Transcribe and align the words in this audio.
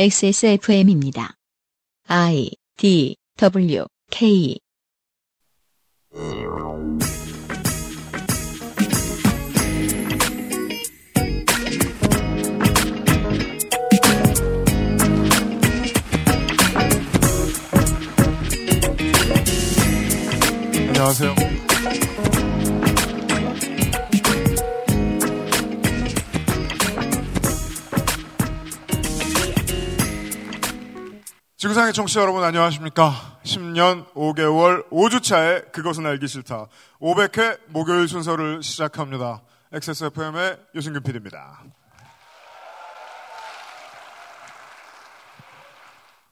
XSFM입니다. 0.00 1.34
I 2.06 2.52
D 2.76 3.16
W 3.36 3.84
K 4.12 4.60
안녕하세요. 20.86 21.57
지구상의 31.58 31.92
청취자 31.92 32.20
여러분 32.20 32.44
안녕하십니까? 32.44 33.40
10년 33.42 34.06
5개월 34.12 34.88
5주차의 34.90 35.72
그것은 35.72 36.06
알기 36.06 36.28
싫다. 36.28 36.68
500회 37.00 37.58
목요일 37.70 38.06
순서를 38.06 38.62
시작합니다. 38.62 39.42
XSFM의 39.72 40.56
유승균 40.76 41.02
PD입니다. 41.02 41.64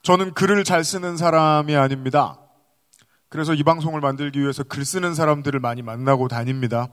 저는 0.03 0.33
글을 0.33 0.63
잘 0.63 0.85
쓰는 0.85 1.17
사람이 1.17 1.75
아닙니다. 1.75 2.39
그래서 3.29 3.53
이 3.53 3.65
방송을 3.65 4.01
만들기 4.01 4.39
위해서 4.41 4.63
글 4.63 4.85
쓰는 4.85 5.17
사람들을 5.17 5.59
많이 5.59 5.83
만나고 5.83 6.29
다닙니다. 6.29 6.87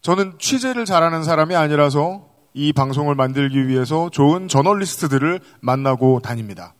저는 0.00 0.38
취재를 0.38 0.84
잘하는 0.84 1.24
사람이 1.24 1.56
아니라서 1.56 2.24
이 2.54 2.72
방송을 2.72 3.16
만들기 3.16 3.66
위해서 3.66 4.10
좋은 4.10 4.46
저널리스트들을 4.46 5.40
만나고 5.60 6.20
다닙니다. 6.20 6.76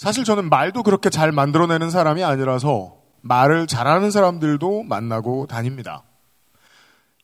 사실 0.00 0.24
저는 0.24 0.48
말도 0.48 0.82
그렇게 0.82 1.10
잘 1.10 1.30
만들어내는 1.30 1.90
사람이 1.90 2.24
아니라서 2.24 2.96
말을 3.20 3.66
잘하는 3.66 4.10
사람들도 4.10 4.84
만나고 4.84 5.46
다닙니다. 5.46 6.04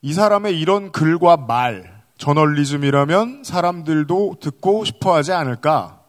이 0.03 0.13
사람의 0.13 0.61
이런 0.61 0.93
글과 0.93 1.39
말, 1.39 2.03
저널리즘이라면 2.19 3.45
사람들도 3.45 4.37
듣고 4.43 4.85
싶어 4.85 5.15
하지 5.15 5.33
않을까? 5.33 6.03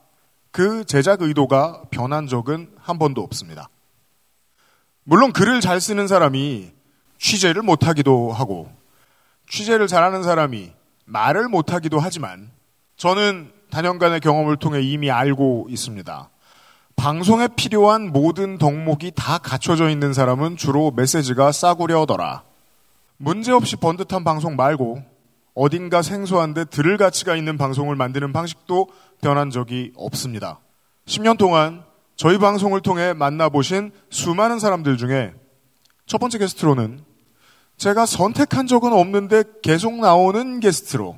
그 0.52 0.84
제작 0.84 1.22
의도가 1.22 1.84
변한 1.90 2.28
적은 2.28 2.70
한 2.78 3.00
번도 3.00 3.22
없습니다. 3.22 3.70
물론 5.06 5.32
글을 5.32 5.62
잘 5.62 5.80
쓰는 5.80 6.06
사람이 6.10 6.74
취재를 7.18 7.62
못하기도 7.62 8.34
하고, 8.34 8.70
취재를 9.50 9.88
잘하는 9.88 10.22
사람이 10.22 10.74
말을 11.06 11.48
못하기도 11.48 11.98
하지만, 11.98 12.52
저는 12.98 13.54
단연간의 13.70 14.20
경험을 14.20 14.58
통해 14.58 14.82
이미 14.82 15.10
알고 15.10 15.68
있습니다. 15.70 16.30
방송에 16.98 17.48
필요한 17.56 18.12
모든 18.12 18.58
덕목이 18.58 19.12
다 19.16 19.38
갖춰져 19.38 19.90
있는 19.90 20.14
사람은 20.14 20.58
주로 20.58 20.92
메시지가 20.92 21.52
싸구려더라. 21.52 22.44
문제없이 23.18 23.76
번듯한 23.78 24.24
방송 24.24 24.56
말고 24.56 25.04
어딘가 25.54 26.02
생소한데 26.02 26.66
들을 26.66 26.98
가치가 26.98 27.36
있는 27.36 27.58
방송을 27.58 27.96
만드는 27.96 28.34
방식도 28.34 28.90
변한 29.22 29.52
적이 29.52 29.94
없습니다. 29.96 30.60
10년 31.06 31.38
동안 31.38 31.84
저희 32.16 32.40
방송을 32.40 32.82
통해 32.82 33.14
만나보신 33.14 33.92
수많은 34.10 34.60
사람들 34.60 34.98
중에 34.98 35.34
첫 36.08 36.18
번째 36.18 36.40
게스트로는 36.40 37.06
제가 37.78 38.08
선택한 38.08 38.66
적은 38.66 38.92
없는데 38.92 39.44
계속 39.62 39.94
나오는 39.94 40.60
게스트로 40.60 41.16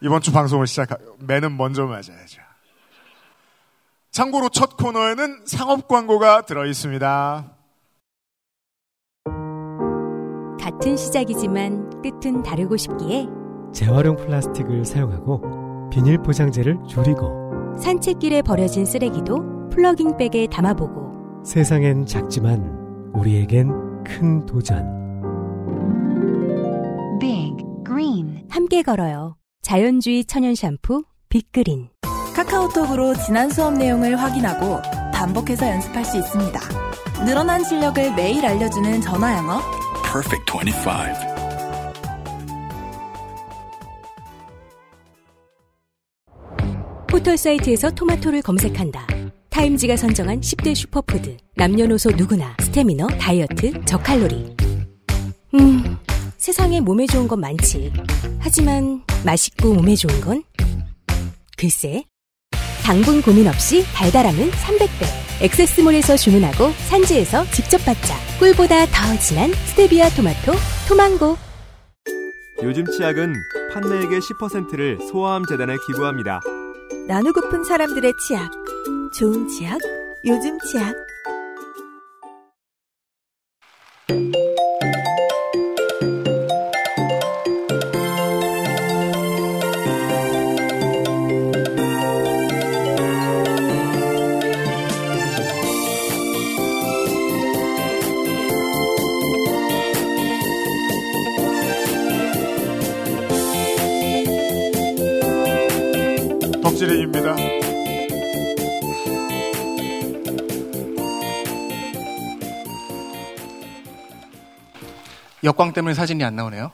이번 0.00 0.22
주 0.22 0.32
방송을 0.32 0.66
시작하, 0.66 0.96
매는 1.18 1.56
먼저 1.56 1.84
맞아야죠. 1.84 2.43
참고로 4.14 4.48
첫 4.48 4.76
코너에는 4.76 5.40
상업 5.44 5.88
광고가 5.88 6.42
들어 6.42 6.66
있습니다. 6.66 7.50
같은 10.60 10.96
시작이지만 10.96 12.00
끝은 12.00 12.44
다르고 12.44 12.76
싶기에 12.76 13.26
재활용 13.72 14.14
플라스틱을 14.14 14.84
사용하고 14.84 15.90
비닐 15.90 16.18
포장재를 16.18 16.78
줄이고 16.88 17.76
산책길에 17.76 18.42
버려진 18.42 18.86
쓰레기도 18.86 19.68
플러깅백에 19.70 20.46
담아보고 20.46 21.42
세상엔 21.44 22.06
작지만 22.06 23.10
우리에겐 23.14 24.04
큰 24.04 24.46
도전 24.46 24.86
Big 27.18 27.56
Green 27.84 28.46
함께 28.48 28.82
걸어요. 28.82 29.36
자연주의 29.62 30.24
천연 30.24 30.54
샴푸 30.54 31.02
빅그린 31.28 31.88
카카오톡으로 32.54 33.14
지난 33.14 33.50
수업 33.50 33.74
내용을 33.74 34.16
확인하고 34.16 34.80
반복해서 35.12 35.66
연습할 35.66 36.04
수 36.04 36.18
있습니다. 36.18 36.60
늘어난 37.24 37.64
실력을 37.64 38.14
매일 38.14 38.46
알려주는 38.46 39.00
전화 39.00 39.36
영어. 39.36 39.60
Perfect 40.04 40.52
25. 40.64 40.90
포털 47.08 47.36
사이트에서 47.36 47.90
토마토를 47.90 48.42
검색한다. 48.42 49.04
타임지가 49.50 49.96
선정한 49.96 50.40
10대 50.40 50.76
슈퍼푸드. 50.76 51.36
남녀노소 51.56 52.12
누구나 52.12 52.56
스테미너, 52.60 53.08
다이어트, 53.18 53.84
저칼로리. 53.84 54.54
음, 55.54 55.96
세상에 56.36 56.80
몸에 56.80 57.06
좋은 57.06 57.26
건 57.26 57.40
많지. 57.40 57.92
하지만 58.38 59.02
맛있고 59.24 59.74
몸에 59.74 59.96
좋은 59.96 60.20
건? 60.20 60.44
글쎄. 61.56 62.04
당분 62.84 63.22
고민 63.22 63.48
없이 63.48 63.82
달달함은 63.94 64.50
300배. 64.50 65.06
엑세스몰에서 65.40 66.18
주문하고 66.18 66.70
산지에서 66.90 67.46
직접 67.50 67.78
받자. 67.78 68.14
꿀보다 68.38 68.84
더 68.86 69.18
진한 69.18 69.50
스테비아 69.68 70.10
토마토, 70.10 70.52
토망고. 70.86 71.38
요즘 72.62 72.84
치약은 72.84 73.32
판매액의 73.72 74.20
10%를 74.20 74.98
소아암 75.10 75.46
재단에 75.48 75.76
기부합니다. 75.86 76.40
나누고픈 77.08 77.64
사람들의 77.64 78.12
치약. 78.28 78.50
좋은 79.18 79.48
치약, 79.48 79.78
요즘 80.26 80.58
치약. 80.60 80.94
덕질인입니다. 106.84 107.34
역광 115.42 115.72
때문에 115.72 115.94
사진이 115.94 116.24
안 116.24 116.36
나오네요. 116.36 116.70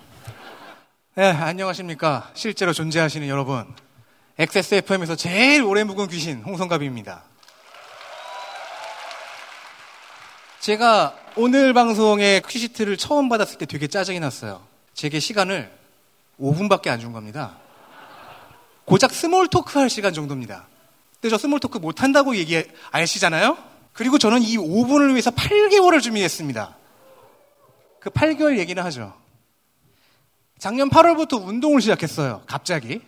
네, 1.16 1.30
안녕하십니까. 1.30 2.30
실제로 2.34 2.72
존재하시는 2.72 3.26
여러분. 3.28 3.66
XSFM에서 4.38 5.16
제일 5.16 5.62
오래 5.62 5.84
묵은 5.84 6.08
귀신, 6.08 6.42
홍성갑입니다. 6.42 7.24
제가 10.60 11.16
오늘 11.36 11.72
방송에 11.72 12.40
퀴시트를 12.46 12.96
처음 12.96 13.28
받았을 13.28 13.58
때 13.58 13.66
되게 13.66 13.86
짜증이 13.86 14.20
났어요. 14.20 14.62
제게 14.94 15.18
시간을 15.20 15.70
5분밖에 16.40 16.88
안 16.88 17.00
준 17.00 17.12
겁니다. 17.12 17.59
고작 18.90 19.12
small 19.12 19.46
talk 19.46 19.78
할 19.78 19.88
시간 19.88 20.12
정도입니다. 20.12 20.66
근데 21.14 21.28
저 21.28 21.38
small 21.38 21.60
talk 21.60 21.78
못 21.78 22.02
한다고 22.02 22.34
얘기 22.34 22.60
아시잖아요? 22.90 23.56
그리고 23.92 24.18
저는 24.18 24.42
이 24.42 24.56
5분을 24.56 25.10
위해서 25.10 25.30
8개월을 25.30 26.02
준비했습니다. 26.02 26.76
그 28.00 28.10
8개월 28.10 28.58
얘기는 28.58 28.82
하죠. 28.82 29.14
작년 30.58 30.90
8월부터 30.90 31.40
운동을 31.46 31.80
시작했어요. 31.80 32.42
갑자기. 32.46 33.00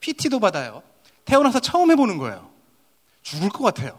PT도 0.00 0.38
받아요. 0.38 0.82
태어나서 1.24 1.60
처음 1.60 1.90
해보는 1.90 2.18
거예요. 2.18 2.50
죽을 3.22 3.48
것 3.48 3.64
같아요. 3.64 3.98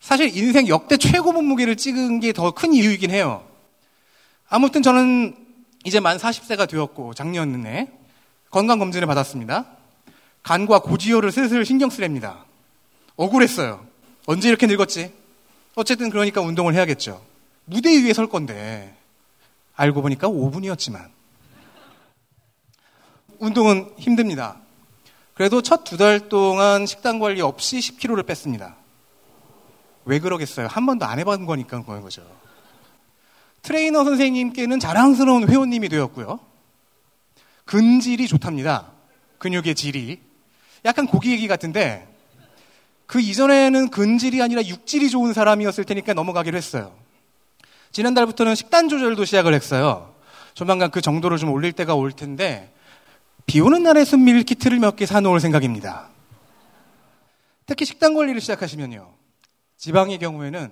사실 0.00 0.36
인생 0.36 0.68
역대 0.68 0.98
최고 0.98 1.32
몸무게를 1.32 1.76
찍은 1.76 2.20
게 2.20 2.32
더 2.32 2.50
큰 2.50 2.74
이유이긴 2.74 3.10
해요. 3.10 3.48
아무튼 4.50 4.82
저는 4.82 5.34
이제 5.84 5.98
만 5.98 6.18
40세가 6.18 6.68
되었고 6.68 7.14
작년에 7.14 7.90
건강검진을 8.50 9.06
받았습니다. 9.06 9.79
간과 10.42 10.80
고지혈을 10.80 11.32
슬슬 11.32 11.64
신경 11.64 11.90
쓰랍니다. 11.90 12.44
억울했어요. 13.16 13.86
언제 14.26 14.48
이렇게 14.48 14.66
늙었지? 14.66 15.12
어쨌든 15.74 16.10
그러니까 16.10 16.40
운동을 16.40 16.74
해야겠죠. 16.74 17.22
무대 17.64 17.90
위에 18.02 18.12
설 18.12 18.26
건데 18.28 18.96
알고 19.76 20.02
보니까 20.02 20.28
5분이었지만 20.28 21.08
운동은 23.38 23.92
힘듭니다. 23.98 24.56
그래도 25.34 25.62
첫 25.62 25.84
두 25.84 25.96
달 25.96 26.28
동안 26.28 26.84
식단 26.86 27.18
관리 27.18 27.40
없이 27.40 27.78
10kg를 27.78 28.26
뺐습니다. 28.26 28.76
왜 30.04 30.18
그러겠어요? 30.18 30.66
한 30.66 30.84
번도 30.86 31.06
안 31.06 31.18
해본 31.18 31.46
거니까 31.46 31.82
그런 31.82 32.02
거죠. 32.02 32.22
트레이너 33.62 34.04
선생님께는 34.04 34.80
자랑스러운 34.80 35.48
회원님이 35.48 35.88
되었고요. 35.88 36.40
근질이 37.66 38.26
좋답니다. 38.26 38.90
근육의 39.38 39.74
질이. 39.74 40.20
약간 40.84 41.06
고기 41.06 41.30
얘기 41.32 41.48
같은데 41.48 42.06
그 43.06 43.20
이전에는 43.20 43.90
근질이 43.90 44.40
아니라 44.42 44.62
육질이 44.64 45.10
좋은 45.10 45.32
사람이었을 45.32 45.84
테니까 45.84 46.14
넘어가기로 46.14 46.56
했어요. 46.56 46.92
지난달부터는 47.92 48.54
식단 48.54 48.88
조절도 48.88 49.24
시작을 49.24 49.52
했어요. 49.52 50.14
조만간 50.54 50.90
그 50.90 51.00
정도를 51.00 51.38
좀 51.38 51.50
올릴 51.50 51.72
때가 51.72 51.94
올 51.94 52.12
텐데 52.12 52.72
비 53.46 53.60
오는 53.60 53.82
날에 53.82 54.04
순 54.04 54.24
밀 54.24 54.42
키트를 54.44 54.78
몇 54.78 54.96
개 54.96 55.06
사놓을 55.06 55.40
생각입니다. 55.40 56.08
특히 57.66 57.84
식단 57.84 58.14
관리를 58.14 58.40
시작하시면요. 58.40 59.08
지방의 59.76 60.18
경우에는 60.18 60.70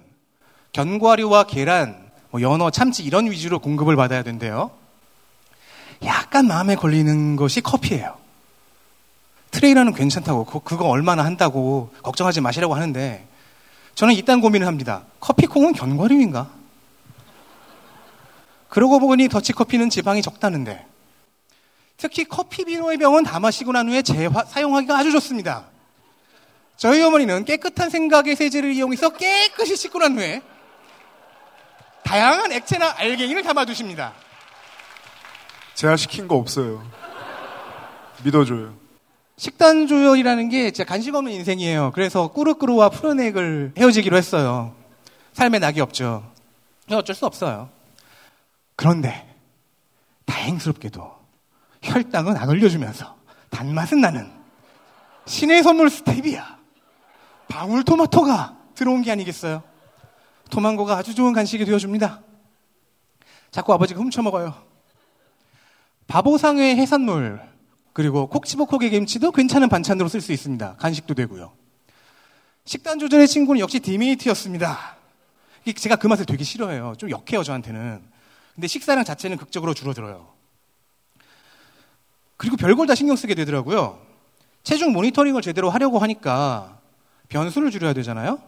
견과류와 0.72 1.44
계란, 1.44 2.10
뭐 2.30 2.40
연어, 2.42 2.70
참치 2.70 3.02
이런 3.02 3.30
위주로 3.30 3.58
공급을 3.58 3.96
받아야 3.96 4.22
된대요. 4.22 4.70
약간 6.04 6.46
마음에 6.46 6.76
걸리는 6.76 7.36
것이 7.36 7.60
커피예요. 7.62 8.16
트레이너는 9.50 9.94
괜찮다고 9.94 10.44
그- 10.44 10.60
그거 10.60 10.86
얼마나 10.86 11.24
한다고 11.24 11.90
걱정하지 12.02 12.40
마시라고 12.40 12.74
하는데 12.74 13.26
저는 13.94 14.14
이딴 14.14 14.40
고민을 14.40 14.66
합니다. 14.66 15.02
커피콩은 15.20 15.72
견과류인가? 15.72 16.50
그러고 18.68 19.00
보니 19.00 19.28
더치커피는 19.28 19.90
지방이 19.90 20.22
적다는데 20.22 20.86
특히 21.96 22.24
커피 22.24 22.64
비노의 22.64 22.98
병은 22.98 23.24
다 23.24 23.40
마시고 23.40 23.72
난 23.72 23.88
후에 23.88 24.02
재화, 24.02 24.44
사용하기가 24.44 24.96
아주 24.96 25.10
좋습니다. 25.12 25.64
저희 26.76 27.02
어머니는 27.02 27.44
깨끗한 27.44 27.90
생각의 27.90 28.36
세제를 28.36 28.72
이용해서 28.74 29.08
깨끗이 29.10 29.74
씻고 29.74 29.98
난 29.98 30.16
후에 30.16 30.42
다양한 32.04 32.52
액체나 32.52 32.94
알갱이를 32.98 33.42
담아두십니다. 33.42 34.12
제가 35.74 35.96
시킨 35.96 36.28
거 36.28 36.36
없어요. 36.36 36.84
믿어줘요. 38.22 38.74
식단 39.38 39.86
조절이라는 39.86 40.48
게 40.48 40.72
진짜 40.72 40.84
간식 40.84 41.14
없는 41.14 41.32
인생이에요. 41.32 41.92
그래서 41.94 42.26
꾸르꾸르와 42.28 42.88
푸른액을 42.88 43.74
헤어지기로 43.78 44.16
했어요. 44.16 44.74
삶에 45.32 45.60
낙이 45.60 45.80
없죠. 45.80 46.28
어쩔 46.90 47.14
수 47.14 47.24
없어요. 47.24 47.70
그런데 48.74 49.32
다행스럽게도 50.24 51.18
혈당은 51.82 52.36
안 52.36 52.48
올려주면서 52.48 53.16
단맛은 53.50 54.00
나는 54.00 54.28
신의 55.26 55.62
선물 55.62 55.88
스테비아 55.88 56.58
방울토마토가 57.46 58.56
들어온 58.74 59.02
게 59.02 59.12
아니겠어요? 59.12 59.62
토망고가 60.50 60.96
아주 60.96 61.14
좋은 61.14 61.32
간식이 61.32 61.64
되어줍니다. 61.64 62.22
자꾸 63.52 63.72
아버지가 63.72 64.00
훔쳐먹어요. 64.00 64.54
바보상의 66.08 66.76
해산물 66.76 67.57
그리고 67.98 68.28
콕치버콕의 68.28 68.90
김치도 68.90 69.32
괜찮은 69.32 69.68
반찬으로 69.68 70.08
쓸 70.08 70.20
수 70.20 70.30
있습니다. 70.30 70.76
간식도 70.76 71.14
되고요. 71.14 71.52
식단 72.64 73.00
조절의 73.00 73.26
친구는 73.26 73.58
역시 73.58 73.80
디메이트였습니다. 73.80 74.96
제가 75.74 75.96
그 75.96 76.06
맛을 76.06 76.24
되게 76.24 76.44
싫어해요. 76.44 76.94
좀 76.96 77.10
역해요, 77.10 77.42
저한테는. 77.42 78.00
근데 78.54 78.68
식사량 78.68 79.02
자체는 79.02 79.36
극적으로 79.36 79.74
줄어들어요. 79.74 80.28
그리고 82.36 82.56
별걸 82.56 82.86
다 82.86 82.94
신경 82.94 83.16
쓰게 83.16 83.34
되더라고요. 83.34 84.00
체중 84.62 84.92
모니터링을 84.92 85.42
제대로 85.42 85.68
하려고 85.68 85.98
하니까 85.98 86.78
변수를 87.28 87.72
줄여야 87.72 87.94
되잖아요. 87.94 88.40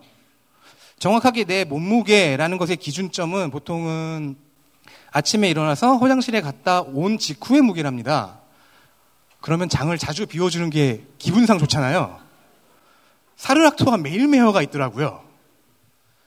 정확하게 1.00 1.42
내 1.42 1.64
몸무게라는 1.64 2.56
것의 2.56 2.76
기준점은 2.76 3.50
보통은 3.50 4.36
아침에 5.10 5.50
일어나서 5.50 5.96
화장실에 5.96 6.40
갔다 6.40 6.82
온 6.82 7.18
직후의 7.18 7.62
무게랍니다. 7.62 8.39
그러면 9.40 9.68
장을 9.68 9.96
자주 9.96 10.26
비워주는 10.26 10.68
게 10.70 11.04
기분상 11.18 11.58
좋잖아요. 11.58 12.18
사르락토가 13.36 13.96
매일 13.96 14.28
매어가 14.28 14.62
있더라고요. 14.62 15.22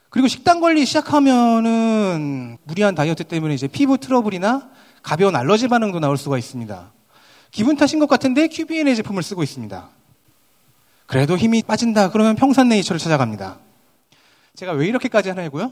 그리고 0.09 0.27
식단 0.27 0.59
관리 0.61 0.85
시작하면은 0.85 2.57
무리한 2.63 2.95
다이어트 2.95 3.23
때문에 3.23 3.53
이제 3.53 3.67
피부 3.67 3.97
트러블이나 3.97 4.69
가벼운 5.01 5.35
알러지 5.35 5.67
반응도 5.67 5.99
나올 5.99 6.17
수가 6.17 6.37
있습니다. 6.37 6.91
기분 7.51 7.75
탓인 7.77 7.99
것 7.99 8.07
같은데 8.07 8.47
QBN의 8.47 8.95
제품을 8.95 9.21
쓰고 9.21 9.43
있습니다. 9.43 9.89
그래도 11.05 11.37
힘이 11.37 11.61
빠진다 11.61 12.09
그러면 12.09 12.35
평산네이처를 12.35 12.99
찾아갑니다. 12.99 13.59
제가 14.55 14.71
왜 14.73 14.87
이렇게까지 14.87 15.29
하나고요? 15.29 15.71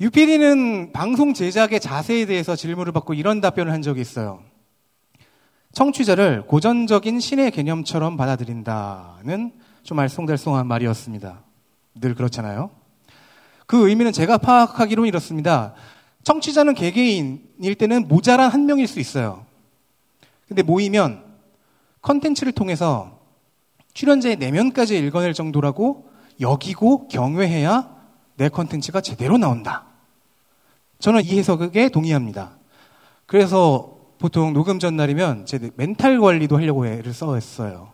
유피디는 0.00 0.92
방송 0.92 1.34
제작의 1.34 1.80
자세에 1.80 2.26
대해서 2.26 2.56
질문을 2.56 2.92
받고 2.92 3.14
이런 3.14 3.40
답변을 3.40 3.72
한 3.72 3.82
적이 3.82 4.00
있어요. 4.00 4.42
청취자를 5.72 6.46
고전적인 6.46 7.18
신의 7.20 7.50
개념처럼 7.50 8.16
받아들인다는 8.16 9.52
좀 9.82 9.96
알쏭달쏭한 9.98 10.66
말이었습니다. 10.66 11.42
늘 12.00 12.14
그렇잖아요. 12.14 12.70
그 13.66 13.88
의미는 13.88 14.12
제가 14.12 14.38
파악하기로는 14.38 15.08
이렇습니다. 15.08 15.74
청취자는 16.24 16.74
개개인일 16.74 17.74
때는 17.76 18.06
모자란 18.06 18.50
한 18.50 18.66
명일 18.66 18.86
수 18.86 19.00
있어요. 19.00 19.46
근데 20.46 20.62
모이면 20.62 21.24
컨텐츠를 22.02 22.52
통해서 22.52 23.18
출연자의 23.94 24.36
내면까지 24.36 24.98
읽어낼 24.98 25.32
정도라고 25.32 26.10
여기고 26.40 27.08
경외해야 27.08 27.96
내 28.36 28.48
컨텐츠가 28.48 29.00
제대로 29.00 29.38
나온다. 29.38 29.86
저는 30.98 31.24
이 31.24 31.38
해석에 31.38 31.88
동의합니다. 31.88 32.56
그래서 33.26 34.01
보통 34.22 34.52
녹음 34.52 34.78
전날이면 34.78 35.46
제 35.46 35.58
멘탈 35.74 36.20
관리도 36.20 36.56
하려고 36.56 36.86
애를 36.86 37.12
써했어요. 37.12 37.92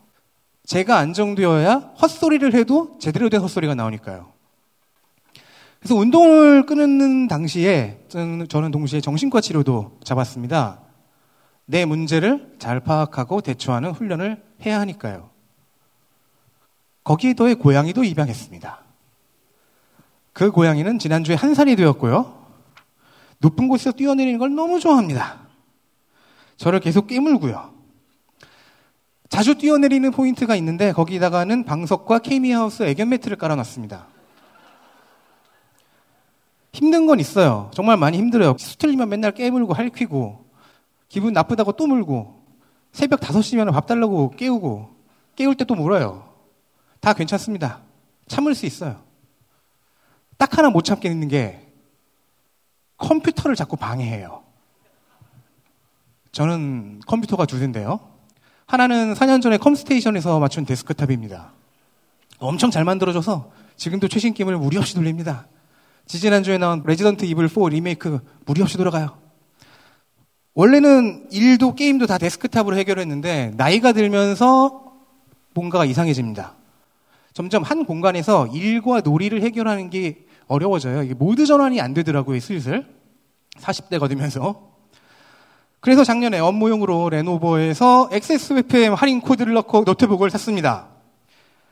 제가 0.67 0.99
안정되어야 0.99 1.95
헛소리를 2.03 2.53
해도 2.53 2.99
제대로 3.01 3.31
된 3.31 3.41
헛소리가 3.41 3.75
나오니까요. 3.75 4.31
그래서 5.79 5.95
운동을 5.95 6.67
끊는 6.67 7.29
당시에 7.29 8.05
저는 8.09 8.71
동시에 8.71 9.01
정신과 9.01 9.41
치료도 9.41 10.01
잡았습니다. 10.05 10.83
내 11.65 11.87
문제를 11.87 12.57
잘 12.59 12.81
파악하고 12.81 13.41
대처하는 13.41 13.93
훈련을 13.93 14.43
해야 14.67 14.81
하니까요. 14.81 15.31
거기에 17.05 17.33
더해 17.33 17.55
고양이도 17.55 18.05
입양했습니다. 18.05 18.83
그 20.35 20.51
고양이는 20.51 20.99
지난주에 20.99 21.37
한 21.37 21.55
살이 21.55 21.75
되었고요. 21.75 22.47
높은 23.39 23.69
곳에서 23.69 23.93
뛰어내리는 23.93 24.39
걸 24.39 24.55
너무 24.55 24.79
좋아합니다. 24.79 25.48
저를 26.59 26.81
계속 26.81 27.07
깨물고요. 27.07 27.73
자주 29.31 29.57
뛰어내리는 29.57 30.11
포인트가 30.11 30.57
있는데 30.57 30.93
거기다가는 30.93 31.65
방석과 31.65 32.19
케미하우스 32.19 32.83
애견 32.83 33.09
매트를 33.11 33.37
깔아놨습니다. 33.39 34.07
힘든 36.73 37.07
건 37.07 37.21
있어요. 37.21 37.71
정말 37.73 37.97
많이 37.97 38.19
힘들어요. 38.19 38.57
수틀리면 38.59 39.09
맨날 39.09 39.33
깨물고 39.33 39.73
할퀴고 39.73 40.45
기분 41.09 41.33
나쁘다고 41.33 41.73
또 41.73 41.87
물고 41.87 42.43
새벽 42.93 43.21
5시면 43.21 43.73
밥 43.73 43.87
달라고 43.87 44.31
깨우고 44.31 44.91
깨울 45.37 45.55
때 45.57 45.65
또 45.65 45.75
물어요. 45.75 46.29
다 47.01 47.13
괜찮습니다. 47.13 47.81
참을 48.27 48.55
수 48.55 48.67
있어요. 48.67 49.01
딱 50.37 50.59
하나 50.59 50.71
못 50.71 50.83
참겠는 50.83 51.29
게 51.29 51.73
컴퓨터를 52.97 53.55
자꾸 53.55 53.77
방해해요. 53.77 54.43
저는 56.39 57.01
컴퓨터가 57.05 57.47
두 57.47 57.59
대인데요. 57.59 57.99
하나는 58.65 59.15
4년 59.15 59.43
전에 59.43 59.57
컴스테이션에서 59.57 60.39
맞춘 60.39 60.65
데스크탑입니다. 60.65 61.53
엄청 62.39 62.71
잘 62.71 62.85
만들어져서 62.85 63.51
지금도 63.75 64.07
최신 64.07 64.35
게임을 64.35 64.57
무리 64.57 64.77
없이 64.79 64.95
돌립니다. 64.95 65.49
지지난주에 66.07 66.59
나온 66.59 66.85
레지던트 66.87 67.25
이블 67.25 67.49
4 67.49 67.71
리메이크 67.71 68.21
무리 68.47 68.63
없이 68.63 68.77
돌아가요. 68.77 69.19
원래는 70.55 71.27
일도 71.33 71.75
게임도 71.75 72.07
다 72.07 72.19
데스크탑으로 72.19 72.77
해결했는데 72.77 73.55
나이가 73.57 73.91
들면서 73.91 74.93
뭔가가 75.55 75.87
이상해집니다. 75.87 76.55
점점 77.33 77.65
한 77.65 77.85
공간에서 77.85 78.47
일과 78.47 79.01
놀이를 79.01 79.43
해결하는 79.43 79.91
게 79.91 80.25
어려워져요. 80.47 81.03
이게 81.03 81.15
모드 81.15 81.47
전환이 81.47 81.81
안 81.81 81.95
되더라고요, 81.95 82.39
슬슬. 82.39 82.87
40대가 83.57 84.09
되면서. 84.09 84.68
그래서 85.81 86.03
작년에 86.05 86.39
업무용으로 86.41 87.09
레노버에서 87.11 88.09
XSFM 88.13 88.95
할인 88.95 89.21
코드를 89.21 89.53
넣고 89.55 89.85
노트북을 89.85 90.31
샀습니다. 90.31 90.89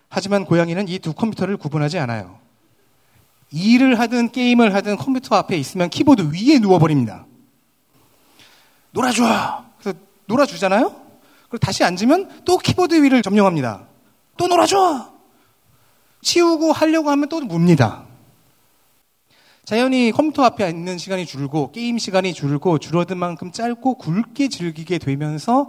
하지만 0.08 0.44
고양이는 0.44 0.86
이 0.88 0.98
두 1.00 1.12
컴퓨터를 1.12 1.56
구분하지 1.56 1.98
않아요. 1.98 2.38
일을 3.50 3.98
하든 3.98 4.30
게임을 4.32 4.74
하든 4.74 4.96
컴퓨터 4.96 5.36
앞에 5.36 5.56
있으면 5.56 5.88
키보드 5.90 6.30
위에 6.32 6.58
누워버립니다. 6.60 7.26
놀아줘! 8.92 9.64
그래서 9.78 9.98
놀아주잖아요? 10.26 10.94
그리고 11.48 11.58
다시 11.58 11.84
앉으면 11.84 12.42
또 12.44 12.58
키보드 12.58 13.02
위를 13.02 13.22
점령합니다. 13.22 13.86
또 14.36 14.46
놀아줘! 14.46 15.12
치우고 16.22 16.72
하려고 16.72 17.10
하면 17.10 17.28
또 17.28 17.40
묻니다. 17.40 18.05
자연히 19.66 20.12
컴퓨터 20.12 20.44
앞에 20.44 20.68
있는 20.70 20.96
시간이 20.96 21.26
줄고 21.26 21.72
게임 21.72 21.98
시간이 21.98 22.34
줄고 22.34 22.78
줄어든 22.78 23.18
만큼 23.18 23.50
짧고 23.50 23.94
굵게 23.94 24.48
즐기게 24.48 24.98
되면서 24.98 25.68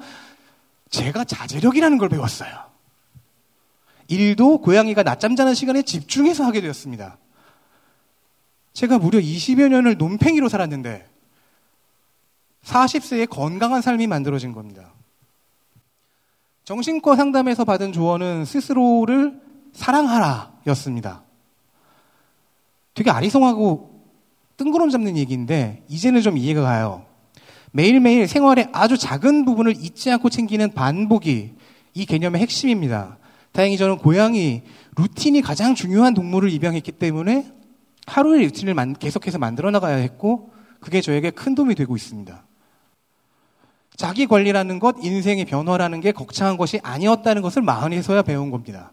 제가 0.91 1.23
자제력이라는 1.23 1.97
걸 1.97 2.07
배웠어요. 2.07 2.51
일도 4.07 4.61
고양이가 4.61 5.01
낮잠 5.01 5.35
자는 5.35 5.55
시간에 5.55 5.81
집중해서 5.81 6.45
하게 6.45 6.61
되었습니다. 6.61 7.17
제가 8.73 8.99
무려 8.99 9.19
20여 9.19 9.67
년을 9.67 9.97
논팽이로 9.97 10.47
살았는데 10.47 11.07
40세에 12.65 13.27
건강한 13.27 13.81
삶이 13.81 14.05
만들어진 14.05 14.53
겁니다. 14.53 14.93
정신과 16.65 17.15
상담에서 17.15 17.65
받은 17.65 17.93
조언은 17.93 18.45
스스로를 18.45 19.41
사랑하라 19.73 20.53
였습니다. 20.67 21.23
되게 22.97 23.11
아리송하고 23.11 23.91
뜬구름 24.57 24.89
잡는 24.89 25.17
얘기인데 25.17 25.83
이제는 25.87 26.21
좀 26.21 26.35
이해가 26.35 26.63
가요. 26.63 27.05
매일매일 27.71 28.27
생활의 28.27 28.69
아주 28.73 28.97
작은 28.97 29.45
부분을 29.45 29.75
잊지 29.79 30.09
않고 30.09 30.31
챙기는 30.31 30.71
반복이 30.73 31.53
이 31.93 32.05
개념의 32.07 32.41
핵심입니다. 32.41 33.19
다행히 33.51 33.77
저는 33.77 33.99
고양이 33.99 34.63
루틴이 34.97 35.43
가장 35.43 35.75
중요한 35.75 36.15
동물을 36.15 36.51
입양했기 36.51 36.91
때문에 36.93 37.45
하루의 38.07 38.45
루틴을 38.45 38.73
계속해서 38.95 39.37
만들어 39.37 39.69
나가야 39.69 39.97
했고 39.97 40.49
그게 40.79 40.99
저에게 40.99 41.29
큰 41.29 41.53
도움이 41.53 41.75
되고 41.75 41.95
있습니다. 41.95 42.43
자기 43.95 44.25
관리라는 44.25 44.79
것, 44.79 44.95
인생의 45.03 45.45
변화라는 45.45 46.01
게 46.01 46.11
거창한 46.11 46.57
것이 46.57 46.79
아니었다는 46.81 47.43
것을 47.43 47.61
마흔에서야 47.61 48.23
배운 48.23 48.49
겁니다. 48.49 48.91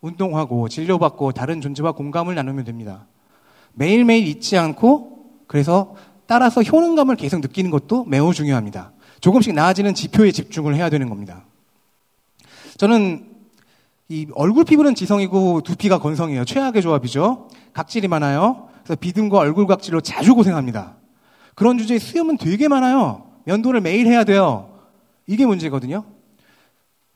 운동하고 0.00 0.68
진료받고 0.68 1.32
다른 1.32 1.60
존재와 1.60 1.92
공감을 1.92 2.34
나누면 2.34 2.64
됩니다. 2.64 3.06
매일매일 3.74 4.26
잊지 4.26 4.56
않고 4.56 5.26
그래서 5.46 5.94
따라서 6.26 6.62
효능감을 6.62 7.16
계속 7.16 7.40
느끼는 7.40 7.70
것도 7.70 8.04
매우 8.04 8.32
중요합니다. 8.32 8.92
조금씩 9.20 9.54
나아지는 9.54 9.94
지표에 9.94 10.32
집중을 10.32 10.74
해야 10.74 10.88
되는 10.88 11.08
겁니다. 11.08 11.44
저는 12.78 13.26
이 14.08 14.26
얼굴 14.34 14.64
피부는 14.64 14.94
지성이고 14.94 15.60
두피가 15.62 15.98
건성이에요. 15.98 16.44
최악의 16.44 16.82
조합이죠. 16.82 17.48
각질이 17.72 18.08
많아요. 18.08 18.68
그래서 18.82 18.98
비듬과 18.98 19.38
얼굴 19.38 19.66
각질로 19.66 20.00
자주 20.00 20.34
고생합니다. 20.34 20.96
그런 21.54 21.78
주제에 21.78 21.98
수염은 21.98 22.38
되게 22.38 22.68
많아요. 22.68 23.26
면도를 23.44 23.80
매일 23.80 24.06
해야 24.06 24.24
돼요. 24.24 24.78
이게 25.26 25.46
문제거든요. 25.46 26.04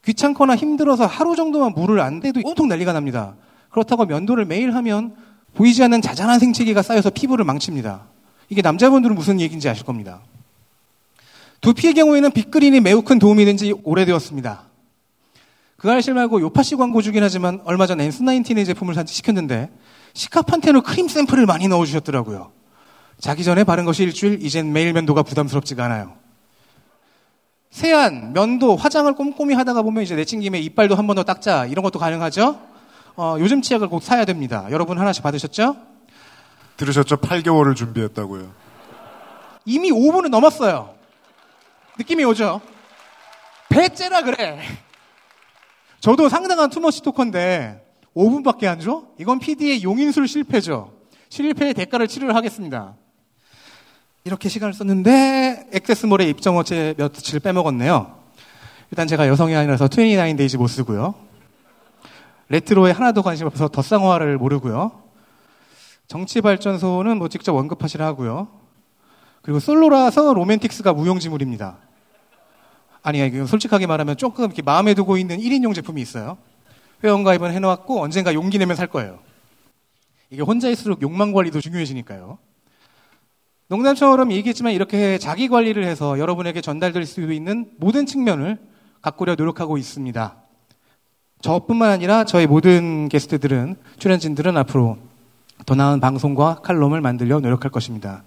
귀찮거나 0.04 0.56
힘들어서 0.56 1.06
하루 1.06 1.34
정도만 1.36 1.72
물을 1.74 2.00
안 2.00 2.20
대도 2.20 2.40
온통 2.44 2.68
난리가 2.68 2.92
납니다. 2.92 3.34
그렇다고 3.70 4.04
면도를 4.06 4.44
매일 4.44 4.74
하면 4.74 5.14
보이지 5.54 5.82
않는 5.84 6.02
자잘한 6.02 6.38
생채기가 6.40 6.82
쌓여서 6.82 7.10
피부를 7.10 7.44
망칩니다. 7.44 8.02
이게 8.48 8.60
남자분들은 8.62 9.14
무슨 9.14 9.40
얘기인지 9.40 9.68
아실 9.68 9.84
겁니다. 9.84 10.20
두피의 11.60 11.94
경우에는 11.94 12.30
빅그린이 12.32 12.80
매우 12.80 13.02
큰 13.02 13.18
도움이 13.18 13.44
된 13.44 13.56
지 13.56 13.72
오래되었습니다. 13.84 14.64
그 15.76 15.90
알실 15.90 16.14
말고 16.14 16.40
요파시 16.40 16.76
광고 16.76 17.02
주긴 17.02 17.22
하지만 17.22 17.60
얼마 17.64 17.86
전 17.86 17.98
엔스19의 17.98 18.66
제품을 18.66 18.94
시켰는데 19.06 19.70
시카판테놀 20.12 20.82
크림 20.82 21.08
샘플을 21.08 21.46
많이 21.46 21.68
넣어주셨더라고요. 21.68 22.52
자기 23.18 23.44
전에 23.44 23.64
바른 23.64 23.84
것이 23.84 24.02
일주일, 24.02 24.42
이젠 24.42 24.72
매일 24.72 24.92
면도가 24.92 25.22
부담스럽지가 25.22 25.84
않아요. 25.84 26.14
세안, 27.74 28.32
면도, 28.32 28.76
화장을 28.76 29.12
꼼꼼히 29.16 29.52
하다가 29.56 29.82
보면 29.82 30.04
이제 30.04 30.14
내친 30.14 30.38
김에 30.38 30.60
이빨도 30.60 30.94
한 30.94 31.08
번 31.08 31.16
더 31.16 31.24
닦자 31.24 31.66
이런 31.66 31.82
것도 31.82 31.98
가능하죠. 31.98 32.60
어, 33.16 33.36
요즘 33.40 33.62
치약을 33.62 33.88
꼭 33.88 34.00
사야 34.00 34.24
됩니다. 34.24 34.68
여러분 34.70 34.96
하나씩 34.96 35.24
받으셨죠? 35.24 35.76
들으셨죠? 36.76 37.16
8개월을 37.16 37.74
준비했다고요. 37.74 38.48
이미 39.64 39.90
5분은 39.90 40.28
넘었어요. 40.28 40.94
느낌이 41.98 42.22
오죠? 42.24 42.60
배째라 43.70 44.22
그래. 44.22 44.60
저도 45.98 46.28
상당한 46.28 46.70
투머치 46.70 47.02
토커인데 47.02 47.84
5분밖에 48.14 48.66
안 48.66 48.78
줘? 48.78 49.02
이건 49.18 49.40
PD의 49.40 49.82
용인술 49.82 50.28
실패죠. 50.28 50.92
실패의 51.28 51.74
대가를 51.74 52.06
치르려 52.06 52.34
하겠습니다. 52.36 52.94
이렇게 54.26 54.48
시간을 54.48 54.72
썼는데 54.72 55.68
액세스몰의 55.74 56.30
입점 56.30 56.56
어체 56.56 56.94
며칠 56.96 57.40
빼먹었네요. 57.40 58.18
일단 58.90 59.06
제가 59.06 59.28
여성이 59.28 59.54
아니라서 59.54 59.86
29데이지 59.86 60.56
못 60.56 60.66
쓰고요. 60.68 61.14
레트로에 62.48 62.92
하나도 62.92 63.22
관심 63.22 63.46
없어서 63.46 63.68
덧상화를 63.68 64.38
모르고요. 64.38 65.02
정치발전소는 66.08 67.18
뭐 67.18 67.28
직접 67.28 67.54
언급하시라 67.54 68.06
하고요. 68.06 68.48
그리고 69.42 69.60
솔로라서 69.60 70.32
로맨틱스가 70.32 70.94
무용지물입니다. 70.94 71.76
아니, 73.02 73.46
솔직하게 73.46 73.86
말하면 73.86 74.16
조금 74.16 74.46
이렇게 74.46 74.62
마음에 74.62 74.94
두고 74.94 75.18
있는 75.18 75.36
1인용 75.36 75.74
제품이 75.74 76.00
있어요. 76.00 76.38
회원가입은 77.02 77.52
해놓았고 77.52 78.00
언젠가 78.00 78.32
용기 78.32 78.56
내면 78.56 78.74
살 78.74 78.86
거예요. 78.86 79.18
이게 80.30 80.40
혼자일수록 80.40 81.02
욕망 81.02 81.32
관리도 81.32 81.60
중요해지니까요. 81.60 82.38
농담처럼 83.68 84.32
얘기했지만 84.32 84.72
이렇게 84.72 85.18
자기 85.18 85.48
관리를 85.48 85.84
해서 85.84 86.18
여러분에게 86.18 86.60
전달될 86.60 87.06
수 87.06 87.32
있는 87.32 87.70
모든 87.78 88.06
측면을 88.06 88.58
가꾸려 89.00 89.34
노력하고 89.34 89.78
있습니다. 89.78 90.36
저뿐만 91.40 91.90
아니라 91.90 92.24
저희 92.24 92.46
모든 92.46 93.08
게스트들은 93.08 93.76
출연진들은 93.98 94.56
앞으로 94.56 94.98
더 95.66 95.74
나은 95.74 96.00
방송과 96.00 96.60
칼럼을 96.62 97.00
만들려 97.00 97.40
노력할 97.40 97.70
것입니다. 97.70 98.24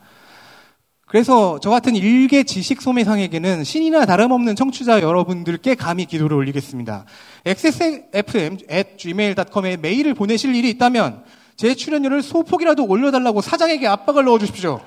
그래서 1.07 1.59
저 1.61 1.69
같은 1.69 1.95
일개 1.95 2.43
지식 2.43 2.81
소매상에게는 2.81 3.63
신이나 3.63 4.05
다름없는 4.05 4.55
청취자 4.55 5.01
여러분들께 5.01 5.75
감히 5.75 6.05
기도를 6.05 6.35
올리겠습니다. 6.35 7.05
xsfm@gmail.com에 7.45 9.77
메일을 9.77 10.13
보내실 10.13 10.53
일이 10.53 10.69
있다면 10.71 11.23
제 11.55 11.75
출연료를 11.75 12.21
소폭이라도 12.21 12.85
올려달라고 12.85 13.39
사장에게 13.41 13.87
압박을 13.87 14.25
넣어주십시오. 14.25 14.81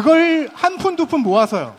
그걸 0.00 0.48
한 0.54 0.78
푼, 0.78 0.96
두 0.96 1.04
푼 1.04 1.20
모아서요. 1.20 1.76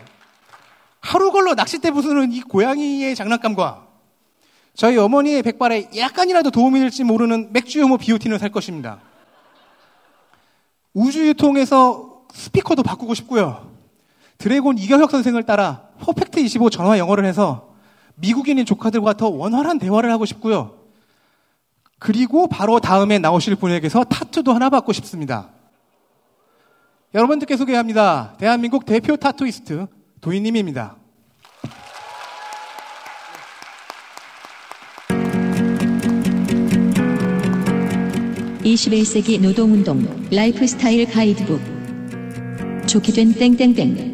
하루 1.00 1.32
걸러 1.32 1.54
낚싯대 1.54 1.90
부수는 1.90 2.30
이 2.30 2.40
고양이의 2.40 3.16
장난감과 3.16 3.88
저희 4.74 4.96
어머니의 4.96 5.42
백발에 5.42 5.90
약간이라도 5.96 6.52
도움이 6.52 6.78
될지 6.78 7.02
모르는 7.02 7.52
맥주 7.52 7.80
효모 7.82 7.98
비오틴을 7.98 8.38
살 8.38 8.50
것입니다. 8.50 9.00
우주유통에서 10.94 12.22
스피커도 12.32 12.84
바꾸고 12.84 13.14
싶고요. 13.14 13.68
드래곤 14.38 14.78
이경혁 14.78 15.10
선생을 15.10 15.42
따라 15.42 15.88
퍼펙트 16.00 16.38
25 16.38 16.70
전화 16.70 16.98
영어를 16.98 17.24
해서 17.24 17.74
미국인인 18.14 18.64
조카들과 18.64 19.14
더 19.14 19.28
원활한 19.30 19.80
대화를 19.80 20.12
하고 20.12 20.26
싶고요. 20.26 20.78
그리고 21.98 22.46
바로 22.46 22.78
다음에 22.78 23.18
나오실 23.18 23.56
분에게서 23.56 24.04
타투도 24.04 24.52
하나 24.52 24.70
받고 24.70 24.92
싶습니다. 24.92 25.50
여러분들께 27.14 27.56
소개합니다. 27.56 28.34
대한민국 28.38 28.86
대표 28.86 29.16
타투이스트 29.16 29.86
도이님입니다. 30.20 30.96
21세기 38.62 39.40
노동운동 39.42 40.06
라이프 40.32 40.66
스타일 40.66 41.06
가이드북 41.10 41.60
좋게 42.86 43.12
된 43.12 43.34
땡땡땡 43.34 44.11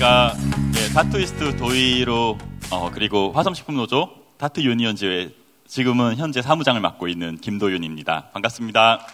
안녕하십니까. 0.00 0.34
예, 0.76 0.94
다트이스트 0.94 1.56
도의로 1.58 2.38
어, 2.70 2.90
그리고 2.90 3.32
화성식품노조 3.32 4.08
다트 4.38 4.60
유니언즈의 4.60 5.34
지금은 5.66 6.16
현재 6.16 6.40
사무장을 6.40 6.80
맡고 6.80 7.06
있는 7.06 7.36
김도윤입니다. 7.36 8.30
반갑습니다. 8.32 9.06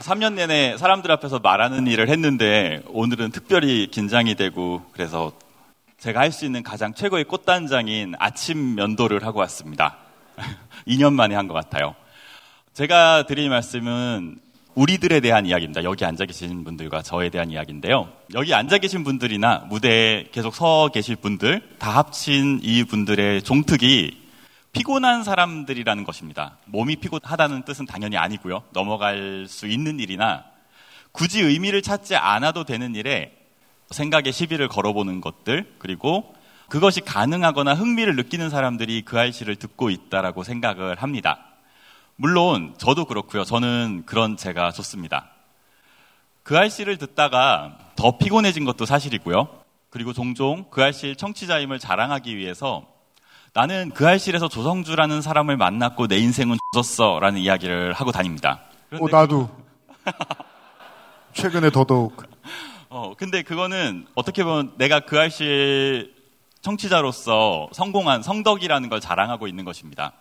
3년 0.00 0.34
내내 0.34 0.76
사람들 0.76 1.10
앞에서 1.12 1.38
말하는 1.38 1.86
일을 1.86 2.10
했는데 2.10 2.82
오늘은 2.88 3.30
특별히 3.32 3.86
긴장이 3.90 4.34
되고 4.34 4.82
그래서 4.92 5.32
제가 5.98 6.20
할 6.20 6.32
수 6.32 6.44
있는 6.44 6.62
가장 6.62 6.92
최고의 6.92 7.24
꽃단장인 7.24 8.14
아침 8.18 8.74
면도를 8.74 9.24
하고 9.24 9.38
왔습니다. 9.40 9.96
2년 10.86 11.14
만에 11.14 11.34
한 11.34 11.48
것 11.48 11.54
같아요. 11.54 11.94
제가 12.74 13.24
드릴 13.26 13.48
말씀은 13.48 14.43
우리들에 14.74 15.20
대한 15.20 15.46
이야기입니다. 15.46 15.84
여기 15.84 16.04
앉아 16.04 16.24
계신 16.24 16.64
분들과 16.64 17.02
저에 17.02 17.30
대한 17.30 17.50
이야기인데요. 17.50 18.08
여기 18.34 18.52
앉아 18.54 18.78
계신 18.78 19.04
분들이나 19.04 19.66
무대에 19.68 20.24
계속 20.32 20.54
서 20.54 20.88
계실 20.92 21.14
분들 21.16 21.76
다 21.78 21.90
합친 21.90 22.58
이 22.62 22.82
분들의 22.82 23.42
종특이 23.42 24.20
피곤한 24.72 25.22
사람들이라는 25.22 26.02
것입니다. 26.02 26.58
몸이 26.64 26.96
피곤하다는 26.96 27.62
뜻은 27.62 27.86
당연히 27.86 28.16
아니고요. 28.16 28.64
넘어갈 28.72 29.46
수 29.48 29.68
있는 29.68 30.00
일이나 30.00 30.44
굳이 31.12 31.40
의미를 31.40 31.80
찾지 31.80 32.16
않아도 32.16 32.64
되는 32.64 32.96
일에 32.96 33.32
생각에 33.90 34.32
시비를 34.32 34.66
걸어보는 34.66 35.20
것들 35.20 35.74
그리고 35.78 36.34
그것이 36.68 37.00
가능하거나 37.00 37.74
흥미를 37.74 38.16
느끼는 38.16 38.50
사람들이 38.50 39.02
그 39.02 39.20
알씨를 39.20 39.54
듣고 39.54 39.90
있다라고 39.90 40.42
생각을 40.42 40.96
합니다. 40.96 41.53
물론 42.16 42.74
저도 42.78 43.06
그렇고요. 43.06 43.44
저는 43.44 44.04
그런 44.06 44.36
제가 44.36 44.70
좋습니다. 44.70 45.30
그 46.42 46.56
알씨를 46.56 46.98
듣다가 46.98 47.78
더 47.96 48.18
피곤해진 48.18 48.64
것도 48.64 48.84
사실이고요. 48.84 49.48
그리고 49.90 50.12
종종 50.12 50.66
그 50.70 50.82
알씨 50.82 51.16
청취자임을 51.16 51.78
자랑하기 51.78 52.36
위해서 52.36 52.84
나는 53.52 53.90
그 53.94 54.06
알실에서 54.06 54.48
조성주라는 54.48 55.22
사람을 55.22 55.56
만났고 55.56 56.08
내 56.08 56.18
인생은 56.18 56.56
조졌어 56.72 57.20
라는 57.20 57.40
이야기를 57.40 57.92
하고 57.92 58.10
다닙니다. 58.10 58.62
어, 58.92 59.08
나도. 59.08 59.48
최근에 61.32 61.70
더더욱. 61.70 62.24
어, 62.88 63.14
근데 63.16 63.42
그거는 63.42 64.06
어떻게 64.14 64.44
보면 64.44 64.74
내가 64.76 65.00
그 65.00 65.18
알실 65.18 66.14
청취자로서 66.62 67.68
성공한 67.72 68.22
성덕이라는 68.22 68.88
걸 68.88 69.00
자랑하고 69.00 69.46
있는 69.46 69.64
것입니다. 69.64 70.12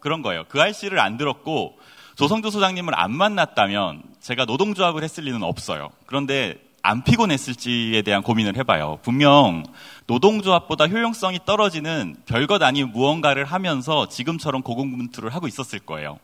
그런 0.00 0.22
거예요. 0.22 0.44
그 0.48 0.60
알씨를 0.60 0.98
안 0.98 1.16
들었고 1.16 1.78
조성주 2.16 2.50
소장님을 2.50 2.98
안 2.98 3.12
만났다면 3.12 4.02
제가 4.20 4.44
노동조합을 4.44 5.02
했을 5.04 5.24
리는 5.24 5.42
없어요. 5.42 5.90
그런데 6.06 6.56
안 6.82 7.02
피곤했을지에 7.02 8.02
대한 8.02 8.22
고민을 8.22 8.56
해봐요. 8.58 9.00
분명 9.02 9.64
노동조합보다 10.06 10.86
효용성이 10.86 11.40
떨어지는 11.44 12.16
별것 12.26 12.62
아닌 12.62 12.92
무언가를 12.92 13.44
하면서 13.44 14.08
지금처럼 14.08 14.62
고군분투를 14.62 15.34
하고 15.34 15.48
있었을 15.48 15.80
거예요. 15.80 16.18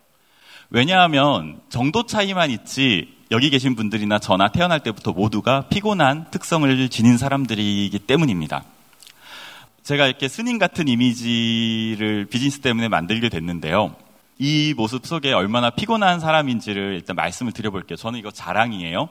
왜냐하면 0.71 1.61
정도 1.69 2.07
차이만 2.07 2.51
있지 2.51 3.13
여기 3.31 3.51
계신 3.51 3.75
분들이나 3.75 4.19
저나 4.19 4.49
태어날 4.49 4.81
때부터 4.81 5.13
모두가 5.13 5.63
피곤한 5.69 6.31
특성을 6.31 6.89
지닌 6.89 7.19
사람들이기 7.19 7.99
때문입니다. 7.99 8.65
제가 9.83 10.07
이렇게 10.07 10.29
스님 10.29 10.59
같은 10.59 10.87
이미지를 10.87 12.27
비즈니스 12.27 12.61
때문에 12.61 12.89
만들게 12.89 13.29
됐는데요. 13.29 13.97
이 14.39 14.75
모습 14.77 15.07
속에 15.07 15.33
얼마나 15.33 15.71
피곤한 15.71 16.21
사람인지를 16.21 16.95
일단 16.95 17.17
말씀을 17.17 17.53
드려볼게요. 17.53 17.97
저는 17.97 18.19
이거 18.21 18.31
자랑이에요. 18.31 19.09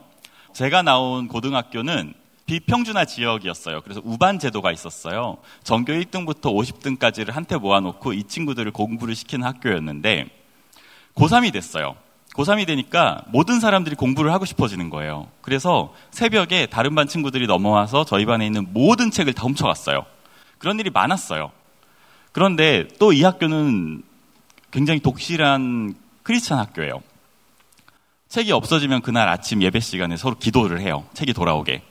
제가 0.54 0.82
나온 0.82 1.28
고등학교는 1.28 2.14
비평준화 2.46 3.06
지역이었어요. 3.06 3.82
그래서 3.82 4.02
우반 4.04 4.40
제도가 4.40 4.72
있었어요. 4.72 5.38
전교 5.64 5.92
1등부터 5.92 6.54
50등까지를 6.54 7.32
한테 7.32 7.58
모아놓고 7.58 8.14
이 8.14 8.24
친구들을 8.24 8.72
공부를 8.72 9.14
시키는 9.14 9.46
학교였는데 9.46 10.28
고3이 11.16 11.52
됐어요. 11.52 11.96
고3이 12.34 12.66
되니까 12.66 13.26
모든 13.28 13.60
사람들이 13.60 13.98
공부를 13.98 14.32
하고 14.32 14.46
싶어지는 14.46 14.90
거예요. 14.90 15.28
그래서 15.42 15.94
새벽에 16.12 16.66
다른 16.66 16.96
반 16.96 17.08
친구들이 17.08 17.46
넘어와서 17.46 18.06
저희 18.06 18.26
반에 18.26 18.46
있는 18.46 18.68
모든 18.72 19.12
책을 19.12 19.34
다 19.34 19.44
훔쳐갔어요. 19.44 20.06
그런 20.62 20.80
일이 20.80 20.90
많았어요. 20.92 21.52
그런데 22.32 22.88
또 23.00 23.12
이 23.12 23.24
학교는 23.24 24.04
굉장히 24.70 25.00
독실한 25.00 25.96
크리스찬 26.24 26.60
학교예요. 26.60 27.02
책이 28.30 28.52
없어지면 28.52 29.02
그날 29.02 29.28
아침 29.28 29.62
예배 29.64 29.80
시간에 29.80 30.16
서로 30.16 30.36
기도를 30.36 30.80
해요. 30.80 31.06
책이 31.14 31.34
돌아오게. 31.34 31.84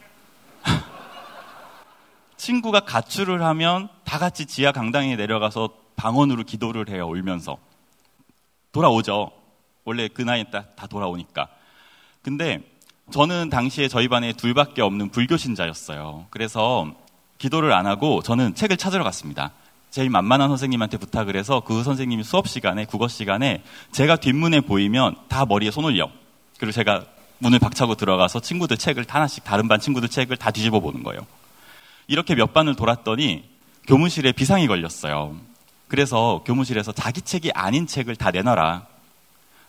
친구가 2.38 2.80
가출을 2.80 3.42
하면 3.42 3.88
다 4.04 4.18
같이 4.18 4.46
지하 4.46 4.72
강당에 4.72 5.16
내려가서 5.16 5.70
방언으로 5.96 6.44
기도를 6.44 6.88
해요. 6.88 7.08
울면서. 7.08 7.58
돌아오죠. 8.72 9.32
원래 9.84 10.08
그 10.08 10.22
나이에 10.22 10.44
다 10.50 10.86
돌아오니까. 10.88 11.48
근데 12.22 12.62
저는 13.10 13.50
당시에 13.50 13.88
저희 13.88 14.06
반에 14.06 14.32
둘밖에 14.32 14.80
없는 14.80 15.10
불교 15.10 15.36
신자였어요. 15.36 16.28
그래서 16.30 16.86
기도를 17.40 17.72
안 17.72 17.86
하고 17.86 18.22
저는 18.22 18.54
책을 18.54 18.76
찾으러 18.76 19.02
갔습니다. 19.02 19.50
제일 19.90 20.10
만만한 20.10 20.48
선생님한테 20.50 20.98
부탁을 20.98 21.36
해서 21.36 21.60
그 21.60 21.82
선생님이 21.82 22.22
수업 22.22 22.46
시간에, 22.46 22.84
국어 22.84 23.08
시간에 23.08 23.62
제가 23.90 24.16
뒷문에 24.16 24.60
보이면 24.60 25.16
다 25.28 25.46
머리에 25.46 25.70
손 25.72 25.86
올려. 25.86 26.08
그리고 26.58 26.70
제가 26.70 27.04
문을 27.38 27.58
박차고 27.58 27.94
들어가서 27.94 28.40
친구들 28.40 28.76
책을 28.76 29.06
하나씩 29.08 29.42
다른 29.42 29.66
반 29.66 29.80
친구들 29.80 30.10
책을 30.10 30.36
다 30.36 30.50
뒤집어 30.50 30.80
보는 30.80 31.02
거예요. 31.02 31.22
이렇게 32.06 32.34
몇 32.34 32.52
반을 32.52 32.76
돌았더니 32.76 33.44
교무실에 33.88 34.32
비상이 34.32 34.66
걸렸어요. 34.66 35.34
그래서 35.88 36.42
교무실에서 36.44 36.92
자기 36.92 37.22
책이 37.22 37.52
아닌 37.52 37.86
책을 37.86 38.16
다 38.16 38.30
내놔라. 38.30 38.86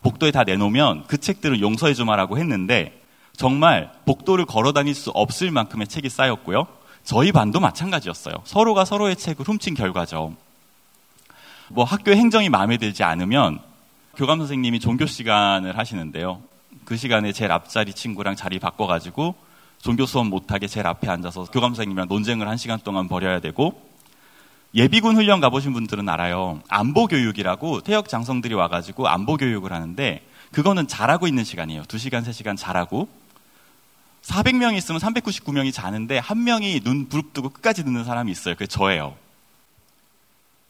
복도에 0.02 0.32
다 0.32 0.44
내놓으면 0.44 1.06
그 1.08 1.18
책들을 1.18 1.62
용서해 1.62 1.94
주마라고 1.94 2.38
했는데 2.38 3.02
정말 3.38 3.92
복도를 4.06 4.46
걸어 4.46 4.74
다닐 4.74 4.94
수 4.94 5.10
없을 5.12 5.52
만큼의 5.52 5.88
책이 5.88 6.10
쌓였고요. 6.10 6.68
저희 7.04 7.32
반도 7.32 7.60
마찬가지였어요. 7.60 8.36
서로가 8.44 8.86
서로의 8.86 9.16
책을 9.16 9.48
훔친 9.48 9.74
결과죠. 9.74 10.36
뭐 11.70 11.84
학교 11.84 12.12
행정이 12.12 12.50
마음에 12.50 12.78
들지 12.78 13.04
않으면 13.04 13.60
교감 14.16 14.40
선생님이 14.40 14.80
종교 14.80 15.06
시간을 15.06 15.78
하시는데요. 15.78 16.42
그 16.86 16.98
시간에 16.98 17.32
제일 17.32 17.52
앞자리 17.52 17.94
친구랑 17.94 18.36
자리 18.36 18.60
바꿔가지고 18.60 19.36
종교 19.82 20.06
수업 20.06 20.28
못하게 20.28 20.68
제일 20.68 20.88
앞에 20.88 21.10
앉아서 21.10 21.46
교감 21.46 21.72
선생님이랑 21.72 22.08
논쟁을 22.08 22.48
한 22.48 22.58
시간 22.58 22.80
동안 22.80 23.08
벌여야 23.08 23.40
되고 23.40 23.90
예비군 24.74 25.16
훈련 25.16 25.42
가보신 25.42 25.74
분들은 25.74 26.08
알아요. 26.08 26.62
안보 26.70 27.08
교육이라고 27.08 27.82
태역 27.82 28.08
장성들이 28.08 28.54
와가지고 28.54 29.08
안보 29.08 29.38
교육을 29.38 29.74
하는데 29.74 30.22
그거는 30.52 30.88
잘하고 30.88 31.28
있는 31.28 31.44
시간이에요. 31.44 31.84
2시간, 31.84 32.24
3시간 32.24 32.58
잘하고 32.58 33.08
400명이 34.24 34.78
있으면 34.78 35.02
399명이 35.02 35.74
자는데 35.74 36.20
한 36.20 36.44
명이 36.44 36.82
눈 36.82 37.10
부릅뜨고 37.10 37.50
끝까지 37.50 37.84
듣는 37.84 38.04
사람이 38.04 38.32
있어요. 38.32 38.56
그게 38.56 38.68
저예요. 38.68 39.16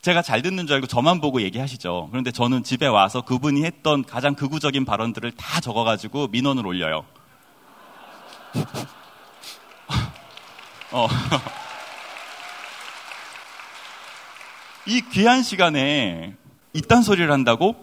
제가 0.01 0.23
잘 0.23 0.41
듣는 0.41 0.65
줄 0.65 0.75
알고 0.75 0.87
저만 0.87 1.21
보고 1.21 1.41
얘기하시죠. 1.41 2.07
그런데 2.09 2.31
저는 2.31 2.63
집에 2.63 2.87
와서 2.87 3.21
그분이 3.21 3.63
했던 3.63 4.03
가장 4.03 4.33
극우적인 4.33 4.85
발언들을 4.85 5.33
다 5.33 5.59
적어가지고 5.59 6.29
민원을 6.29 6.65
올려요. 6.65 7.05
어. 10.91 11.07
이 14.87 15.01
귀한 15.11 15.43
시간에 15.43 16.33
이딴 16.73 17.03
소리를 17.03 17.31
한다고? 17.31 17.75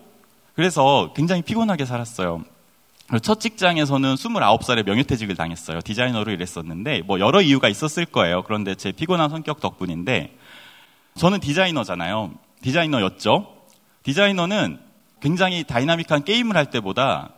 그래서 0.55 1.13
굉장히 1.15 1.43
피곤하게 1.43 1.85
살았어요. 1.85 2.43
첫 3.23 3.41
직장에서는 3.41 4.15
29살에 4.17 4.85
명예퇴직을 4.85 5.35
당했어요. 5.35 5.81
디자이너로 5.81 6.31
일했었는데, 6.33 7.03
뭐 7.07 7.21
여러 7.21 7.41
이유가 7.41 7.69
있었을 7.69 8.05
거예요. 8.05 8.43
그런데 8.43 8.75
제 8.75 8.93
피곤한 8.93 9.31
성격 9.31 9.61
덕분인데, 9.61 10.37
저는 11.17 11.41
디자이너잖아요. 11.41 12.33
디자이너였죠. 12.63 13.55
디자이너는 14.03 14.79
굉장히 15.21 15.65
다이나믹한 15.65 16.25
게임을 16.25 16.57
할 16.57 16.71
때보다 16.71 17.31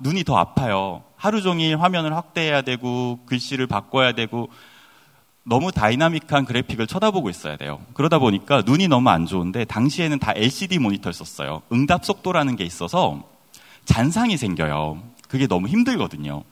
눈이 0.00 0.24
더 0.24 0.36
아파요. 0.36 1.04
하루 1.16 1.40
종일 1.42 1.80
화면을 1.80 2.14
확대해야 2.14 2.62
되고 2.62 3.20
글씨를 3.26 3.66
바꿔야 3.66 4.12
되고 4.12 4.48
너무 5.44 5.72
다이나믹한 5.72 6.44
그래픽을 6.44 6.86
쳐다보고 6.86 7.30
있어야 7.30 7.56
돼요. 7.56 7.80
그러다 7.94 8.18
보니까 8.18 8.62
눈이 8.64 8.88
너무 8.88 9.10
안 9.10 9.26
좋은데 9.26 9.64
당시에는 9.64 10.18
다 10.18 10.32
LCD 10.34 10.78
모니터를 10.78 11.12
썼어요. 11.12 11.62
응답 11.72 12.04
속도라는 12.04 12.56
게 12.56 12.64
있어서 12.64 13.22
잔상이 13.84 14.36
생겨요. 14.36 15.02
그게 15.28 15.46
너무 15.46 15.68
힘들거든요. 15.68 16.44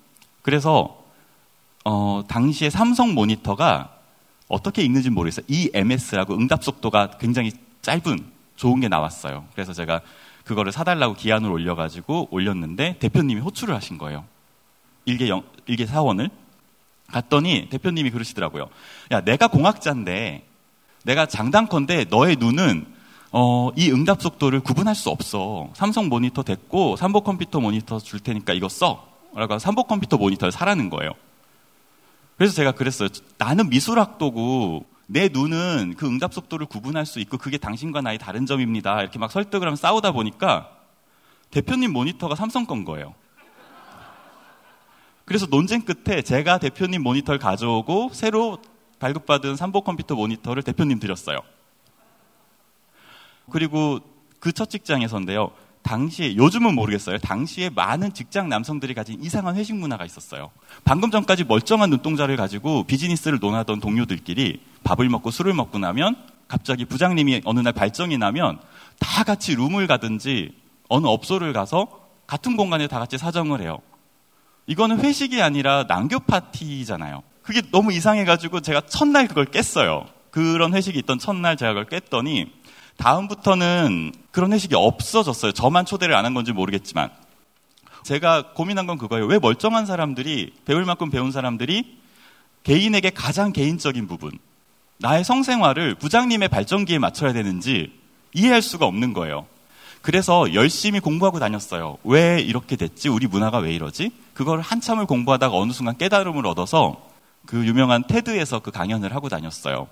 그래서 0.42 1.03
어, 1.85 2.23
당시에 2.29 2.71
삼성 2.71 3.14
모니터가 3.14 3.97
어떻게 4.49 4.83
읽는지 4.83 5.11
모르겠어요. 5.11 5.47
EMS라고 5.49 6.35
응답 6.35 6.62
속도가 6.62 7.12
굉장히 7.18 7.53
짧은 7.81 8.18
좋은 8.57 8.81
게 8.81 8.88
나왔어요. 8.88 9.47
그래서 9.55 9.73
제가 9.73 10.03
그거를 10.45 10.73
사달라고 10.73 11.14
기안을 11.14 11.50
올려가지고 11.51 12.29
올렸는데 12.31 12.99
대표님이 12.99 13.40
호출을 13.40 13.75
하신 13.75 13.99
거예요. 13.99 14.25
일개 15.05 15.29
영, 15.29 15.42
일개 15.66 15.87
사원을 15.87 16.31
갔더니 17.09 17.68
대표님이 17.71 18.11
그러시더라고요. 18.11 18.68
야, 19.12 19.21
내가 19.23 19.49
공학자인데 19.49 20.47
내가 21.05 21.27
장단컨대 21.27 22.07
너의 22.11 22.37
눈은 22.37 22.87
어, 23.35 23.71
이 23.77 23.90
응답 23.90 24.21
속도를 24.21 24.61
구분할 24.61 24.95
수 24.95 25.09
없어. 25.09 25.71
삼성 25.73 26.09
모니터 26.09 26.42
됐고 26.42 26.97
삼보 26.97 27.23
컴퓨터 27.23 27.61
모니터 27.61 27.99
줄 27.99 28.21
테니까 28.21 28.53
이거 28.53 28.68
써. 28.68 29.09
라고 29.35 29.59
삼보 29.59 29.85
컴퓨터 29.85 30.18
모니터를 30.18 30.53
사라는 30.53 30.90
거예요. 30.90 31.12
그래서 32.37 32.55
제가 32.55 32.73
그랬어요. 32.73 33.09
나는 33.38 33.71
미술학도고 33.71 34.85
내 35.07 35.29
눈은 35.29 35.95
그 35.97 36.07
응답 36.07 36.35
속도를 36.35 36.66
구분할 36.66 37.07
수 37.07 37.21
있고 37.21 37.38
그게 37.38 37.57
당신과 37.57 38.03
나의 38.03 38.18
다른 38.18 38.45
점입니다. 38.45 39.01
이렇게 39.01 39.18
막 39.18 39.33
설득을 39.33 39.66
하면 39.66 39.77
싸우다 39.77 40.12
보니까 40.12 40.68
대표님 41.51 41.92
모니터가 41.92 42.35
삼성 42.35 42.66
건 42.66 42.85
거예요. 42.85 43.14
그래서 45.25 45.47
논쟁 45.47 45.83
끝에 45.83 46.21
제가 46.21 46.59
대표님 46.59 47.03
모니터를 47.03 47.38
가져오고 47.38 48.11
새로 48.12 48.59
발급받은 48.99 49.57
삼보 49.57 49.83
컴퓨터 49.83 50.14
모니터를 50.14 50.62
대표님 50.62 50.99
드렸어요. 50.99 51.38
그리고 53.52 54.00
그 54.40 54.52
첫 54.52 54.68
직장에서인데요. 54.70 55.52
당시에 55.82 56.36
요즘은 56.36 56.74
모르겠어요. 56.74 57.18
당시에 57.18 57.70
많은 57.70 58.12
직장 58.12 58.48
남성들이 58.48 58.94
가진 58.94 59.22
이상한 59.22 59.56
회식 59.56 59.76
문화가 59.76 60.04
있었어요. 60.04 60.50
방금 60.84 61.10
전까지 61.10 61.44
멀쩡한 61.44 61.90
눈동자를 61.90 62.36
가지고 62.36 62.84
비즈니스를 62.84 63.38
논하던 63.40 63.80
동료들끼리 63.80 64.60
밥을 64.84 65.08
먹고 65.08 65.30
술을 65.30 65.54
먹고 65.54 65.78
나면 65.78 66.16
갑자기 66.48 66.84
부장님이 66.84 67.42
어느 67.44 67.60
날 67.60 67.72
발정이 67.72 68.18
나면 68.18 68.60
다 68.98 69.24
같이 69.24 69.54
룸을 69.54 69.86
가든지 69.86 70.54
어느 70.88 71.06
업소를 71.06 71.52
가서 71.52 71.88
같은 72.26 72.56
공간에 72.56 72.86
다 72.86 72.98
같이 72.98 73.18
사정을 73.18 73.60
해요. 73.60 73.78
이거는 74.66 75.00
회식이 75.00 75.42
아니라 75.42 75.84
난교 75.88 76.20
파티잖아요. 76.20 77.22
그게 77.42 77.62
너무 77.72 77.92
이상해가지고 77.92 78.60
제가 78.60 78.82
첫날 78.82 79.26
그걸 79.26 79.46
깼어요. 79.46 80.06
그런 80.30 80.74
회식이 80.74 80.98
있던 81.00 81.18
첫날 81.18 81.56
제가 81.56 81.74
그걸 81.74 81.86
깼더니 81.88 82.52
다음부터는 82.96 84.12
그런 84.31 84.52
회식이 84.52 84.74
없어졌어요. 84.74 85.52
저만 85.52 85.85
초대를 85.87 86.14
안 86.14 86.24
한 86.24 86.35
건지 86.35 86.52
모르겠지만. 86.52 87.11
제가 88.05 88.52
고민한 88.55 88.87
건 88.87 88.98
그거예요. 88.98 89.26
왜 89.26 89.38
멀쩡한 89.38 89.87
사람들이, 89.87 90.52
배울 90.64 90.85
만큼 90.85 91.11
배운 91.11 91.31
사람들이 91.31 91.98
개인에게 92.64 93.11
가장 93.11 93.52
개인적인 93.52 94.07
부분, 94.09 94.33
나의 94.98 95.24
성생활을 95.24 95.96
부장님의 95.96 96.48
발정기에 96.48 96.98
맞춰야 96.98 97.33
되는지 97.33 97.92
이해할 98.35 98.62
수가 98.62 98.87
없는 98.87 99.12
거예요. 99.12 99.46
그래서 100.00 100.52
열심히 100.55 100.98
공부하고 100.98 101.38
다녔어요. 101.38 101.98
왜 102.02 102.40
이렇게 102.40 102.74
됐지? 102.74 103.09
우리 103.09 103.26
문화가 103.28 103.59
왜 103.59 103.72
이러지? 103.72 104.11
그걸 104.35 104.61
한참을 104.61 105.07
공부하다가 105.07 105.57
어느 105.57 105.70
순간 105.72 105.96
깨달음을 105.96 106.44
얻어서 106.46 107.09
그 107.46 107.64
유명한 107.66 108.05
TED에서 108.07 108.61
그 108.61 108.70
강연을 108.72 109.14
하고 109.14 109.28
다녔어요. 109.28 109.87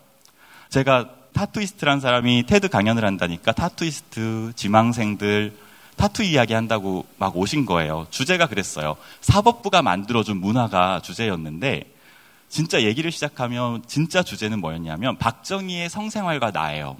제가 0.68 1.10
타투이스트란 1.32 2.00
사람이 2.00 2.44
테드 2.46 2.68
강연을 2.68 3.04
한다니까 3.04 3.52
타투이스트, 3.52 4.52
지망생들, 4.56 5.56
타투 5.96 6.22
이야기 6.22 6.54
한다고 6.54 7.06
막 7.18 7.36
오신 7.36 7.66
거예요. 7.66 8.06
주제가 8.10 8.46
그랬어요. 8.46 8.96
사법부가 9.20 9.82
만들어준 9.82 10.36
문화가 10.38 11.00
주제였는데, 11.00 11.92
진짜 12.48 12.82
얘기를 12.82 13.12
시작하면 13.12 13.82
진짜 13.86 14.22
주제는 14.22 14.60
뭐였냐면, 14.60 15.18
박정희의 15.18 15.90
성생활과 15.90 16.50
나예요. 16.52 16.96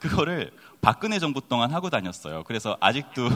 그거를 0.00 0.50
박근혜 0.80 1.18
정부 1.18 1.40
동안 1.40 1.72
하고 1.72 1.90
다녔어요. 1.90 2.44
그래서 2.44 2.76
아직도 2.80 3.28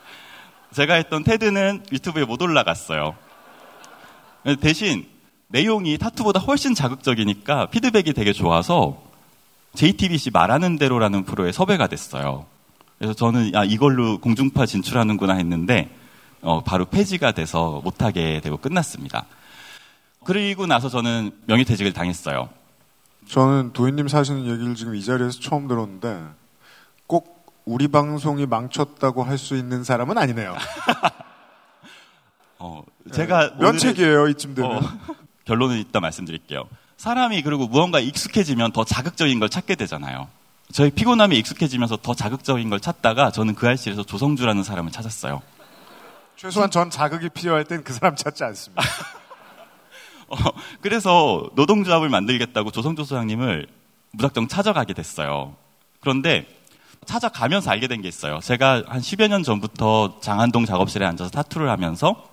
제가 0.72 0.94
했던 0.94 1.24
테드는 1.24 1.86
유튜브에 1.92 2.24
못 2.24 2.40
올라갔어요. 2.42 3.16
대신 4.60 5.08
내용이 5.48 5.96
타투보다 5.98 6.40
훨씬 6.40 6.74
자극적이니까 6.74 7.66
피드백이 7.66 8.12
되게 8.12 8.32
좋아서 8.32 9.02
JTBC 9.74 10.30
말하는 10.30 10.78
대로라는 10.78 11.24
프로에 11.24 11.52
섭외가 11.52 11.86
됐어요. 11.86 12.46
그래서 12.98 13.14
저는 13.14 13.52
야 13.54 13.62
이걸로 13.64 14.18
공중파 14.18 14.66
진출하는구나 14.66 15.34
했는데 15.34 15.94
어, 16.40 16.62
바로 16.62 16.86
폐지가 16.86 17.32
돼서 17.32 17.80
못하게 17.84 18.40
되고 18.40 18.56
끝났습니다. 18.56 19.26
그리고 20.24 20.66
나서 20.66 20.88
저는 20.88 21.30
명예퇴직을 21.46 21.92
당했어요. 21.92 22.48
저는 23.28 23.72
도희님 23.72 24.08
사시는 24.08 24.46
얘기를 24.46 24.74
지금 24.74 24.94
이 24.94 25.04
자리에서 25.04 25.40
처음 25.40 25.68
들었는데 25.68 26.24
꼭 27.06 27.36
우리 27.64 27.88
방송이 27.88 28.46
망쳤다고 28.46 29.24
할 29.24 29.38
수 29.38 29.56
있는 29.56 29.84
사람은 29.84 30.16
아니네요. 30.18 30.56
어, 32.58 32.82
제가 33.12 33.50
네, 33.50 33.56
면책이에요 33.64 34.28
이쯤 34.28 34.54
되면. 34.54 34.78
어, 34.78 34.80
결론은 35.46 35.78
이따 35.78 36.00
말씀드릴게요. 36.00 36.64
사람이 36.96 37.42
그리고 37.42 37.66
무언가 37.66 38.00
익숙해지면 38.00 38.72
더 38.72 38.84
자극적인 38.84 39.38
걸 39.38 39.48
찾게 39.48 39.74
되잖아요. 39.76 40.28
저희 40.72 40.90
피곤함이 40.90 41.38
익숙해지면서 41.38 41.98
더 41.98 42.14
자극적인 42.14 42.68
걸 42.68 42.80
찾다가 42.80 43.30
저는 43.30 43.54
그 43.54 43.68
알실에서 43.68 44.02
조성주라는 44.02 44.62
사람을 44.64 44.90
찾았어요. 44.90 45.42
최소한 46.36 46.70
전 46.70 46.90
자극이 46.90 47.28
필요할 47.30 47.64
땐 47.64 47.82
그 47.84 47.92
사람 47.92 48.16
찾지 48.16 48.44
않습니다. 48.44 48.82
어, 50.28 50.36
그래서 50.80 51.48
노동조합을 51.54 52.08
만들겠다고 52.08 52.72
조성조 52.72 53.04
소장님을 53.04 53.68
무작정 54.10 54.48
찾아가게 54.48 54.92
됐어요. 54.94 55.54
그런데 56.00 56.46
찾아가면서 57.04 57.70
알게 57.70 57.86
된 57.86 58.02
게 58.02 58.08
있어요. 58.08 58.40
제가 58.40 58.82
한 58.88 59.00
10여 59.00 59.28
년 59.28 59.44
전부터 59.44 60.18
장안동 60.20 60.64
작업실에 60.66 61.06
앉아서 61.06 61.30
타투를 61.30 61.70
하면서 61.70 62.24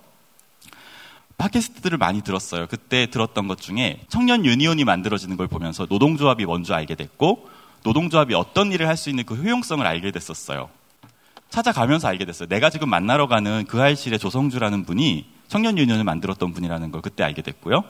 팟캐스트들을 1.38 1.98
많이 1.98 2.22
들었어요. 2.22 2.68
그때 2.68 3.08
들었던 3.08 3.48
것 3.48 3.60
중에 3.60 4.02
청년 4.08 4.46
유니온이 4.46 4.84
만들어지는 4.86 5.36
걸 5.38 5.48
보면서 5.48 5.86
노동조합이 5.90 6.46
뭔지 6.46 6.74
알게 6.74 6.96
됐고 6.96 7.50
노동조합이 7.84 8.34
어떤 8.34 8.72
일을 8.72 8.88
할 8.88 8.96
수 8.96 9.10
있는 9.10 9.26
그 9.26 9.36
효용성을 9.36 9.86
알게 9.86 10.12
됐었어요. 10.12 10.70
찾아가면서 11.50 12.08
알게 12.08 12.26
됐어요. 12.26 12.48
내가 12.48 12.70
지금 12.70 12.90
만나러 12.90 13.28
가는 13.28 13.66
그 13.68 13.78
할실의 13.78 14.20
조성주라는 14.20 14.86
분이 14.86 15.26
청년 15.48 15.78
유니온을 15.78 16.04
만들었던 16.04 16.54
분이라는 16.54 16.92
걸 16.92 17.02
그때 17.02 17.24
알게 17.24 17.42
됐고요. 17.42 17.84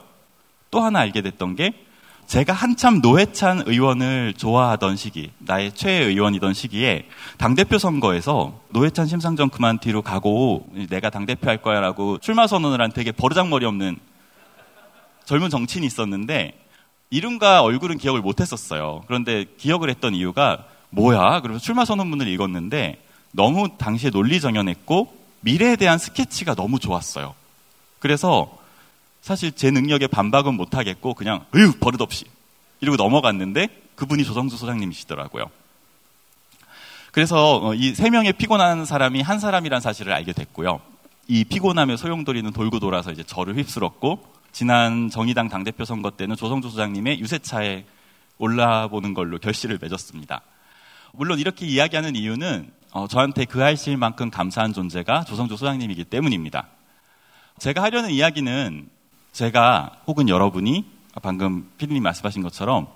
또 0.70 0.80
하나 0.80 0.98
알게 1.00 1.22
됐던 1.22 1.54
게 1.56 1.83
제가 2.26 2.52
한참 2.52 3.00
노회찬 3.00 3.64
의원을 3.66 4.34
좋아하던 4.36 4.96
시기, 4.96 5.30
나의 5.38 5.72
최애 5.74 6.04
의원이던 6.04 6.54
시기에 6.54 7.06
당대표 7.38 7.78
선거에서 7.78 8.60
노회찬 8.70 9.06
심상정 9.06 9.50
그만 9.50 9.78
뒤로 9.78 10.02
가고 10.02 10.66
내가 10.88 11.10
당대표 11.10 11.48
할 11.48 11.60
거야 11.60 11.80
라고 11.80 12.18
출마 12.18 12.46
선언을 12.46 12.80
한 12.80 12.92
되게 12.92 13.12
버르장머리 13.12 13.66
없는 13.66 13.98
젊은 15.24 15.50
정치인이 15.50 15.86
있었는데 15.86 16.58
이름과 17.10 17.62
얼굴은 17.62 17.98
기억을 17.98 18.20
못 18.20 18.40
했었어요. 18.40 19.04
그런데 19.06 19.44
기억을 19.58 19.90
했던 19.90 20.14
이유가 20.14 20.64
뭐야? 20.90 21.40
그래서 21.40 21.60
출마 21.60 21.84
선언문을 21.84 22.26
읽었는데 22.28 23.02
너무 23.32 23.68
당시에 23.76 24.10
논리정연했고 24.10 25.14
미래에 25.40 25.76
대한 25.76 25.98
스케치가 25.98 26.54
너무 26.54 26.78
좋았어요. 26.78 27.34
그래서 27.98 28.56
사실 29.24 29.52
제 29.52 29.70
능력에 29.70 30.06
반박은 30.06 30.52
못하겠고 30.52 31.14
그냥 31.14 31.46
으유 31.54 31.72
버릇없이 31.80 32.26
이러고 32.82 32.96
넘어갔는데 32.96 33.68
그분이 33.94 34.22
조성수 34.22 34.58
소장님이시더라고요. 34.58 35.46
그래서 37.10 37.58
어, 37.64 37.72
이세 37.72 38.10
명의 38.10 38.34
피곤한 38.34 38.84
사람이 38.84 39.22
한 39.22 39.38
사람이란 39.38 39.80
사실을 39.80 40.12
알게 40.12 40.34
됐고요. 40.34 40.82
이 41.28 41.44
피곤함의 41.44 41.96
소용돌이는 41.96 42.52
돌고 42.52 42.80
돌아서 42.80 43.12
이제 43.12 43.22
저를 43.22 43.56
휩쓸었고 43.56 44.22
지난 44.52 45.08
정의당 45.08 45.48
당대표 45.48 45.86
선거 45.86 46.10
때는 46.10 46.36
조성주 46.36 46.68
소장님의 46.68 47.18
유세차에 47.20 47.86
올라보는 48.36 49.14
걸로 49.14 49.38
결실을 49.38 49.78
맺었습니다. 49.80 50.42
물론 51.12 51.38
이렇게 51.38 51.64
이야기하는 51.64 52.14
이유는 52.14 52.70
어, 52.90 53.08
저한테 53.08 53.46
그 53.46 53.60
할실만큼 53.60 54.28
감사한 54.28 54.74
존재가 54.74 55.24
조성주 55.24 55.56
소장님이기 55.56 56.04
때문입니다. 56.04 56.66
제가 57.58 57.82
하려는 57.82 58.10
이야기는 58.10 58.92
제가 59.34 59.90
혹은 60.06 60.28
여러분이 60.28 60.84
방금 61.20 61.68
피디님 61.76 62.02
말씀하신 62.04 62.42
것처럼 62.42 62.86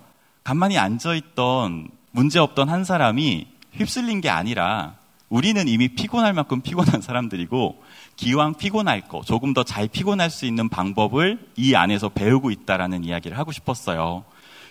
가만히 0.43 0.77
앉아있던 0.77 1.89
문제없던 2.11 2.69
한 2.69 2.85
사람이 2.85 3.47
휩쓸린 3.73 4.21
게 4.21 4.29
아니라 4.29 4.95
우리는 5.27 5.67
이미 5.67 5.89
피곤할 5.89 6.33
만큼 6.33 6.61
피곤한 6.61 7.01
사람들이고 7.01 7.83
기왕 8.15 8.55
피곤할 8.55 9.01
거 9.09 9.21
조금 9.23 9.53
더 9.53 9.63
잘 9.63 9.89
피곤할 9.89 10.29
수 10.29 10.45
있는 10.45 10.69
방법을 10.69 11.49
이 11.57 11.75
안에서 11.75 12.07
배우고 12.07 12.51
있다라는 12.51 13.03
이야기를 13.03 13.37
하고 13.37 13.51
싶었어요. 13.51 14.23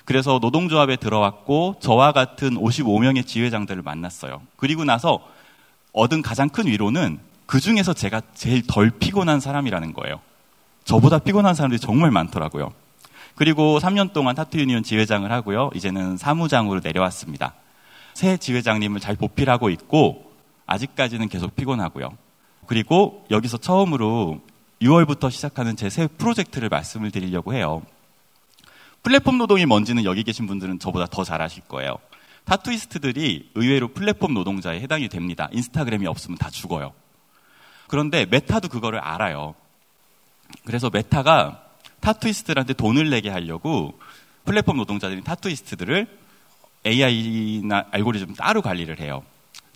그래서 0.07 0.39
노동조합에 0.41 0.97
들어왔고 0.97 1.77
저와 1.81 2.13
같은 2.13 2.55
55명의 2.55 3.27
지회장들을 3.27 3.83
만났어요. 3.83 4.41
그리고 4.57 4.85
나서 4.85 5.21
얻은 5.93 6.23
가장 6.23 6.49
큰 6.49 6.67
위로는 6.67 7.19
그 7.45 7.61
중에서 7.61 7.93
제가 7.93 8.23
제일 8.35 8.67
덜 8.67 8.91
피곤한 8.91 9.41
사람이라는 9.41 9.93
거예요. 9.93 10.21
저보다 10.89 11.19
피곤한 11.19 11.55
사람들이 11.55 11.79
정말 11.79 12.11
많더라고요. 12.11 12.73
그리고 13.35 13.79
3년 13.79 14.15
동안 14.15 14.35
타투 14.35 14.59
유니온 14.59 14.83
지회장을 14.83 15.31
하고요. 15.31 15.71
이제는 15.75 16.17
사무장으로 16.17 16.81
내려왔습니다. 16.83 17.55
새 18.15 18.39
지회장님을 18.39 18.99
잘 18.99 19.15
보필하고 19.15 19.69
있고 19.69 20.33
아직까지는 20.67 21.29
계속 21.29 21.55
피곤하고요. 21.55 22.09
그리고 22.67 23.27
여기서 23.31 23.59
처음으로 23.59 24.41
6월부터 24.81 25.31
시작하는 25.31 25.77
제 25.77 25.91
새 25.91 26.07
프로젝트를 26.07 26.71
말씀을 26.71 27.11
드리려고 27.11 27.53
해요. 27.53 27.83
플랫폼 29.03 29.37
노동이 29.37 29.67
뭔지는 29.67 30.05
여기 30.05 30.23
계신 30.23 30.47
분들은 30.47 30.79
저보다 30.79 31.05
더 31.07 31.23
잘 31.23 31.43
아실 31.43 31.63
거예요. 31.65 31.99
타투이스트들이 32.47 33.51
의외로 33.55 33.89
플랫폼 33.89 34.33
노동자에 34.33 34.81
해당이 34.81 35.11
됩니다. 35.11 35.49
인스타그램이 35.53 36.07
없으면 36.07 36.39
다 36.39 36.49
죽어요. 36.49 36.93
그런데 37.89 38.25
메타도 38.25 38.69
그거를 38.69 39.01
알아요. 39.01 39.55
그래서 40.65 40.91
메타가 40.91 41.63
타투이스트들한테 42.01 42.75
돈을 42.75 43.11
내게 43.11 43.29
하려고 43.31 43.99
플랫폼 44.45 44.77
노동자들인 44.77 45.25
타투이스트들을 45.25 46.07
AI나 46.87 47.87
알고리즘 47.91 48.35
따로 48.35 48.63
관리를 48.63 49.01
해요. 49.01 49.23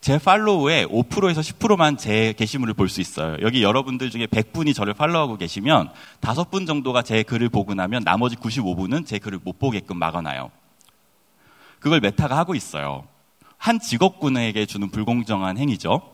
제 0.01 0.19
팔로워의 0.19 0.85
5%에서 0.87 1.41
10%만 1.41 1.97
제 1.97 2.33
게시물을 2.37 2.75
볼 2.75 2.89
수 2.89 3.01
있어요. 3.01 3.37
여기 3.41 3.63
여러분들 3.63 4.11
중에 4.11 4.27
100분이 4.27 4.75
저를 4.75 4.95
팔로우하고 4.95 5.37
계시면 5.37 5.91
5분 6.21 6.67
정도가 6.67 7.03
제 7.03 7.23
글을 7.23 7.49
보고 7.49 7.75
나면 7.75 8.03
나머지 8.03 8.35
95분은 8.37 9.07
제 9.07 9.19
글을 9.19 9.39
못 9.45 9.59
보게끔 9.59 9.99
막아놔요. 9.99 10.51
그걸 11.79 12.01
메타가 12.01 12.37
하고 12.37 12.55
있어요. 12.55 13.07
한 13.59 13.79
직업군에게 13.79 14.67
주는 14.67 14.91
불공정한 14.91 15.57
행위죠. 15.57 16.12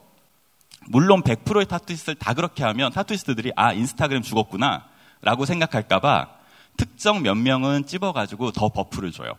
물론 0.89 1.23
100%의 1.23 1.67
타투이스트를 1.67 2.15
다 2.17 2.35
그렇게 2.35 2.65
하면 2.65 2.93
타투이스트들이 2.93 3.53
아 3.57 3.73
인스타그램 3.73 4.23
죽었구나 4.23 4.85
라고 5.23 5.45
생각할까봐 5.45 6.29
특정 6.77 7.23
몇 7.23 7.35
명은 7.35 7.87
찝어가지고 7.87 8.53
더 8.53 8.69
buff를 8.69 9.13
줘요. 9.13 9.33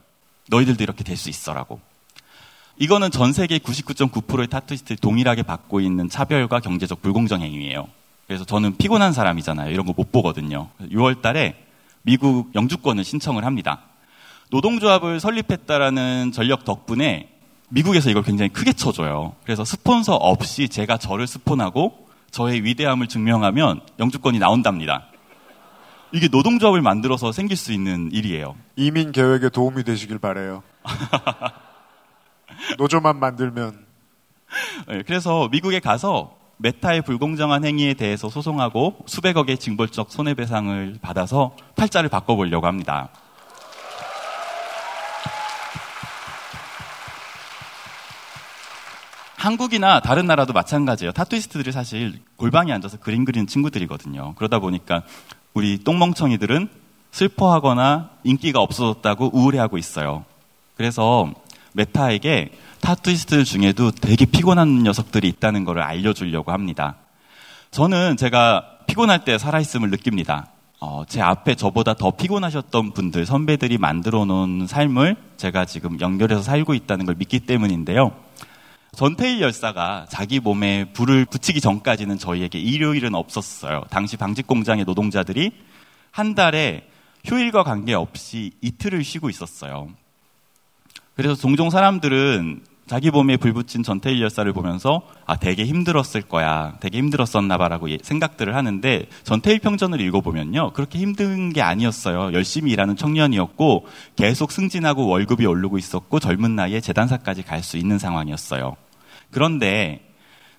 너희들도 0.50 0.84
이렇게 0.84 1.04
될 1.04 1.16
수 1.18 1.30
있어라고. 1.30 1.80
이거는 2.78 3.12
전 3.12 3.34
세계 3.34 3.58
99.9%의 3.60 4.48
타투이스트들이 4.48 4.98
동일하게 5.00 5.44
받고 5.44 5.80
있는 5.82 6.08
차별과 6.10 6.60
경제적 6.62 7.02
불공정 7.02 7.42
행위예요. 7.42 7.88
그래서 8.28 8.46
저는 8.46 8.78
피곤한 8.78 9.12
사람이잖아요. 9.14 9.72
이런 9.72 9.86
거 9.86 9.94
못 9.94 10.12
보거든요. 10.12 10.70
6월 10.82 11.22
달에 11.22 11.56
미국 12.04 12.54
영주권을 12.56 13.04
신청을 13.04 13.44
합니다. 13.46 13.82
노동조합을 14.52 15.20
설립했다라는 15.20 16.32
전력 16.32 16.64
덕분에 16.66 17.30
미국에서 17.70 18.10
이걸 18.10 18.24
굉장히 18.24 18.50
크게 18.50 18.74
쳐줘요. 18.74 19.36
그래서 19.44 19.64
스폰서 19.64 20.16
없이 20.16 20.70
제가 20.70 20.98
저를 20.98 21.28
스폰하고 21.28 22.08
저의 22.32 22.64
위대함을 22.64 23.08
증명하면 23.08 23.82
영주권이 24.00 24.40
나온답니다. 24.40 25.06
이게 26.12 26.28
노동조합을 26.28 26.82
만들어서 26.82 27.32
생길 27.32 27.56
수 27.56 27.72
있는 27.72 28.10
일이에요. 28.12 28.56
이민 28.76 29.12
계획에 29.12 29.50
도움이 29.50 29.84
되시길 29.84 30.18
바래요. 30.20 30.64
노조만 32.78 33.20
만들면 33.20 33.86
네, 34.88 35.04
그래서 35.06 35.48
미국에 35.50 35.80
가서 35.80 36.36
메타의 36.58 37.04
불공정한 37.04 37.64
행위에 37.64 37.94
대해서 37.94 38.28
소송하고 38.28 38.98
수백억의 39.06 39.58
징벌적 39.60 40.12
손해배상을 40.12 40.98
받아서 41.02 41.56
팔자를 41.76 42.10
바꿔보려고 42.10 42.68
합니다. 42.68 43.10
한국이나 49.39 50.02
다른 50.02 50.25
나라도 50.25 50.52
마찬가지예요. 50.52 51.13
타투이스트들이 51.13 51.71
사실 51.71 52.19
골방에 52.36 52.73
앉아서 52.73 52.97
그림 52.97 53.23
그리는 53.23 53.47
친구들이거든요. 53.47 54.34
그러다 54.36 54.60
보니까 54.60 55.04
우리 55.54 55.82
똥멍청이들은 55.82 56.67
슬퍼하거나 57.12 58.10
인기가 58.25 58.60
없어졌다고 58.60 59.32
우울해하고 59.34 59.78
있어요. 59.78 60.25
그래서 60.75 61.32
메타에게 61.71 62.52
타투이스트 62.82 63.45
중에도 63.45 63.91
되게 63.91 64.25
피곤한 64.25 64.84
녀석들이 64.84 65.30
있다는 65.30 65.63
것을 65.63 65.82
알려주려고 65.84 66.52
합니다. 66.52 66.95
저는 67.71 68.17
제가 68.17 68.65
피곤할 68.88 69.23
때 69.23 69.38
살아있음을 69.38 69.89
느낍니다. 69.89 70.47
어, 70.82 71.04
제 71.08 71.21
앞에 71.21 71.56
저보다 71.56 71.93
더 71.93 72.12
피곤하셨던 72.12 72.91
분들, 72.91 73.25
선배들이 73.25 73.78
만들어 73.78 74.25
놓은 74.25 74.67
삶을 74.67 75.15
제가 75.38 75.63
지금 75.63 75.99
연결해서 76.02 76.41
살고 76.41 76.73
있다는 76.73 77.06
걸 77.06 77.15
믿기 77.15 77.39
때문인데요. 77.39 78.12
전태일 78.95 79.39
열사가 79.41 80.08
자기 80.10 80.39
몸에 80.39 80.91
불을 80.93 81.25
붙이기 81.25 81.62
전까지는 81.62 82.17
저희에게 82.17 82.60
일요일은 82.60 83.15
없었어요. 83.15 83.84
당시 83.89 84.17
방직 84.17 84.47
공장의 84.47 84.86
노동자들이 84.86 85.52
한 86.12 86.36
달에 86.36 86.88
휴일과 87.23 87.63
관계없이 87.63 88.52
이틀을 88.62 89.04
쉬고 89.04 89.30
있었어요. 89.30 89.89
그래서 91.15 91.36
종종 91.36 91.69
사람들은 91.69 92.63
자기 92.89 93.12
몸에 93.12 93.38
불 93.38 93.54
붙인 93.54 93.84
전태일 93.84 94.19
열사를 94.19 94.52
보면서 94.52 95.04
아 95.28 95.36
되게 95.36 95.63
힘들었을 95.63 96.23
거야. 96.23 96.73
되게 96.80 96.97
힘들었었나 96.97 97.60
봐라고 97.60 97.88
생각들을 98.02 98.56
하는데 98.56 99.06
전태일 99.23 99.60
평전을 99.60 100.02
읽어보면요 100.02 100.73
그렇게 100.73 100.97
힘든 100.97 101.54
게 101.54 101.62
아니었어요. 101.62 102.34
열심히 102.34 102.71
일하는 102.71 102.95
청년이었고 102.95 103.86
계속 104.15 104.52
승진하고 104.52 105.06
월급이 105.06 105.45
오르고 105.45 105.78
있었고 105.78 106.19
젊은 106.19 106.56
나이에 106.56 106.82
재단사까지 106.82 107.43
갈 107.43 107.60
수 107.62 107.78
있는 107.78 107.99
상황이었어요. 107.99 108.75
그런데 109.30 110.02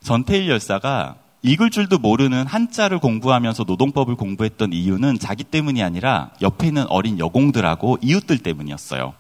전태일 0.00 0.48
열사가 0.48 1.16
읽을 1.42 1.70
줄도 1.70 1.98
모르는 1.98 2.46
한자를 2.46 3.00
공부하면서 3.00 3.64
노동법을 3.66 4.14
공부했던 4.14 4.72
이유는 4.72 5.18
자기 5.18 5.42
때문이 5.42 5.82
아니라 5.82 6.30
옆에 6.42 6.68
있는 6.68 6.86
어린 6.90 7.18
여공들하고 7.18 7.98
이웃들 8.02 8.38
때문이었어요. 8.38 9.14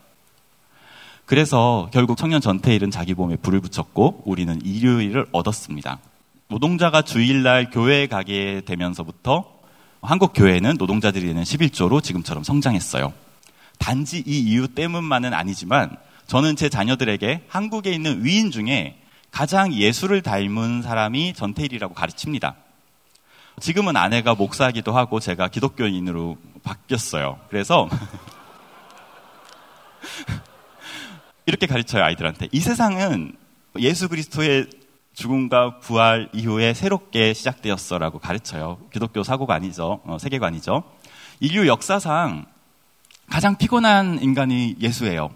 그래서 1.30 1.88
결국 1.92 2.16
청년 2.16 2.40
전태일은 2.40 2.90
자기 2.90 3.14
몸에 3.14 3.36
불을 3.36 3.60
붙였고 3.60 4.24
우리는 4.26 4.60
일요일을 4.64 5.26
얻었습니다. 5.30 6.00
노동자가 6.48 7.02
주일날 7.02 7.70
교회에 7.70 8.08
가게 8.08 8.62
되면서부터 8.66 9.48
한국 10.02 10.32
교회는 10.34 10.74
노동자들이 10.76 11.28
내는 11.28 11.44
11조로 11.44 12.02
지금처럼 12.02 12.42
성장했어요. 12.42 13.12
단지 13.78 14.24
이 14.26 14.40
이유 14.40 14.66
때문만은 14.66 15.32
아니지만 15.32 15.96
저는 16.26 16.56
제 16.56 16.68
자녀들에게 16.68 17.44
한국에 17.46 17.92
있는 17.92 18.24
위인 18.24 18.50
중에 18.50 18.98
가장 19.30 19.72
예수를 19.72 20.22
닮은 20.22 20.82
사람이 20.82 21.34
전태일이라고 21.34 21.94
가르칩니다. 21.94 22.56
지금은 23.60 23.96
아내가 23.96 24.34
목사기도 24.34 24.90
하고 24.90 25.20
제가 25.20 25.46
기독교인으로 25.46 26.38
바뀌었어요. 26.64 27.38
그래서 27.50 27.88
이렇게 31.50 31.66
가르쳐요 31.66 32.04
아이들한테. 32.04 32.48
이 32.52 32.60
세상은 32.60 33.32
예수 33.78 34.08
그리스도의 34.08 34.68
죽음과 35.14 35.80
부활 35.80 36.28
이후에 36.32 36.72
새롭게 36.74 37.34
시작되었어라고 37.34 38.20
가르쳐요. 38.20 38.78
기독교 38.92 39.22
사고가 39.24 39.54
아니죠. 39.54 40.00
어, 40.04 40.16
세계관이죠. 40.18 40.84
인류 41.40 41.66
역사상 41.66 42.46
가장 43.28 43.56
피곤한 43.56 44.22
인간이 44.22 44.76
예수예요. 44.80 45.30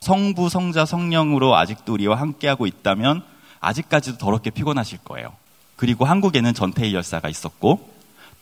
성부, 0.00 0.48
성자, 0.48 0.84
성령으로 0.84 1.56
아직도 1.56 1.92
우리와 1.92 2.16
함께하고 2.16 2.66
있다면 2.66 3.22
아직까지도 3.60 4.18
더럽게 4.18 4.50
피곤하실 4.50 4.98
거예요. 5.04 5.32
그리고 5.76 6.04
한국에는 6.04 6.52
전태일 6.52 6.94
열사가 6.94 7.28
있었고 7.28 7.88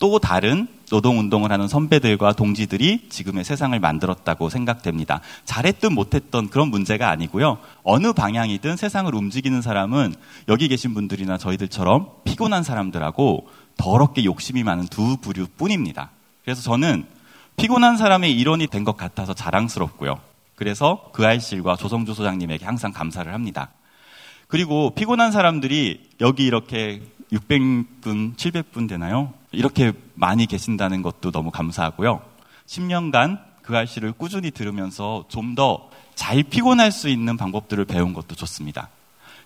또 0.01 0.19
다른 0.19 0.67
노동운동을 0.91 1.53
하는 1.53 1.69
선배들과 1.69 2.33
동지들이 2.33 3.11
지금의 3.11 3.45
세상을 3.45 3.79
만들었다고 3.79 4.49
생각됩니다. 4.49 5.21
잘했든 5.45 5.95
못했던 5.95 6.49
그런 6.49 6.69
문제가 6.71 7.11
아니고요. 7.11 7.59
어느 7.85 8.13
방향이든 8.15 8.77
세상을 8.77 9.15
움직이는 9.15 9.61
사람은 9.61 10.15
여기 10.49 10.69
계신 10.69 10.95
분들이나 10.95 11.37
저희들처럼 11.37 12.09
피곤한 12.25 12.63
사람들하고 12.65 13.47
더럽게 13.77 14.25
욕심이 14.25 14.65
많은 14.65 14.87
두 14.87 15.19
부류 15.19 15.47
뿐입니다. 15.59 16.11
그래서 16.45 16.63
저는 16.63 17.05
피곤한 17.57 17.99
사람의 17.99 18.33
일원이 18.37 18.67
된 18.69 18.85
것 18.85 18.97
같아서 18.97 19.35
자랑스럽고요. 19.35 20.19
그래서 20.55 21.11
그 21.13 21.27
알실과 21.27 21.77
조성주 21.77 22.15
소장님에게 22.15 22.65
항상 22.65 22.91
감사를 22.93 23.31
합니다. 23.33 23.69
그리고 24.49 24.95
피곤한 24.95 25.31
사람들이 25.31 26.09
여기 26.23 26.47
이렇게 26.47 27.03
600분, 27.33 28.37
700분 28.37 28.89
되나요? 28.89 29.35
이렇게 29.53 29.93
많이 30.15 30.47
계신다는 30.47 31.03
것도 31.03 31.31
너무 31.31 31.51
감사하고요. 31.51 32.23
10년간 32.67 33.41
그 33.63 33.77
알씨를 33.77 34.13
꾸준히 34.13 34.51
들으면서 34.51 35.25
좀 35.29 35.55
더 35.55 35.91
잘 36.21 36.43
피곤할 36.43 36.93
수 36.93 37.09
있는 37.09 37.39
방법들을 37.39 37.87
배운 37.87 38.13
것도 38.13 38.35
좋습니다. 38.35 38.91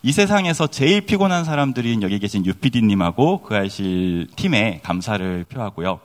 이 0.03 0.11
세상에서 0.11 0.67
제일 0.67 1.03
피곤한 1.03 1.45
사람들인 1.45 2.03
여기 2.03 2.19
계신 2.19 2.45
유피디님하고 2.45 3.43
그 3.43 3.55
알실 3.55 4.27
팀에 4.35 4.81
감사를 4.83 5.45
표하고요. 5.45 6.01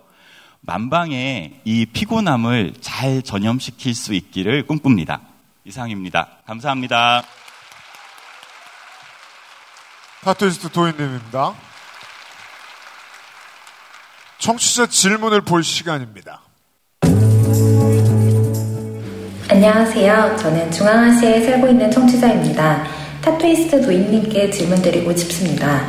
만방에 0.61 1.61
이 1.65 1.87
피곤함을 1.87 2.75
잘 2.81 3.23
전염시킬 3.23 3.95
수 3.95 4.13
있기를 4.13 4.67
꿈꿉니다. 4.67 5.21
이상입니다. 5.65 6.27
감사합니다. 6.45 7.23
타투이스트 10.21 10.69
도인님입니다. 10.69 11.55
청취자 14.39 14.87
질문을 14.87 15.41
볼 15.41 15.65
시간입니다. 15.65 16.41
안녕하세요. 19.49 20.37
저는 20.37 20.71
중앙아시아에 20.71 21.45
살고 21.45 21.67
있는 21.67 21.91
청취자입니다. 21.91 22.85
타투이스트 23.21 23.81
도인님께 23.81 24.49
질문 24.49 24.81
드리고 24.81 25.13
싶습니다. 25.17 25.81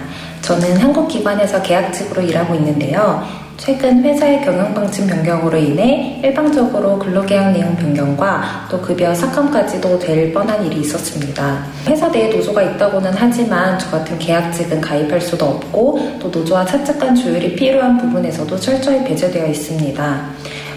저는 0.42 0.78
한국 0.78 1.06
기관에서 1.06 1.62
계약직으로 1.62 2.22
일하고 2.22 2.56
있는데요. 2.56 3.24
최근 3.60 4.02
회사의 4.02 4.40
경영 4.40 4.72
방침 4.72 5.06
변경으로 5.06 5.58
인해 5.58 6.18
일방적으로 6.24 6.98
근로계약 6.98 7.52
내용 7.52 7.76
변경과 7.76 8.66
또 8.70 8.80
급여 8.80 9.14
삭감까지도 9.14 9.98
될 9.98 10.32
뻔한 10.32 10.64
일이 10.64 10.80
있었습니다. 10.80 11.62
회사 11.86 12.08
내에 12.08 12.34
노조가 12.34 12.62
있다고는 12.62 13.12
하지만 13.14 13.78
저 13.78 13.90
같은 13.90 14.18
계약직은 14.18 14.80
가입할 14.80 15.20
수도 15.20 15.44
없고 15.44 16.16
또 16.18 16.28
노조와 16.30 16.64
차측간 16.64 17.14
조율이 17.14 17.54
필요한 17.54 17.98
부분에서도 17.98 18.58
철저히 18.58 19.04
배제되어 19.04 19.48
있습니다. 19.48 20.24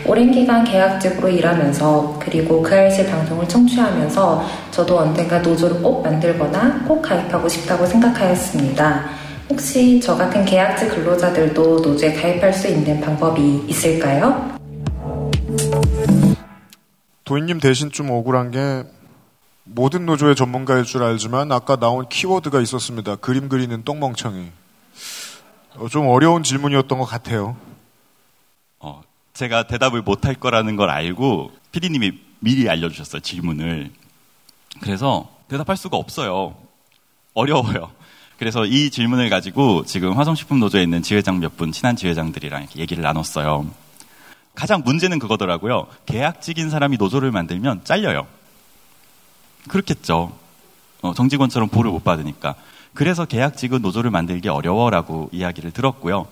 오랜 0.05 0.29
기간 0.31 0.65
계약직으로 0.65 1.29
일하면서 1.29 2.19
그리고 2.19 2.61
그 2.61 2.75
알실 2.75 3.09
방송을 3.09 3.47
청취하면서 3.47 4.45
저도 4.71 4.99
언젠가 4.99 5.39
노조를 5.39 5.81
꼭 5.81 6.03
만들거나 6.03 6.83
꼭 6.85 7.01
가입하고 7.01 7.47
싶다고 7.47 7.85
생각하였습니다. 7.85 9.22
혹시 9.49 9.99
저 9.99 10.15
같은 10.15 10.45
계약직 10.45 10.89
근로자들도 10.89 11.79
노조에 11.81 12.13
가입할 12.13 12.53
수 12.53 12.67
있는 12.67 12.99
방법이 13.01 13.65
있을까요? 13.67 14.57
도인님 17.25 17.59
대신 17.59 17.91
좀 17.91 18.09
억울한 18.09 18.51
게 18.51 18.83
모든 19.63 20.05
노조의 20.05 20.35
전문가일 20.35 20.83
줄 20.83 21.03
알지만 21.03 21.51
아까 21.51 21.75
나온 21.77 22.07
키워드가 22.09 22.59
있었습니다. 22.61 23.15
그림 23.17 23.47
그리는 23.49 23.83
똥멍청이. 23.83 24.51
어, 25.75 25.87
좀 25.87 26.07
어려운 26.07 26.43
질문이었던 26.43 26.97
것 26.99 27.05
같아요. 27.05 27.55
어, 28.79 29.01
제가 29.33 29.67
대답을 29.67 30.01
못할 30.01 30.35
거라는 30.35 30.75
걸 30.75 30.89
알고 30.89 31.51
피디님이 31.71 32.11
미리 32.39 32.69
알려주셨어요 32.69 33.21
질문을. 33.21 33.91
그래서 34.81 35.29
대답할 35.47 35.77
수가 35.77 35.97
없어요. 35.97 36.55
어려워요. 37.33 37.91
그래서 38.37 38.65
이 38.65 38.89
질문을 38.89 39.29
가지고 39.29 39.85
지금 39.85 40.13
화성식품 40.17 40.59
노조에 40.59 40.83
있는 40.83 41.01
지회장 41.01 41.39
몇 41.39 41.55
분 41.55 41.71
친한 41.71 41.95
지회장들이랑 41.95 42.67
얘기를 42.77 43.03
나눴어요. 43.03 43.69
가장 44.55 44.81
문제는 44.83 45.19
그거더라고요. 45.19 45.87
계약직인 46.05 46.69
사람이 46.69 46.97
노조를 46.97 47.31
만들면 47.31 47.81
잘려요. 47.83 48.27
그렇겠죠. 49.67 50.35
어, 51.01 51.13
정직원처럼 51.13 51.69
보를 51.69 51.91
못 51.91 52.03
받으니까. 52.03 52.55
그래서 52.93 53.25
계약직은 53.25 53.81
노조를 53.81 54.11
만들기 54.11 54.49
어려워라고 54.49 55.29
이야기를 55.31 55.71
들었고요. 55.71 56.27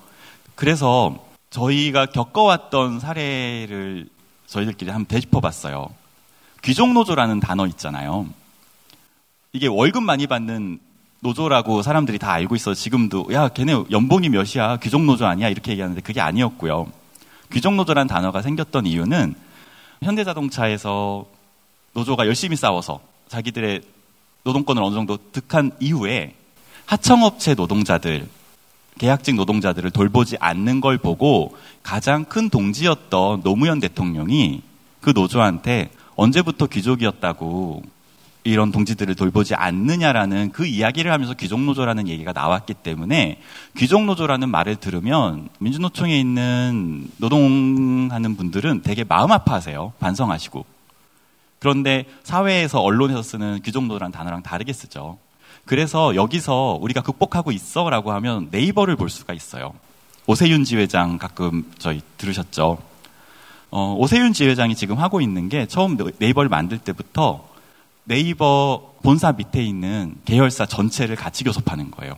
그래서 0.56 1.18
저희가 1.50 2.08
겪어왔던 2.08 3.00
사례를 3.00 4.08
저희들끼리 4.48 4.92
한번 4.92 5.08
되짚어봤어요. 5.08 5.90
귀족노조라는 6.64 7.40
단어 7.40 7.66
있잖아요. 7.68 8.28
이게 9.54 9.68
월급 9.68 10.04
많이 10.04 10.28
받는 10.28 10.80
노조라고 11.22 11.84
사람들이 11.84 12.20
다 12.20 12.32
알고 12.32 12.56
있어. 12.56 12.74
지금도 12.74 13.28
야 13.32 13.48
걔네 13.48 13.86
연봉이 13.92 14.30
몇이야 14.30 14.78
귀족노조 14.78 15.26
아니야 15.26 15.50
이렇게 15.50 15.72
얘기하는데 15.72 16.02
그게 16.02 16.20
아니었고요. 16.20 16.88
귀족노조라는 17.54 18.08
단어가 18.08 18.42
생겼던 18.42 18.88
이유는 18.88 19.36
현대자동차에서 20.02 21.26
노조가 21.94 22.26
열심히 22.26 22.56
싸워서 22.56 23.02
자기들의 23.28 23.82
노동권을 24.44 24.82
어느 24.82 24.96
정도 24.96 25.18
득한 25.32 25.72
이후에 25.80 26.34
하청업체 26.88 27.54
노동자들, 27.54 28.28
계약직 28.98 29.36
노동자들을 29.36 29.92
돌보지 29.92 30.38
않는 30.40 30.82
걸 30.82 30.98
보고 30.98 31.56
가장 31.84 32.26
큰 32.26 32.50
동지였던 32.50 33.44
노무현 33.44 33.80
대통령이 33.80 34.62
그 35.00 35.12
노조한테 35.12 35.92
언제부터 36.16 36.66
귀족이었다고 36.66 37.84
이런 38.44 38.72
동지들을 38.72 39.14
돌보지 39.16 39.54
않느냐라는 39.54 40.52
그 40.52 40.66
이야기를 40.66 41.12
하면서 41.12 41.34
귀족노조라는 41.36 42.08
얘기가 42.08 42.32
나왔기 42.34 42.74
때문에 42.76 43.40
귀족노조라는 43.78 44.50
말을 44.50 44.78
들으면 44.78 45.50
민주노총에 45.60 46.20
있는 46.20 47.08
노동하는 47.18 48.36
분들은 48.36 48.82
되게 48.82 49.04
마음 49.04 49.32
아파하세요. 49.32 49.94
반성하시고. 50.00 50.66
그런데 51.60 52.06
사회에서 52.24 52.82
언론에서 52.82 53.22
쓰는 53.22 53.62
귀족노조라는 53.64 54.12
단어랑 54.12 54.42
다르게 54.42 54.74
쓰죠. 54.74 55.20
그래서 55.66 56.16
여기서 56.16 56.80
우리가 56.82 57.02
극복하고 57.02 57.52
있어 57.52 57.88
라고 57.92 58.12
하면 58.14 58.48
네이버를 58.50 58.96
볼 58.96 59.12
수가 59.12 59.34
있어요. 59.34 59.74
오세윤 60.26 60.64
지회장 60.64 61.20
가끔 61.20 61.72
저희 61.78 62.02
들으셨죠? 62.18 62.80
어, 63.70 63.96
오세윤 64.00 64.34
지회장이 64.34 64.76
지금 64.76 64.98
하고 64.98 65.22
있는 65.22 65.50
게 65.50 65.68
처음 65.68 65.98
네이버를 66.18 66.50
만들 66.50 66.80
때부터 66.80 67.51
네이버 68.04 68.94
본사 69.04 69.32
밑에 69.32 69.64
있는 69.64 70.16
계열사 70.26 70.66
전체를 70.66 71.16
같이 71.16 71.44
교섭하는 71.44 71.92
거예요. 71.92 72.16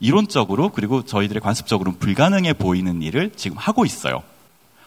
이론적으로 0.00 0.70
그리고 0.70 1.04
저희들의 1.04 1.40
관습적으로는 1.40 1.98
불가능해 1.98 2.54
보이는 2.54 3.02
일을 3.02 3.32
지금 3.36 3.56
하고 3.56 3.84
있어요. 3.84 4.22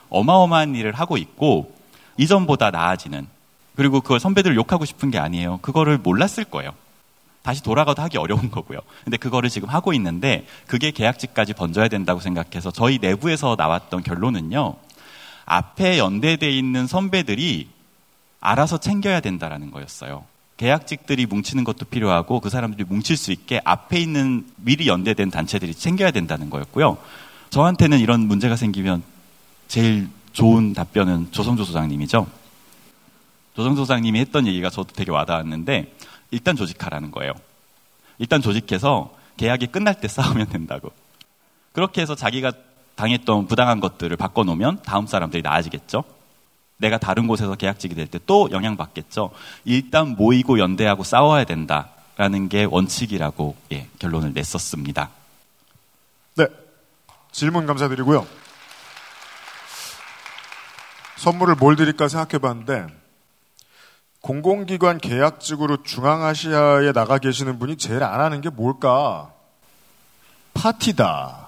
어마어마한 0.09 0.75
일을 0.75 0.93
하고 0.93 1.17
있고 1.17 1.73
이전보다 2.17 2.71
나아지는 2.71 3.27
그리고 3.75 4.01
그걸 4.01 4.19
선배들을 4.19 4.55
욕하고 4.55 4.85
싶은 4.85 5.11
게 5.11 5.17
아니에요. 5.17 5.59
그거를 5.61 5.97
몰랐을 5.97 6.45
거예요. 6.49 6.71
다시 7.41 7.61
돌아가도 7.61 8.01
하기 8.01 8.17
어려운 8.17 8.49
거고요. 8.49 8.79
근데 9.03 9.17
그거를 9.17 9.49
지금 9.49 9.69
하고 9.69 9.93
있는데 9.93 10.47
그게 10.67 10.91
계약직까지 10.91 11.53
번져야 11.53 11.87
된다고 11.87 12.19
생각해서 12.19 12.71
저희 12.71 12.97
내부에서 12.99 13.55
나왔던 13.57 14.03
결론은요. 14.03 14.75
앞에 15.45 15.99
연대돼 15.99 16.49
있는 16.49 16.87
선배들이 16.87 17.69
알아서 18.39 18.79
챙겨야 18.79 19.19
된다라는 19.19 19.71
거였어요. 19.71 20.23
계약직들이 20.57 21.25
뭉치는 21.25 21.63
것도 21.63 21.85
필요하고 21.85 22.39
그 22.39 22.49
사람들이 22.49 22.85
뭉칠 22.85 23.17
수 23.17 23.31
있게 23.31 23.61
앞에 23.65 23.99
있는 23.99 24.47
미리 24.55 24.87
연대된 24.87 25.29
단체들이 25.29 25.73
챙겨야 25.73 26.11
된다는 26.11 26.49
거였고요. 26.49 26.97
저한테는 27.49 27.99
이런 27.99 28.21
문제가 28.21 28.55
생기면 28.55 29.03
제일 29.67 30.07
좋은 30.31 30.73
답변은 30.73 31.31
조성조 31.31 31.65
소장님이죠. 31.65 32.27
조성조 33.55 33.81
소장님이 33.81 34.19
했던 34.19 34.47
얘기가 34.47 34.69
저도 34.69 34.93
되게 34.93 35.11
와닿았는데 35.11 35.93
일단 36.31 36.55
조직하라는 36.55 37.11
거예요. 37.11 37.33
일단 38.17 38.41
조직해서 38.41 39.13
계약이 39.37 39.67
끝날 39.67 39.99
때 39.99 40.07
싸우면 40.07 40.47
된다고. 40.47 40.91
그렇게 41.73 42.01
해서 42.01 42.15
자기가 42.15 42.53
당했던 42.95 43.47
부당한 43.47 43.81
것들을 43.81 44.15
바꿔놓으면 44.15 44.83
다음 44.83 45.05
사람들이 45.05 45.41
나아지겠죠. 45.41 46.05
내가 46.77 46.97
다른 46.97 47.27
곳에서 47.27 47.55
계약직이 47.55 47.95
될 47.95 48.07
때 48.07 48.19
또 48.25 48.49
영향받겠죠. 48.51 49.31
일단 49.65 50.09
모이고 50.17 50.59
연대하고 50.59 51.03
싸워야 51.03 51.43
된다라는 51.45 52.49
게 52.49 52.65
원칙이라고 52.65 53.55
예, 53.71 53.87
결론을 53.99 54.33
냈었습니다. 54.33 55.09
네. 56.35 56.47
질문 57.31 57.65
감사드리고요. 57.65 58.25
선물을 61.17 61.55
뭘 61.55 61.75
드릴까 61.75 62.07
생각해 62.07 62.39
봤는데, 62.39 62.87
공공기관 64.21 64.97
계약직으로 64.99 65.83
중앙아시아에 65.83 66.91
나가 66.91 67.17
계시는 67.19 67.57
분이 67.59 67.77
제일 67.77 68.03
안 68.03 68.19
하는 68.19 68.41
게 68.41 68.49
뭘까? 68.49 69.31
파티다. 70.53 71.44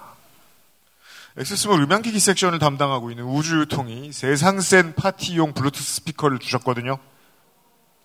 XS몰 1.37 1.83
음향기기 1.83 2.19
섹션을 2.19 2.57
담당하고 2.57 3.11
있는 3.11 3.23
우주유통이 3.25 4.11
세상 4.11 4.59
센 4.59 4.95
파티용 4.95 5.53
블루투스 5.53 5.95
스피커를 5.95 6.39
주셨거든요. 6.39 6.97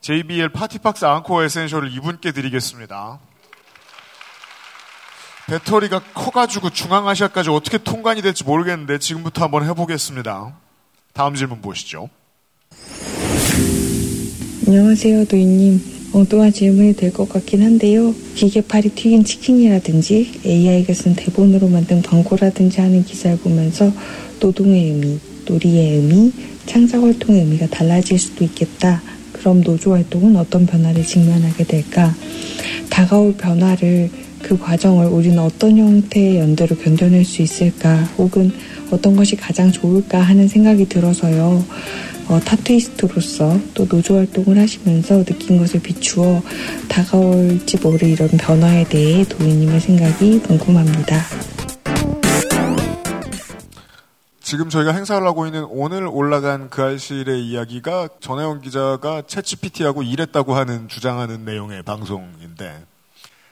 JBL 0.02 0.50
PartyBox 0.50 1.06
Encore 1.06 1.44
Essential을 1.44 1.92
이분께 1.92 2.32
드리겠습니다. 2.32 3.20
배터리가 5.46 6.00
커가지고 6.12 6.70
중앙아시아까지 6.70 7.50
어떻게 7.50 7.78
통관이 7.78 8.20
될지 8.20 8.44
모르겠는데 8.44 8.98
지금부터 8.98 9.44
한번 9.44 9.64
해보겠습니다. 9.64 10.54
다음 11.14 11.34
질문 11.34 11.62
보시죠. 11.62 12.10
안녕하세요, 14.66 15.24
도희님. 15.24 16.01
엉뚱한 16.12 16.52
질문이 16.52 16.94
될 16.94 17.10
것 17.12 17.28
같긴 17.28 17.62
한데요. 17.62 18.14
기계팔이 18.34 18.90
튀긴 18.90 19.24
치킨이라든지 19.24 20.40
AI가 20.44 20.92
쓴 20.92 21.14
대본으로 21.14 21.68
만든 21.68 22.02
광고라든지 22.02 22.80
하는 22.80 23.02
기사를 23.04 23.38
보면서 23.38 23.90
노동의 24.40 24.90
의미, 24.90 25.18
놀이의 25.46 25.96
의미, 25.96 26.32
창작 26.66 27.02
활동의 27.02 27.42
의미가 27.42 27.68
달라질 27.68 28.18
수도 28.18 28.44
있겠다. 28.44 29.02
그럼 29.32 29.62
노조 29.62 29.92
활동은 29.92 30.36
어떤 30.36 30.66
변화를 30.66 31.02
직면하게 31.04 31.64
될까? 31.64 32.14
다가올 32.90 33.34
변화를 33.34 34.10
그 34.42 34.58
과정을 34.58 35.06
우리는 35.06 35.38
어떤 35.38 35.78
형태의 35.78 36.38
연대로 36.40 36.76
견뎌낼 36.76 37.24
수 37.24 37.40
있을까? 37.40 37.96
혹은 38.18 38.52
어떤 38.90 39.16
것이 39.16 39.34
가장 39.36 39.72
좋을까 39.72 40.20
하는 40.20 40.46
생각이 40.46 40.88
들어서요. 40.88 41.64
어, 42.32 42.40
타투이스트로서 42.40 43.58
또 43.74 43.86
노조 43.86 44.16
활동을 44.16 44.58
하시면서 44.58 45.22
느낀 45.22 45.58
것을 45.58 45.82
비추어 45.82 46.40
다가올지 46.88 47.76
모를 47.76 48.08
이런 48.08 48.26
변화에 48.30 48.84
대해 48.84 49.22
도희님의 49.24 49.78
생각이 49.78 50.38
궁금합니다. 50.40 51.14
지금 54.40 54.70
저희가 54.70 54.92
행사를 54.92 55.26
하고 55.26 55.44
있는 55.44 55.66
오늘 55.68 56.06
올라간 56.06 56.70
그 56.70 56.82
알실의 56.82 57.46
이야기가 57.46 58.08
전혜원 58.20 58.62
기자가 58.62 59.22
채치PT하고 59.26 60.02
일했다고 60.02 60.54
하는 60.54 60.88
주장하는 60.88 61.44
내용의 61.44 61.82
방송인데 61.82 62.82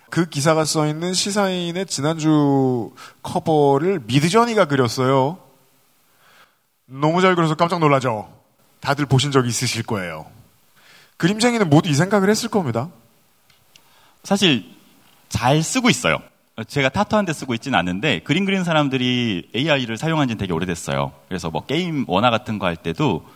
그 0.09 0.27
기사가 0.27 0.65
써 0.65 0.87
있는 0.87 1.13
시사인의 1.13 1.85
지난주 1.85 2.93
커버를 3.23 4.01
미드저니가 4.07 4.69
그렸어요. 4.69 5.37
너무 6.87 7.21
잘 7.21 7.35
그려서 7.35 7.55
깜짝 7.57 7.79
놀라죠. 7.79 8.40
다들 8.81 9.07
보신 9.07 9.31
적 9.31 9.47
있으실 9.47 9.83
거예요. 9.83 10.27
그림쟁이는 11.17 11.69
모두 11.69 11.89
이 11.91 11.95
생각을 11.95 12.31
했을 12.31 12.49
겁니다. 12.49 12.89
사실 14.25 14.65
잘 15.29 15.63
쓰고 15.63 15.91
있어요. 15.91 16.19
제가 16.67 16.89
타투 16.91 17.17
할 17.17 17.24
때 17.24 17.33
쓰고 17.33 17.55
있지는 17.55 17.79
않는데 17.79 18.21
그림 18.21 18.45
그리는 18.45 18.65
사람들이 18.65 19.51
AI를 19.55 19.97
사용한 19.97 20.29
지는 20.29 20.39
되게 20.39 20.53
오래됐어요. 20.53 21.13
그래서 21.29 21.51
뭐 21.51 21.65
게임 21.65 22.05
원화 22.09 22.31
같은 22.31 22.59
거 22.59 22.67
할 22.67 22.77
때도 22.77 23.27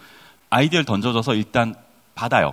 아이디어를 0.50 0.84
던져줘서 0.84 1.34
일단 1.34 1.74
받아요. 2.14 2.52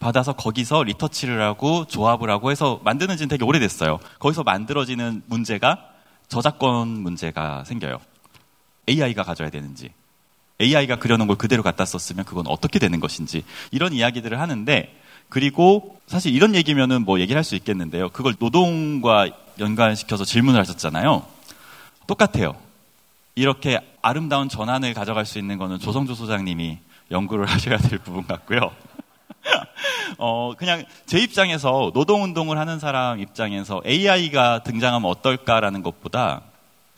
받아서 0.00 0.32
거기서 0.34 0.84
리터치를 0.84 1.40
하고 1.40 1.84
조합을 1.86 2.30
하고 2.30 2.50
해서 2.50 2.80
만드는 2.84 3.16
지는 3.16 3.28
되게 3.28 3.44
오래됐어요. 3.44 3.98
거기서 4.18 4.42
만들어지는 4.44 5.22
문제가 5.26 5.78
저작권 6.28 6.88
문제가 6.88 7.64
생겨요. 7.64 7.98
AI가 8.88 9.22
가져야 9.22 9.50
되는지, 9.50 9.90
AI가 10.60 10.96
그려놓은 10.96 11.26
걸 11.28 11.36
그대로 11.36 11.62
갖다 11.62 11.84
썼으면 11.84 12.24
그건 12.24 12.46
어떻게 12.48 12.78
되는 12.78 13.00
것인지 13.00 13.44
이런 13.70 13.92
이야기들을 13.92 14.40
하는데 14.40 14.94
그리고 15.28 16.00
사실 16.06 16.34
이런 16.34 16.54
얘기면은 16.54 17.02
뭐 17.04 17.20
얘기를 17.20 17.36
할 17.36 17.44
수 17.44 17.54
있겠는데요. 17.54 18.08
그걸 18.10 18.34
노동과 18.38 19.28
연관시켜서 19.58 20.24
질문을 20.24 20.58
하셨잖아요. 20.60 21.24
똑같아요. 22.06 22.56
이렇게 23.34 23.78
아름다운 24.02 24.48
전환을 24.48 24.94
가져갈 24.94 25.26
수 25.26 25.38
있는 25.38 25.58
거는 25.58 25.78
조성조 25.78 26.14
소장님이 26.14 26.78
연구를 27.10 27.46
하셔야 27.50 27.76
될 27.76 27.98
부분 27.98 28.26
같고요. 28.26 28.72
어, 30.18 30.54
그냥 30.56 30.84
제 31.06 31.18
입장에서 31.18 31.90
노동운동을 31.94 32.58
하는 32.58 32.78
사람 32.78 33.20
입장에서 33.20 33.80
AI가 33.86 34.62
등장하면 34.64 35.08
어떨까라는 35.10 35.82
것보다 35.82 36.42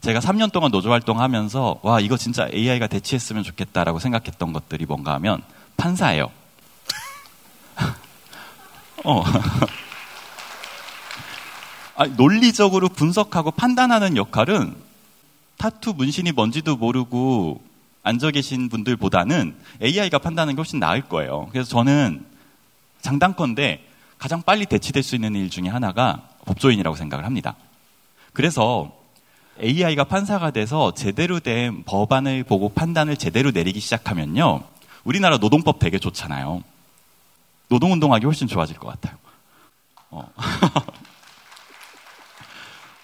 제가 0.01 0.21
3년 0.21 0.51
동안 0.51 0.71
노조 0.71 0.91
활동하면서 0.91 1.81
와, 1.83 2.01
이거 2.01 2.17
진짜 2.17 2.49
AI가 2.53 2.87
대체했으면 2.87 3.43
좋겠다라고 3.43 3.99
생각했던 3.99 4.53
것들이 4.55 4.87
뭔가 4.87 5.13
하면 5.15 5.43
판사예요. 5.77 6.31
어. 9.05 9.23
아니, 11.97 12.15
논리적으로 12.15 12.89
분석하고 12.89 13.51
판단하는 13.51 14.17
역할은 14.17 14.75
타투 15.59 15.93
문신이 15.93 16.33
뭔지도 16.33 16.77
모르고 16.77 17.61
앉아 18.03 18.31
계신 18.31 18.71
분들보다는 18.71 19.55
AI가 19.83 20.19
판단하는 20.19 20.55
게 20.55 20.61
훨씬 20.61 20.79
나을 20.79 21.03
거예요. 21.03 21.49
그래서 21.53 21.69
저는 21.69 22.25
장단건데 23.03 23.87
가장 24.17 24.41
빨리 24.41 24.65
대치될 24.65 25.03
수 25.03 25.15
있는 25.15 25.35
일 25.35 25.51
중에 25.51 25.69
하나가 25.69 26.27
법조인이라고 26.47 26.97
생각을 26.97 27.27
합니다. 27.27 27.57
그래서 28.33 29.00
AI가 29.63 30.05
판사가 30.05 30.51
돼서 30.51 30.93
제대로 30.95 31.41
된 31.41 31.83
법안을 31.85 32.45
보고 32.45 32.69
판단을 32.71 33.17
제대로 33.17 33.51
내리기 33.51 33.81
시작하면요. 33.81 34.63
우리나라 35.05 35.39
노동법 35.39 35.79
되게 35.79 35.99
좋잖아요. 35.99 36.63
노동운동하기 37.69 38.25
훨씬 38.27 38.49
좋아질 38.49 38.77
것 38.79 38.89
같아요. 38.89 39.17
어. 40.11 40.29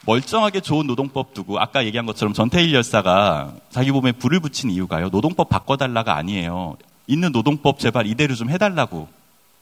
멀쩡하게 0.07 0.61
좋은 0.61 0.87
노동법 0.87 1.35
두고 1.35 1.59
아까 1.59 1.85
얘기한 1.85 2.07
것처럼 2.07 2.33
전태일 2.33 2.73
열사가 2.73 3.55
자기 3.71 3.91
몸에 3.91 4.13
불을 4.13 4.39
붙인 4.41 4.71
이유가요. 4.71 5.09
노동법 5.09 5.49
바꿔달라가 5.49 6.15
아니에요. 6.17 6.77
있는 7.09 7.33
노동법 7.33 7.81
제발 7.81 8.07
이대로 8.07 8.35
좀 8.35 8.49
해달라고 8.51 9.09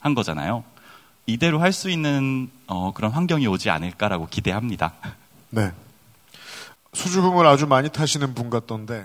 한 0.00 0.14
거잖아요. 0.14 0.64
이대로 1.26 1.60
할 1.60 1.72
수 1.72 1.88
있는 1.88 2.50
어, 2.66 2.92
그런 2.92 3.10
환경이 3.10 3.46
오지 3.46 3.70
않을까라고 3.70 4.28
기대합니다. 4.28 4.92
네. 5.50 5.70
수줍음을 6.94 7.46
아주 7.46 7.66
많이 7.66 7.88
타시는 7.90 8.34
분 8.34 8.50
같던데 8.50 9.04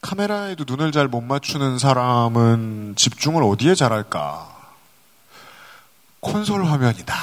카메라에도 0.00 0.64
눈을 0.66 0.92
잘 0.92 1.08
못 1.08 1.20
맞추는 1.20 1.78
사람은 1.78 2.94
집중을 2.96 3.42
어디에 3.42 3.74
잘할까? 3.74 4.48
콘솔 6.20 6.64
화면이다. 6.64 7.14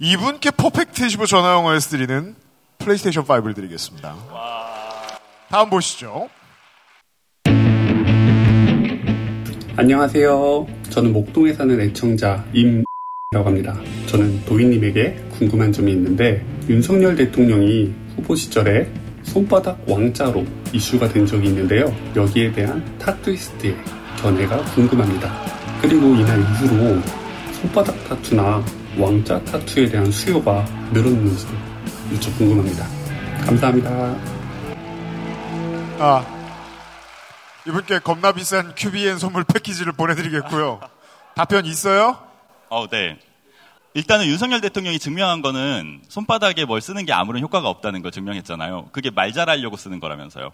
이분께 0.00 0.50
퍼펙트 0.52 1.08
15 1.08 1.26
전화용 1.26 1.66
OS 1.66 1.88
드리는 1.88 2.34
플레이스테이션 2.78 3.24
5를 3.24 3.54
드리겠습니다. 3.54 4.14
다음 5.50 5.70
보시죠. 5.70 6.28
안녕하세요. 9.76 10.66
저는 10.90 11.12
목동에 11.12 11.52
사는 11.52 11.80
애청자 11.80 12.44
임이라고 12.52 12.84
합니다. 13.44 13.74
저는 14.06 14.44
도희님에게 14.44 15.28
궁금한 15.38 15.72
점이 15.72 15.92
있는데 15.92 16.44
윤석열 16.68 17.14
대통령이 17.14 17.92
후보 18.16 18.34
시절에 18.34 18.90
손바닥 19.22 19.78
왕자로 19.86 20.46
이슈가 20.72 21.08
된 21.08 21.26
적이 21.26 21.48
있는데요. 21.48 21.94
여기에 22.16 22.52
대한 22.52 22.98
타투이스트의 22.98 23.76
견해가 24.18 24.62
궁금합니다. 24.74 25.30
그리고 25.82 26.14
이날 26.14 26.40
이후로 26.40 27.00
손바닥 27.52 28.08
타투나 28.08 28.64
왕자 28.98 29.42
타투에 29.44 29.88
대한 29.88 30.10
수요가 30.10 30.64
늘었는지 30.92 31.46
무척 32.08 32.36
궁금합니다. 32.38 32.86
감사합니다. 33.44 33.90
아, 35.98 36.24
이분께 37.66 37.98
겁나 37.98 38.32
비싼 38.32 38.74
QBN 38.74 39.18
선물 39.18 39.44
패키지를 39.44 39.92
보내드리겠고요. 39.92 40.80
답변 41.34 41.66
있어요? 41.66 42.16
어, 42.70 42.88
네. 42.88 43.18
일단은 43.94 44.26
윤석열 44.26 44.60
대통령이 44.60 44.98
증명한 44.98 45.40
거는 45.40 46.02
손바닥에 46.08 46.64
뭘 46.64 46.80
쓰는 46.80 47.06
게 47.06 47.12
아무런 47.12 47.42
효과가 47.42 47.68
없다는 47.68 48.02
걸 48.02 48.10
증명했잖아요. 48.10 48.88
그게 48.90 49.10
말 49.10 49.32
잘하려고 49.32 49.76
쓰는 49.76 50.00
거라면서요. 50.00 50.50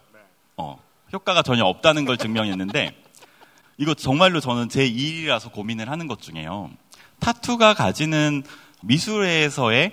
어, 0.59 0.78
효과가 1.14 1.41
전혀 1.41 1.64
없다는 1.64 2.05
걸 2.05 2.18
증명했는데 2.18 2.95
이거 3.78 3.95
정말로 3.95 4.41
저는 4.41 4.68
제 4.68 4.86
일이라서 4.86 5.53
고민을 5.53 5.91
하는 5.91 6.07
것 6.07 6.20
중에요. 6.20 6.70
타투가 7.18 7.72
가지는 7.72 8.43
미술에서의 8.82 9.93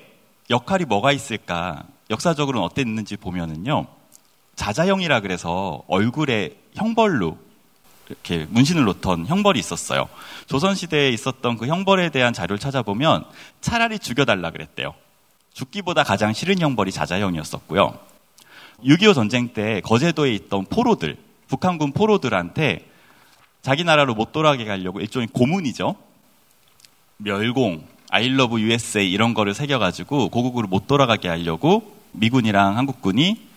역할이 0.50 0.84
뭐가 0.84 1.14
있을까? 1.14 1.86
역사적으로는 2.10 2.66
어땠는지 2.66 3.16
보면은요. 3.16 3.88
자자형이라 4.56 5.22
그래서 5.22 5.84
얼굴에 5.88 6.58
형벌로 6.74 7.38
이렇게 8.10 8.46
문신을 8.50 8.86
놓던 8.86 9.26
형벌이 9.28 9.60
있었어요. 9.60 10.08
조선시대에 10.48 11.10
있었던 11.10 11.58
그 11.58 11.68
형벌에 11.68 12.10
대한 12.10 12.34
자료를 12.34 12.60
찾아보면 12.60 13.26
차라리 13.62 14.00
죽여달라 14.00 14.52
그랬대요. 14.52 14.94
죽기보다 15.54 16.04
가장 16.04 16.34
싫은 16.34 16.60
형벌이 16.60 16.92
자자형이었었고요. 16.92 18.00
6.25 18.84 19.16
전쟁 19.16 19.54
때 19.54 19.82
거제도에 19.82 20.34
있던 20.36 20.66
포로들, 20.66 21.18
북한군 21.48 21.94
포로들한테 21.94 22.88
자기 23.62 23.84
나라로 23.84 24.14
못 24.14 24.32
돌아가게 24.32 24.70
하려고 24.70 25.02
일종의 25.02 25.28
고문이죠. 25.34 25.96
멸공, 27.18 27.86
아일러브 28.10 28.62
USA 28.62 29.10
이런 29.12 29.34
거를 29.34 29.54
새겨가지고 29.54 30.30
고국으로 30.30 30.68
못 30.68 30.88
돌아가게 30.88 31.28
하려고 31.28 31.98
미군이랑 32.14 32.78
한국군이 32.78 33.48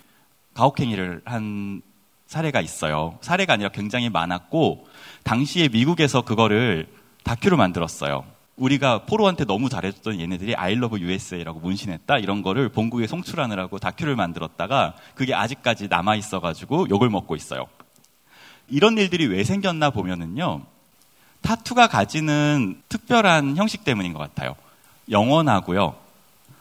가혹행위를 0.54 1.22
한 1.24 1.82
사례가 2.30 2.60
있어요. 2.60 3.18
사례가 3.22 3.54
아니라 3.54 3.70
굉장히 3.70 4.08
많았고 4.08 4.86
당시에 5.24 5.68
미국에서 5.68 6.22
그거를 6.22 6.86
다큐로 7.24 7.56
만들었어요. 7.56 8.24
우리가 8.54 9.04
포로한테 9.04 9.44
너무 9.44 9.68
잘해줬던 9.68 10.20
얘네들이 10.20 10.54
아일러브 10.54 11.00
USA라고 11.00 11.58
문신했다 11.58 12.18
이런 12.18 12.42
거를 12.42 12.68
본국에 12.68 13.08
송출하느라고 13.08 13.80
다큐를 13.80 14.14
만들었다가 14.14 14.94
그게 15.16 15.34
아직까지 15.34 15.88
남아 15.88 16.14
있어가지고 16.14 16.88
욕을 16.90 17.10
먹고 17.10 17.34
있어요. 17.34 17.66
이런 18.68 18.96
일들이 18.96 19.26
왜 19.26 19.42
생겼나 19.42 19.90
보면은요. 19.90 20.62
타투가 21.40 21.88
가지는 21.88 22.80
특별한 22.88 23.56
형식 23.56 23.82
때문인 23.82 24.12
것 24.12 24.20
같아요. 24.20 24.54
영원하고요. 25.10 25.96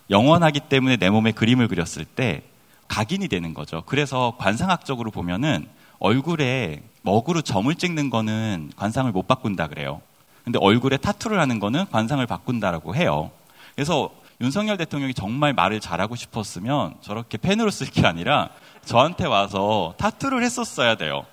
영원하기 0.09 0.61
때문에 0.61 0.97
내 0.97 1.11
몸에 1.11 1.31
그림을 1.31 1.67
그렸을 1.67 2.05
때 2.05 2.41
각인이 2.89 3.29
되는 3.29 3.53
거죠. 3.53 3.83
그래서 3.85 4.35
관상학적으로 4.37 5.11
보면은 5.11 5.69
얼굴에 5.99 6.83
먹으로 7.01 7.41
점을 7.41 7.73
찍는 7.73 8.09
거는 8.09 8.71
관상을 8.75 9.09
못 9.13 9.27
바꾼다 9.27 9.67
그래요. 9.67 10.01
근데 10.43 10.59
얼굴에 10.59 10.97
타투를 10.97 11.39
하는 11.39 11.59
거는 11.59 11.85
관상을 11.91 12.25
바꾼다라고 12.25 12.95
해요. 12.95 13.31
그래서 13.75 14.09
윤석열 14.41 14.77
대통령이 14.77 15.13
정말 15.13 15.53
말을 15.53 15.79
잘하고 15.79 16.15
싶었으면 16.15 16.95
저렇게 17.01 17.37
펜으로 17.37 17.71
쓸 17.71 17.87
게 17.87 18.05
아니라 18.05 18.49
저한테 18.85 19.25
와서 19.25 19.93
타투를 19.97 20.43
했었어야 20.43 20.95
돼요. 20.95 21.25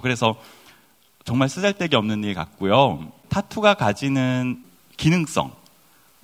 그래서 0.00 0.34
정말 1.24 1.48
쓰잘데기 1.48 1.94
없는 1.94 2.24
일 2.24 2.34
같고요. 2.34 3.12
타투가 3.28 3.74
가지는 3.74 4.64
기능성 4.96 5.52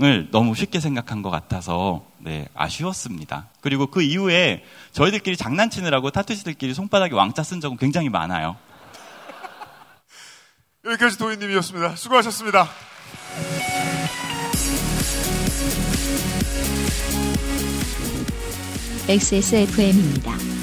을 0.01 0.29
너무 0.31 0.55
쉽게 0.55 0.79
생각한 0.79 1.23
것 1.23 1.31
같아서 1.31 2.05
네, 2.19 2.49
아쉬웠습니다. 2.55 3.49
그리고 3.61 3.89
그 3.89 4.01
이후에 4.01 4.63
저희들끼리 4.93 5.37
장난치느라고 5.37 6.11
타투시들끼리 6.13 6.73
손바닥에 6.73 7.15
왕자 7.15 7.43
쓴 7.43 7.61
적은 7.61 7.79
굉장히 7.79 8.09
많아요. 8.09 8.57
여기까지 10.85 11.19
도희님이었습니다. 11.19 11.97
수고하셨습니다. 11.97 12.69
XSFM입니다. 19.09 20.58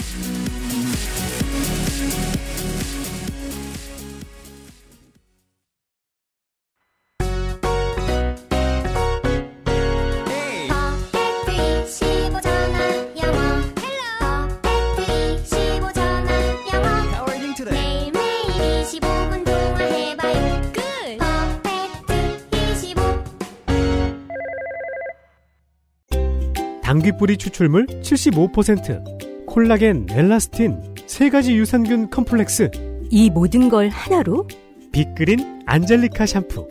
당귀뿌리 26.85 27.37
추출물 27.37 27.87
75%, 27.87 29.47
콜라겐, 29.47 30.05
엘라스틴, 30.07 30.93
세 31.07 31.31
가지 31.31 31.57
유산균 31.57 32.11
컴플렉스. 32.11 32.69
이 33.09 33.27
모든 33.31 33.69
걸 33.69 33.89
하나로 33.89 34.47
빅그린 34.91 35.63
안젤리카 35.65 36.27
샴푸. 36.27 36.67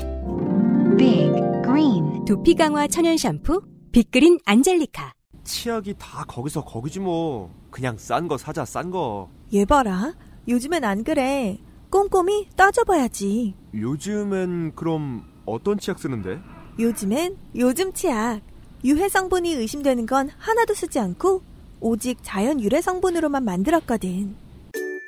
Big 0.97 1.33
Green 1.65 2.25
두피 2.25 2.55
강화 2.55 2.87
천연 2.87 3.17
샴푸 3.17 3.61
빅그린 3.91 4.39
안젤리카. 4.45 5.15
치약이 5.43 5.95
다 5.99 6.25
거기서 6.29 6.65
거기지 6.65 7.01
뭐. 7.01 7.53
그냥 7.73 7.97
싼 7.99 8.29
거 8.29 8.39
사자 8.39 8.65
싼 8.65 8.93
거. 8.93 9.29
얘 9.53 9.65
봐라. 9.65 10.15
요즘엔 10.47 10.85
안 10.85 11.03
그래. 11.03 11.59
꼼꼼히 11.91 12.47
따져봐야지. 12.55 13.57
요즘엔 13.75 14.77
그럼 14.77 15.25
어떤 15.45 15.77
치약 15.77 15.99
쓰는데? 15.99 16.39
요즘엔 16.79 17.37
요즘 17.57 17.93
치약. 17.93 18.43
유해 18.85 19.09
성분이 19.09 19.55
의심되는 19.55 20.05
건 20.07 20.31
하나도 20.39 20.75
쓰지 20.75 20.99
않고 20.99 21.43
오직 21.81 22.19
자연 22.23 22.61
유래 22.61 22.81
성분으로만 22.81 23.45
만들었거든. 23.45 24.37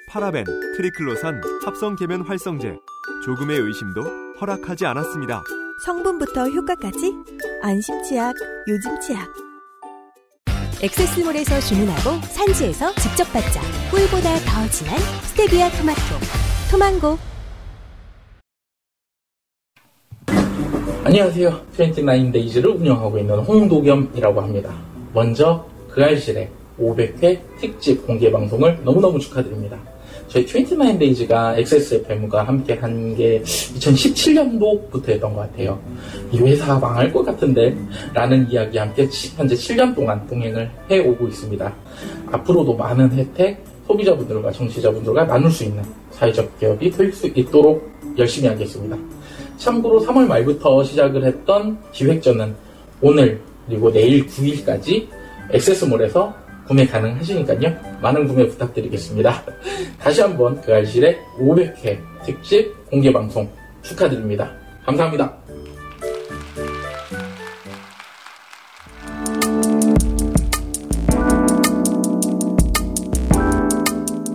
파라벤, 0.08 0.44
트리클로산, 0.76 1.40
합성 1.64 1.96
계면 1.96 2.22
활성제. 2.22 2.74
조금의 3.24 3.58
의심도 3.58 4.02
허락하지 4.40 4.86
않았습니다. 4.86 5.42
성분부터 5.84 6.48
효과까지 6.48 7.12
안심 7.62 8.02
치약, 8.02 8.34
요즘 8.68 8.98
치약. 9.00 9.28
엑세스몰에서 10.82 11.60
주문하고 11.60 12.20
산지에서 12.28 12.94
직접 12.94 13.24
받자. 13.32 13.60
꿀보다 13.90 14.36
더 14.38 14.70
진한 14.70 14.98
스테비아 15.24 15.70
토마토. 15.70 16.00
토망고. 16.70 17.35
안녕하세요. 21.06 21.60
29 21.72 22.32
Days를 22.32 22.70
운영하고 22.70 23.16
있는 23.16 23.38
홍도겸이라고 23.38 24.40
합니다. 24.40 24.74
먼저 25.14 25.64
그알싫의 25.88 26.48
500회 26.80 27.38
특집 27.60 28.04
공개 28.04 28.28
방송을 28.28 28.80
너무너무 28.82 29.16
축하드립니다. 29.20 29.78
저희 30.26 30.42
29 30.42 30.98
Days가 30.98 31.56
XSFM과 31.58 32.42
함께 32.42 32.74
한 32.74 33.14
게 33.14 33.40
2017년도부터였던 33.40 35.20
것 35.20 35.36
같아요. 35.36 35.80
이 36.32 36.40
회사 36.40 36.76
망할 36.76 37.12
것 37.12 37.24
같은데 37.24 37.76
라는 38.12 38.44
이야기 38.50 38.76
함께 38.76 39.06
현재 39.36 39.54
7년 39.54 39.94
동안 39.94 40.26
동행을 40.26 40.68
해오고 40.90 41.28
있습니다. 41.28 41.72
앞으로도 42.32 42.74
많은 42.74 43.12
혜택, 43.12 43.64
소비자분들과 43.86 44.50
청취자분들과 44.50 45.24
나눌 45.24 45.52
수 45.52 45.62
있는 45.62 45.84
사회적 46.10 46.58
기업이 46.58 46.90
될수 46.90 47.28
있도록 47.28 47.88
열심히 48.18 48.48
하겠습니다. 48.48 48.98
참고로 49.56 50.00
3월 50.04 50.26
말부터 50.26 50.84
시작을 50.84 51.24
했던 51.24 51.78
기획전은 51.92 52.54
오늘 53.00 53.40
그리고 53.66 53.92
내일 53.92 54.26
9일까지 54.26 55.06
액세스몰에서 55.52 56.34
구매 56.66 56.86
가능하시니까요. 56.86 57.74
많은 58.02 58.26
구매 58.26 58.46
부탁드리겠습니다. 58.46 59.44
다시 60.00 60.20
한번 60.20 60.60
그 60.60 60.74
알실의 60.74 61.18
500회 61.38 61.98
특집 62.24 62.74
공개 62.90 63.12
방송 63.12 63.48
축하드립니다. 63.82 64.52
감사합니다. 64.84 65.36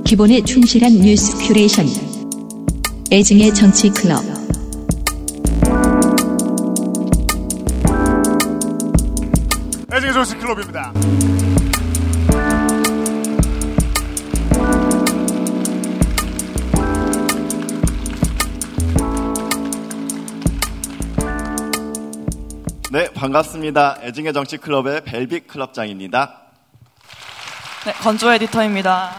기본에 0.05 0.41
충실한 0.43 0.91
뉴스 0.91 1.37
큐레이션. 1.47 1.85
애증의 3.11 3.53
정치 3.53 3.89
클럽. 3.89 4.40
반갑습니다. 23.25 23.97
애증의 24.01 24.33
정치 24.33 24.57
클럽의 24.57 25.01
벨빅 25.01 25.47
클럽장입니다. 25.47 26.41
네, 27.85 27.93
건조 28.01 28.31
에디터입니다. 28.33 29.11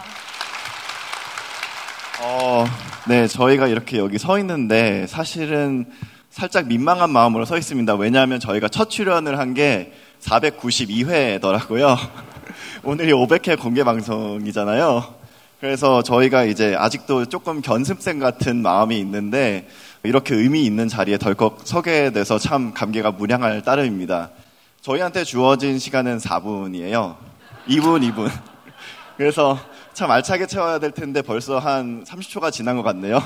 어, 2.21 2.65
네, 3.07 3.27
저희가 3.27 3.67
이렇게 3.67 3.99
여기 3.99 4.17
서 4.17 4.37
있는데 4.39 5.07
사실은 5.07 5.85
살짝 6.29 6.67
민망한 6.67 7.11
마음으로 7.11 7.45
서 7.45 7.57
있습니다. 7.57 7.95
왜냐하면 7.95 8.41
저희가 8.41 8.67
첫 8.67 8.89
출연을 8.89 9.39
한 9.39 9.53
게 9.53 9.93
492회더라고요. 10.21 11.97
오늘이 12.83 13.13
500회 13.13 13.57
공개 13.57 13.85
방송이잖아요. 13.85 15.15
그래서 15.63 16.03
저희가 16.03 16.43
이제 16.43 16.75
아직도 16.77 17.27
조금 17.27 17.61
견습생 17.61 18.19
같은 18.19 18.57
마음이 18.61 18.99
있는데 18.99 19.65
이렇게 20.03 20.35
의미 20.35 20.65
있는 20.65 20.89
자리에 20.89 21.17
덜컥 21.17 21.61
서게 21.63 22.09
돼서 22.11 22.37
참 22.37 22.73
감개가 22.73 23.11
무량할 23.11 23.61
따름입니다. 23.61 24.31
저희한테 24.81 25.23
주어진 25.23 25.79
시간은 25.79 26.17
4분이에요. 26.17 27.15
2분, 27.69 28.11
2분. 28.11 28.29
그래서 29.15 29.57
참 29.93 30.11
알차게 30.11 30.47
채워야 30.47 30.79
될 30.79 30.91
텐데 30.91 31.21
벌써 31.21 31.59
한 31.59 32.03
30초가 32.03 32.51
지난 32.51 32.75
것 32.75 32.83
같네요. 32.83 33.19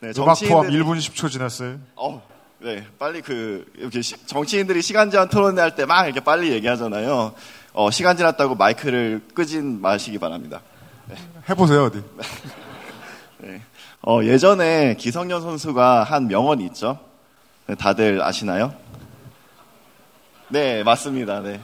네, 0.00 0.10
음악 0.18 0.40
포함 0.48 0.66
1분 0.68 0.98
10초 0.98 1.30
지났어요. 1.30 1.78
어, 1.94 2.20
네, 2.62 2.84
빨리 2.98 3.22
그 3.22 3.64
이렇게 3.78 4.02
시, 4.02 4.16
정치인들이 4.26 4.82
시간 4.82 5.12
제한 5.12 5.28
토론회 5.28 5.62
할 5.62 5.76
때 5.76 5.86
막 5.86 6.04
이렇게 6.06 6.18
빨리 6.18 6.50
얘기하잖아요. 6.50 7.32
어, 7.74 7.90
시간 7.92 8.16
지났다고 8.16 8.56
마이크를 8.56 9.22
끄진 9.34 9.80
마시기 9.80 10.18
바랍니다. 10.18 10.62
네. 11.08 11.14
해보세요 11.48 11.84
어디. 11.84 12.02
네. 13.38 13.60
어, 14.02 14.20
예전에 14.22 14.94
기성년 14.96 15.40
선수가 15.40 16.04
한 16.04 16.28
명언이 16.28 16.64
있죠. 16.66 16.98
네, 17.66 17.74
다들 17.74 18.22
아시나요? 18.22 18.74
네, 20.48 20.82
맞습니다. 20.82 21.40
네. 21.40 21.60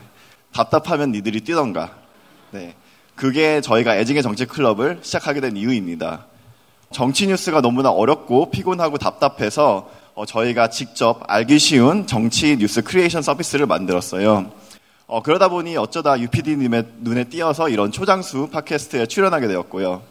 답답하면 0.53 1.13
니들이 1.13 1.41
뛰던가. 1.41 1.91
네. 2.51 2.75
그게 3.15 3.61
저희가 3.61 3.97
애증의 3.97 4.23
정치 4.23 4.47
클럽을 4.47 5.01
시작하게 5.03 5.41
된 5.41 5.57
이유입니다. 5.57 6.27
정치 6.91 7.27
뉴스가 7.27 7.61
너무나 7.61 7.91
어렵고 7.91 8.51
피곤하고 8.51 8.99
답답해서 8.99 9.91
어, 10.15 10.27
저희가 10.27 10.69
직접 10.69 11.23
알기 11.27 11.59
쉬운 11.59 12.07
정치 12.07 12.57
뉴스 12.57 12.83
큐레이션 12.83 13.23
서비스를 13.23 13.67
만들었어요. 13.67 14.51
어, 15.13 15.23
그러다 15.23 15.49
보니 15.49 15.77
어쩌다 15.77 16.19
UPD님의 16.19 16.85
눈에 17.01 17.25
띄어서 17.25 17.69
이런 17.69 17.93
초장수 17.93 18.49
팟캐스트에 18.51 19.05
출연하게 19.05 19.47
되었고요. 19.47 20.03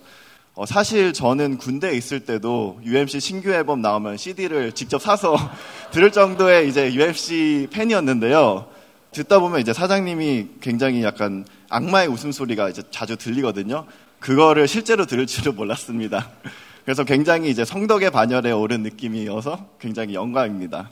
어, 0.53 0.65
사실 0.67 1.11
저는 1.11 1.57
군대에 1.57 1.95
있을 1.95 2.19
때도 2.19 2.79
UMC 2.83 3.19
신규 3.19 3.51
앨범 3.51 3.81
나오면 3.81 4.17
CD를 4.17 4.73
직접 4.73 5.01
사서 5.01 5.35
들을 5.89 6.11
정도의 6.11 6.69
이제 6.69 6.93
UMC 6.93 7.69
팬이었는데요. 7.71 8.67
듣다 9.11 9.39
보면 9.39 9.59
이제 9.61 9.73
사장님이 9.73 10.49
굉장히 10.61 11.01
약간 11.01 11.45
악마의 11.69 12.07
웃음소리가 12.07 12.69
이제 12.69 12.83
자주 12.91 13.17
들리거든요. 13.17 13.87
그거를 14.19 14.67
실제로 14.67 15.07
들을 15.07 15.25
줄은 15.25 15.55
몰랐습니다. 15.55 16.29
그래서 16.85 17.05
굉장히 17.05 17.49
이제 17.49 17.65
성덕의 17.65 18.11
반열에 18.11 18.51
오른 18.51 18.83
느낌이어서 18.83 19.65
굉장히 19.79 20.13
영광입니다. 20.13 20.91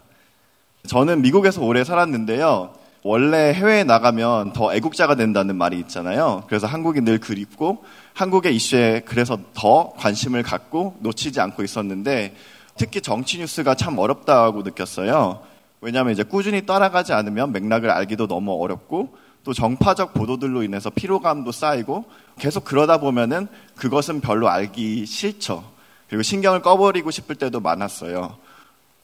저는 0.87 1.21
미국에서 1.21 1.61
오래 1.61 1.83
살았는데요. 1.83 2.78
원래 3.03 3.53
해외에 3.53 3.83
나가면 3.83 4.53
더 4.53 4.73
애국자가 4.73 5.15
된다는 5.15 5.55
말이 5.55 5.79
있잖아요. 5.79 6.43
그래서 6.47 6.67
한국이 6.67 7.01
늘 7.01 7.17
그립고 7.17 7.83
한국의 8.13 8.55
이슈에 8.55 9.03
그래서 9.05 9.37
더 9.53 9.93
관심을 9.97 10.43
갖고 10.43 10.97
놓치지 10.99 11.39
않고 11.39 11.63
있었는데 11.63 12.35
특히 12.75 13.01
정치 13.01 13.39
뉴스가 13.39 13.75
참 13.75 13.97
어렵다고 13.97 14.63
느꼈어요. 14.63 15.41
왜냐하면 15.81 16.11
이제 16.13 16.23
꾸준히 16.23 16.65
따라가지 16.65 17.13
않으면 17.13 17.53
맥락을 17.53 17.89
알기도 17.89 18.27
너무 18.27 18.61
어렵고 18.61 19.15
또 19.45 19.53
정파적 19.53 20.13
보도들로 20.13 20.63
인해서 20.63 20.89
피로감도 20.89 21.53
쌓이고 21.53 22.05
계속 22.37 22.65
그러다 22.65 22.99
보면은 22.99 23.47
그것은 23.77 24.19
별로 24.19 24.49
알기 24.49 25.05
싫죠. 25.05 25.63
그리고 26.09 26.23
신경을 26.23 26.61
꺼버리고 26.61 27.11
싶을 27.11 27.35
때도 27.35 27.61
많았어요. 27.61 28.37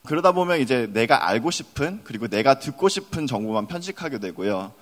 그러다 0.06 0.32
보면 0.32 0.60
이제 0.60 0.88
내가 0.92 1.28
알고 1.28 1.50
싶은 1.50 2.00
그리고 2.04 2.28
내가 2.28 2.58
듣고 2.58 2.88
싶은 2.88 3.26
정보만 3.26 3.66
편식하게 3.66 4.18
되고요. 4.18 4.72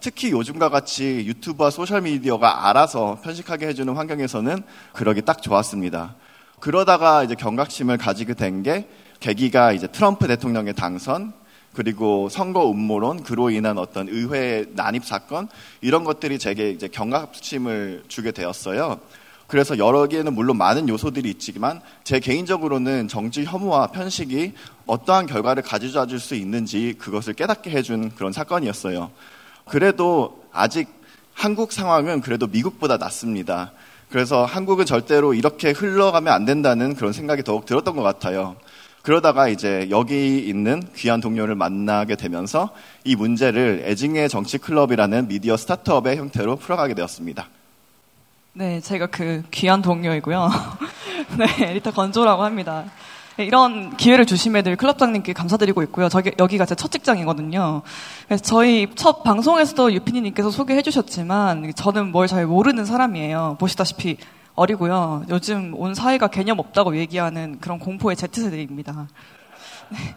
특히 0.00 0.30
요즘과 0.30 0.70
같이 0.70 1.24
유튜브와 1.26 1.70
소셜미디어가 1.70 2.68
알아서 2.68 3.18
편식하게 3.22 3.66
해주는 3.66 3.92
환경에서는 3.94 4.62
그러기 4.92 5.22
딱 5.22 5.42
좋았습니다. 5.42 6.14
그러다가 6.60 7.24
이제 7.24 7.34
경각심을 7.34 7.98
가지게 7.98 8.34
된 8.34 8.62
게 8.62 8.88
계기가 9.20 9.72
이제 9.72 9.86
트럼프 9.88 10.28
대통령의 10.28 10.74
당선, 10.74 11.32
그리고 11.74 12.28
선거 12.28 12.70
음모론, 12.70 13.22
그로 13.22 13.50
인한 13.50 13.78
어떤 13.78 14.08
의회 14.08 14.64
난입 14.72 15.04
사건, 15.04 15.48
이런 15.80 16.04
것들이 16.04 16.38
제게 16.38 16.70
이제 16.70 16.88
경각심을 16.88 18.04
주게 18.08 18.30
되었어요. 18.30 19.00
그래서 19.48 19.78
여러 19.78 20.06
개는 20.06 20.34
물론 20.34 20.58
많은 20.58 20.88
요소들이 20.90 21.28
있지만 21.30 21.80
제 22.04 22.20
개인적으로는 22.20 23.08
정치 23.08 23.44
혐오와 23.44 23.88
편식이 23.88 24.52
어떠한 24.86 25.26
결과를 25.26 25.62
가져다 25.62 26.06
줄 26.06 26.20
수 26.20 26.34
있는지 26.34 26.94
그것을 26.98 27.32
깨닫게 27.32 27.70
해준 27.70 28.10
그런 28.14 28.32
사건이었어요. 28.32 29.10
그래도 29.64 30.44
아직 30.52 30.88
한국 31.32 31.72
상황은 31.72 32.20
그래도 32.20 32.46
미국보다 32.46 32.98
낫습니다. 32.98 33.72
그래서 34.10 34.44
한국은 34.44 34.84
절대로 34.84 35.32
이렇게 35.32 35.70
흘러가면 35.70 36.32
안 36.32 36.44
된다는 36.44 36.94
그런 36.94 37.12
생각이 37.14 37.42
더욱 37.42 37.64
들었던 37.64 37.96
것 37.96 38.02
같아요. 38.02 38.56
그러다가 39.00 39.48
이제 39.48 39.86
여기 39.88 40.40
있는 40.40 40.82
귀한 40.94 41.20
동료를 41.20 41.54
만나게 41.54 42.16
되면서 42.16 42.70
이 43.04 43.16
문제를 43.16 43.84
애징의 43.86 44.28
정치 44.28 44.58
클럽이라는 44.58 45.28
미디어 45.28 45.56
스타트업의 45.56 46.18
형태로 46.18 46.56
풀어가게 46.56 46.92
되었습니다. 46.92 47.48
네, 48.58 48.80
제가 48.80 49.06
그 49.06 49.44
귀한 49.52 49.82
동료이고요. 49.82 50.50
네, 51.38 51.74
리타 51.74 51.92
건조라고 51.92 52.42
합니다. 52.42 52.86
네, 53.36 53.44
이런 53.44 53.96
기회를 53.96 54.26
주심에 54.26 54.62
늘 54.62 54.74
클럽장님께 54.74 55.32
감사드리고 55.32 55.80
있고요. 55.84 56.08
저기, 56.08 56.32
여기가 56.40 56.66
제 56.66 56.74
첫 56.74 56.90
직장이거든요. 56.90 57.82
그래서 58.26 58.42
저희 58.42 58.88
첫 58.96 59.22
방송에서도 59.22 59.92
유피디님께서 59.92 60.50
소개해 60.50 60.82
주셨지만 60.82 61.72
저는 61.76 62.10
뭘 62.10 62.26
잘 62.26 62.46
모르는 62.46 62.84
사람이에요. 62.84 63.58
보시다시피 63.60 64.16
어리고요. 64.56 65.24
요즘 65.28 65.72
온 65.76 65.94
사회가 65.94 66.26
개념 66.26 66.58
없다고 66.58 66.96
얘기하는 66.96 67.58
그런 67.60 67.78
공포의 67.78 68.16
Z세대입니다. 68.16 69.06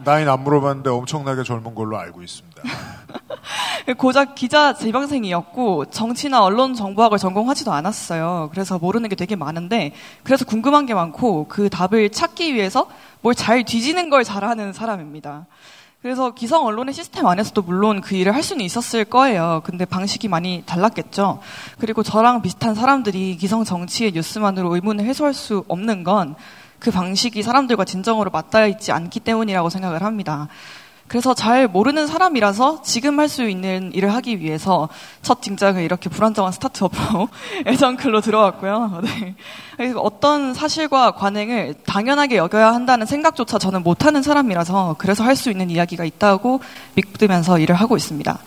나이는 0.04 0.32
안 0.32 0.44
물어봤는데 0.44 0.90
엄청나게 0.90 1.44
젊은 1.44 1.76
걸로 1.76 1.98
알고 1.98 2.22
있습니다. 2.22 2.62
고작 3.98 4.36
기자 4.36 4.74
재방생이었고 4.74 5.86
정치나 5.86 6.44
언론 6.44 6.76
정보학을 6.76 7.18
전공하지도 7.18 7.72
않았어요. 7.74 8.50
그래서 8.52 8.78
모르는 8.78 9.10
게 9.10 9.16
되게 9.16 9.36
많은데 9.36 9.94
그래서 10.24 10.46
궁금한 10.46 10.86
게 10.86 10.94
많고 10.94 11.48
그 11.48 11.70
답을 11.70 12.10
찾기 12.12 12.54
위해서 12.54 12.88
뭘 13.22 13.34
잘 13.34 13.64
뒤지는 13.64 14.10
걸 14.10 14.24
잘하는 14.24 14.72
사람입니다. 14.74 15.48
그래서 16.02 16.32
기성 16.32 16.66
언론의 16.66 16.94
시스템 16.96 17.28
안에서도 17.28 17.62
물론 17.62 18.02
그 18.02 18.16
일을 18.16 18.34
할 18.34 18.42
수는 18.42 18.66
있었을 18.66 19.06
거예요. 19.06 19.62
근데 19.64 19.86
방식이 19.86 20.28
많이 20.28 20.64
달랐겠죠. 20.66 21.40
그리고 21.80 22.02
저랑 22.02 22.42
비슷한 22.42 22.74
사람들이 22.74 23.38
기성 23.38 23.64
정치의 23.64 24.12
뉴스만으로 24.14 24.74
의문을 24.74 25.06
해소할 25.06 25.34
수 25.36 25.64
없는 25.68 26.04
건 26.04 26.36
그 26.82 26.90
방식이 26.92 27.44
사람들과 27.44 27.86
진정으로 27.86 28.32
맞닿아 28.32 28.66
있지 28.66 28.92
않기 28.92 29.20
때문이라고 29.22 29.70
생각을 29.70 30.02
합니다. 30.04 30.48
그래서 31.08 31.34
잘 31.34 31.68
모르는 31.68 32.08
사람이라서 32.08 32.82
지금 32.84 33.20
할 33.20 33.28
수 33.28 33.48
있는 33.48 33.92
일을 33.94 34.14
하기 34.16 34.40
위해서 34.40 34.90
첫 35.22 35.42
직장을 35.42 35.82
이렇게 35.84 36.10
불안정한 36.10 36.54
스타트업으로 36.54 37.28
애정클로 37.68 38.22
들어왔고요. 38.22 39.02
네. 39.04 39.94
어떤 39.98 40.54
사실과 40.54 41.12
관행을 41.12 41.76
당연하게 41.86 42.38
여겨야 42.38 42.74
한다는 42.74 43.06
생각조차 43.06 43.60
저는 43.60 43.84
못하는 43.84 44.22
사람이라서 44.24 44.96
그래서 44.98 45.24
할 45.24 45.36
수 45.36 45.52
있는 45.52 45.70
이야기가 45.70 46.04
있다고 46.06 46.62
믿으면서 46.96 47.60
일을 47.60 47.76
하고 47.76 47.96
있습니다. 47.98 48.40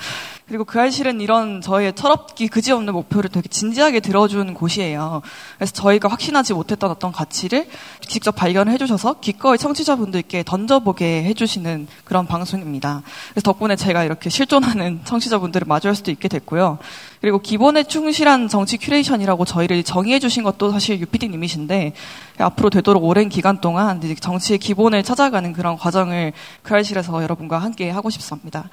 그리고 0.46 0.64
그알싫은 0.64 1.22
이런 1.22 1.62
저의 1.62 1.94
철없기 1.94 2.48
그지없는 2.48 2.92
목표를 2.92 3.30
되게 3.30 3.48
진지하게 3.48 4.00
들어준 4.00 4.52
곳이에요. 4.52 5.22
그래서 5.56 5.72
저희가 5.72 6.08
확신하지 6.08 6.52
못했던 6.52 6.90
어떤 6.90 7.12
가치를 7.12 7.66
직접 8.02 8.32
발견해 8.32 8.76
주셔서 8.76 9.14
기꺼이 9.20 9.56
청취자분들께 9.56 10.42
던져보게 10.42 11.24
해주시는 11.24 11.86
그런 12.04 12.26
방송입니다. 12.26 13.02
그래서 13.30 13.42
덕분에 13.42 13.74
제가 13.76 14.04
이렇게 14.04 14.28
실존하는 14.28 15.00
청취자분들을 15.06 15.66
마주할 15.66 15.96
수도 15.96 16.10
있게 16.10 16.28
됐고요. 16.28 16.76
그리고 17.22 17.38
기본에 17.38 17.84
충실한 17.84 18.48
정치 18.48 18.76
큐레이션이라고 18.76 19.46
저희를 19.46 19.82
정의해 19.82 20.18
주신 20.18 20.42
것도 20.42 20.70
사실 20.72 21.00
유피디님이신데 21.00 21.94
앞으로 22.36 22.68
되도록 22.68 23.02
오랜 23.04 23.30
기간 23.30 23.62
동안 23.62 24.02
정치의 24.20 24.58
기본을 24.58 25.04
찾아가는 25.04 25.54
그런 25.54 25.78
과정을 25.78 26.34
그 26.62 26.74
알실에서 26.74 27.22
여러분과 27.22 27.56
함께 27.58 27.88
하고 27.88 28.10
싶습니다. 28.10 28.68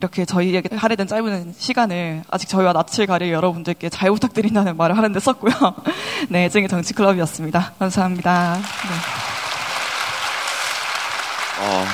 이렇게 0.00 0.24
저희에게 0.24 0.74
할애된 0.74 1.06
짧은 1.06 1.54
시간을 1.58 2.22
아직 2.30 2.48
저희와 2.48 2.72
낯을 2.72 3.06
가릴 3.06 3.32
여러분들께 3.32 3.90
잘 3.90 4.10
부탁드린다는 4.10 4.78
말을 4.78 4.96
하는데 4.96 5.20
썼고요. 5.20 5.52
네, 6.30 6.46
애증의 6.46 6.68
정치클럽이었습니다. 6.68 7.74
감사합니다. 7.78 8.56
네. 8.56 9.20
어, 11.62 11.84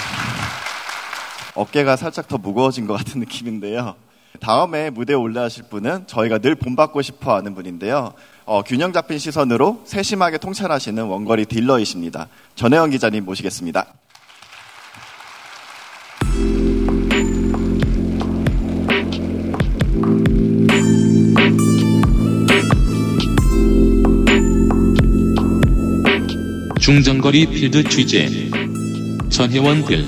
어깨가 1.57 1.97
살짝 1.97 2.29
더 2.29 2.39
무거워진 2.39 2.87
것 2.87 2.95
같은 2.95 3.19
느낌인데요. 3.19 3.97
다음에 4.41 4.91
무대에 4.91 5.17
올라가실 5.17 5.65
분은 5.69 6.07
저희가 6.07 6.39
늘 6.39 6.55
본받고 6.55 7.03
싶어 7.03 7.35
하는 7.35 7.57
분인데요. 7.57 8.13
어, 8.45 8.63
균형 8.63 8.93
잡힌 8.93 9.19
시선으로 9.19 9.83
세심하게 9.85 10.39
통찰하시는 10.39 11.03
원거리 11.03 11.47
딜러이십니다. 11.47 12.29
전혜원 12.55 12.91
기자님 12.91 13.25
모시겠습니다. 13.25 13.87
중장거리 26.87 27.47
필드 27.47 27.83
취재 27.89 28.29
전혜원 29.29 29.85
글 29.85 30.07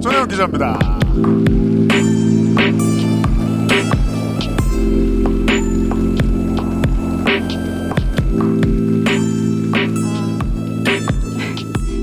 전혜원 0.00 0.28
기자입니다. 0.28 0.78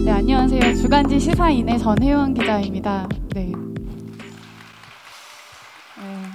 네, 0.03 0.11
안녕하세요. 0.11 0.76
주간지 0.76 1.22
시사인의 1.22 1.80
전혜원 1.80 2.34
기자입니다. 2.34 3.07
네. 3.34 3.45
네, 5.95 6.26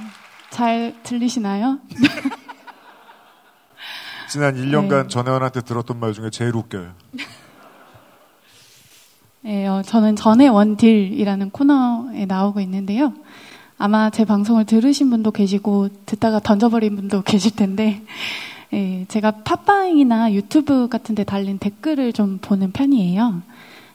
잘 0.49 0.95
들리시나요? 1.03 1.79
지난 4.29 4.55
1년간 4.57 5.03
네. 5.05 5.09
전혜원한테 5.09 5.63
들었던 5.63 5.99
말 6.01 6.13
중에 6.13 6.31
제일 6.31 6.55
웃겨요. 6.57 6.91
네, 9.43 9.67
어, 9.67 9.83
저는 9.83 10.17
전의 10.17 10.49
원딜이라는 10.49 11.51
코너에 11.51 12.27
나오고 12.27 12.61
있는데요. 12.61 13.13
아마 13.79 14.11
제 14.11 14.25
방송을 14.25 14.65
들으신 14.65 15.11
분도 15.11 15.31
계시고 15.31 15.89
듣다가 16.07 16.41
던져버린 16.41 16.97
분도 16.97 17.23
계실 17.23 17.55
텐데 17.55 18.03
예, 18.73 19.05
제가 19.09 19.31
팟빵이나 19.45 20.33
유튜브 20.33 20.89
같은 20.89 21.15
데 21.15 21.23
달린 21.25 21.59
댓글을 21.59 22.13
좀 22.13 22.39
보는 22.39 22.73
편이에요. 22.73 23.43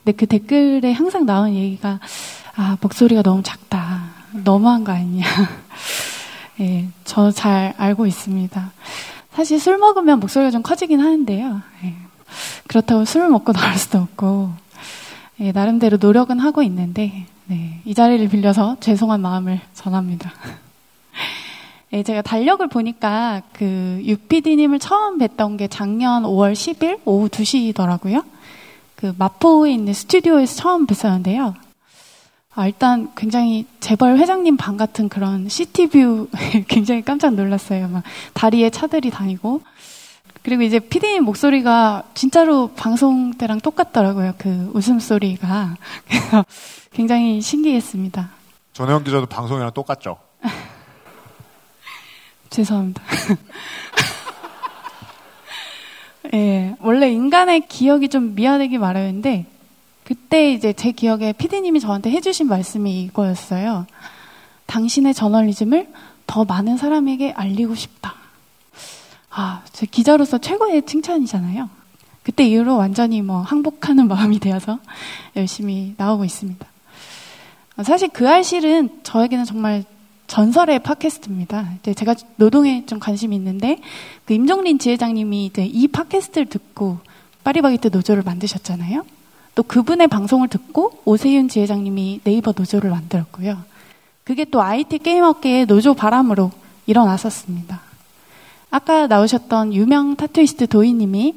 근데 0.04 0.16
그 0.16 0.26
댓글에 0.28 0.94
항상 0.94 1.26
나온 1.26 1.54
얘기가 1.54 2.00
아, 2.56 2.78
목소리가 2.80 3.22
너무 3.22 3.44
작다. 3.44 4.12
너무한 4.44 4.84
거 4.86 4.94
아니냐. 4.94 5.26
예, 6.62 6.88
저 7.04 7.32
잘 7.32 7.74
알고 7.78 8.06
있습니다. 8.06 8.72
사실 9.34 9.60
술 9.60 9.78
먹으면 9.78 10.20
목소리가 10.20 10.52
좀 10.52 10.62
커지긴 10.62 11.00
하는데요. 11.00 11.62
예, 11.84 11.96
그렇다고 12.68 13.06
술을 13.06 13.30
먹고 13.30 13.54
나올 13.54 13.76
수도 13.78 14.00
없고 14.00 14.52
예, 15.40 15.52
나름대로 15.52 15.98
노력은 16.00 16.40
하고 16.40 16.62
있는데 16.64 17.26
네, 17.46 17.82
이 17.86 17.94
자리를 17.94 18.28
빌려서 18.30 18.78
죄송한 18.80 19.22
마음을 19.22 19.60
전합니다. 19.74 20.32
예, 21.94 22.04
제가 22.04 22.22
달력을 22.22 22.66
보니까 22.68 23.42
그 23.54 24.02
유피디님을 24.04 24.80
처음 24.80 25.18
뵀던 25.18 25.58
게 25.58 25.68
작년 25.68 26.24
5월 26.24 26.54
10일 26.54 27.00
오후 27.06 27.28
2시더라고요. 27.28 28.24
그 28.96 29.14
마포에 29.18 29.74
있는 29.74 29.94
스튜디오에서 29.94 30.56
처음 30.56 30.86
뵀었는데요. 30.86 31.56
아, 32.54 32.68
일단 32.68 33.12
굉장히 33.16 33.66
재벌 33.80 34.18
회장님 34.18 34.58
방 34.58 34.76
같은 34.76 35.08
그런 35.08 35.48
시티뷰 35.48 36.28
굉장히 36.68 37.02
깜짝 37.02 37.34
놀랐어요. 37.34 37.88
막 37.88 38.04
다리에 38.34 38.70
차들이 38.70 39.10
다니고 39.10 39.62
그리고 40.44 40.64
이제 40.64 40.80
피디님 40.80 41.24
목소리가 41.24 42.04
진짜로 42.14 42.70
방송 42.70 43.34
때랑 43.34 43.62
똑같더라고요. 43.62 44.34
그 44.38 44.72
웃음소리가. 44.74 45.78
그래서 46.08 46.46
굉장히 46.92 47.42
신기했습니다. 47.42 48.32
전혜원 48.74 49.04
기자도 49.04 49.28
방송이랑 49.28 49.72
똑같죠? 49.74 50.18
죄송합니다. 52.50 53.02
예, 56.34 56.76
원래 56.80 57.12
인간의 57.12 57.68
기억이 57.68 58.10
좀 58.10 58.36
미화되기 58.36 58.78
마련인데, 58.78 59.46
그때 60.04 60.54
이제 60.54 60.74
제 60.74 60.92
기억에 60.92 61.34
피디님이 61.34 61.80
저한테 61.80 62.12
해주신 62.12 62.48
말씀이 62.48 63.04
이거였어요. 63.04 63.86
당신의 64.66 65.14
저널리즘을 65.14 65.92
더 66.28 66.46
많은 66.46 66.78
사람에게 66.78 67.32
알리고 67.32 67.76
싶다. 67.76 68.16
아, 69.30 69.64
제 69.72 69.86
기자로서 69.86 70.38
최고의 70.38 70.86
칭찬이잖아요. 70.86 71.70
그때 72.24 72.46
이후로 72.46 72.78
완전히 72.78 73.22
뭐 73.22 73.42
항복하는 73.42 74.08
마음이 74.10 74.40
되어서 74.40 74.80
열심히 75.36 75.94
나오고 75.98 76.26
있습니다. 76.26 76.66
사실 77.84 78.10
그 78.10 78.30
알실은 78.30 78.90
저에게는 79.04 79.46
정말 79.46 79.84
전설의 80.28 80.80
팟캐스트입니다. 80.80 81.74
이제 81.80 81.94
제가 81.94 82.16
노동에 82.38 82.86
좀 82.86 83.00
관심이 83.00 83.36
있는데 83.36 83.80
그 84.26 84.34
임종린 84.34 84.80
지회장님이 84.80 85.46
이제 85.48 85.66
이 85.66 85.88
팟캐스트를 85.88 86.48
듣고 86.48 87.00
파리바게트 87.44 87.90
노조를 87.90 88.24
만드셨잖아요. 88.24 89.04
또 89.56 89.64
그분의 89.64 90.08
방송을 90.08 90.48
듣고 90.48 91.02
오세윤 91.06 91.50
지회장님이 91.50 92.22
네이버 92.24 92.54
노조를 92.56 92.90
만들었고요. 92.90 93.58
그게 94.24 94.46
또 94.46 94.62
IT 94.62 95.00
게임 95.00 95.24
업계의 95.24 95.66
노조 95.66 95.94
바람으로 95.94 96.52
일어났었습니다. 96.86 97.82
아까 98.70 99.08
나오셨던 99.08 99.74
유명 99.74 100.16
타투이스트 100.16 100.68
도희님이 100.68 101.36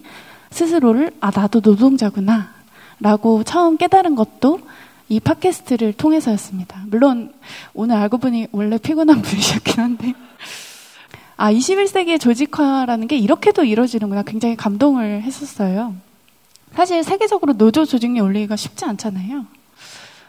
스스로를 0.50 1.12
아 1.20 1.32
나도 1.34 1.60
노동자구나 1.60 2.54
라고 3.00 3.42
처음 3.42 3.76
깨달은 3.76 4.14
것도 4.14 4.60
이 5.08 5.20
팟캐스트를 5.20 5.94
통해서였습니다. 5.94 6.84
물론 6.86 7.32
오늘 7.74 7.96
알고 7.96 8.18
보니 8.18 8.48
원래 8.52 8.78
피곤한 8.78 9.20
분이셨긴 9.22 9.80
한데 9.82 10.14
아 11.36 11.52
21세기의 11.52 12.20
조직화라는 12.20 13.08
게 13.08 13.18
이렇게도 13.18 13.64
이루어지는구나 13.64 14.22
굉장히 14.22 14.56
감동을 14.56 15.22
했었어요. 15.22 15.94
사실 16.74 17.04
세계적으로 17.04 17.52
노조 17.54 17.84
조직률 17.84 18.24
올리기가 18.24 18.56
쉽지 18.56 18.84
않잖아요. 18.84 19.46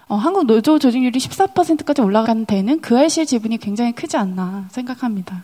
어, 0.08 0.16
한국 0.16 0.46
노조 0.46 0.78
조직률이 0.78 1.18
14%까지 1.20 2.02
올라간 2.02 2.46
데는 2.46 2.82
그 2.82 2.98
알실 2.98 3.26
지분이 3.26 3.58
굉장히 3.58 3.92
크지 3.92 4.18
않나 4.18 4.68
생각합니다. 4.70 5.44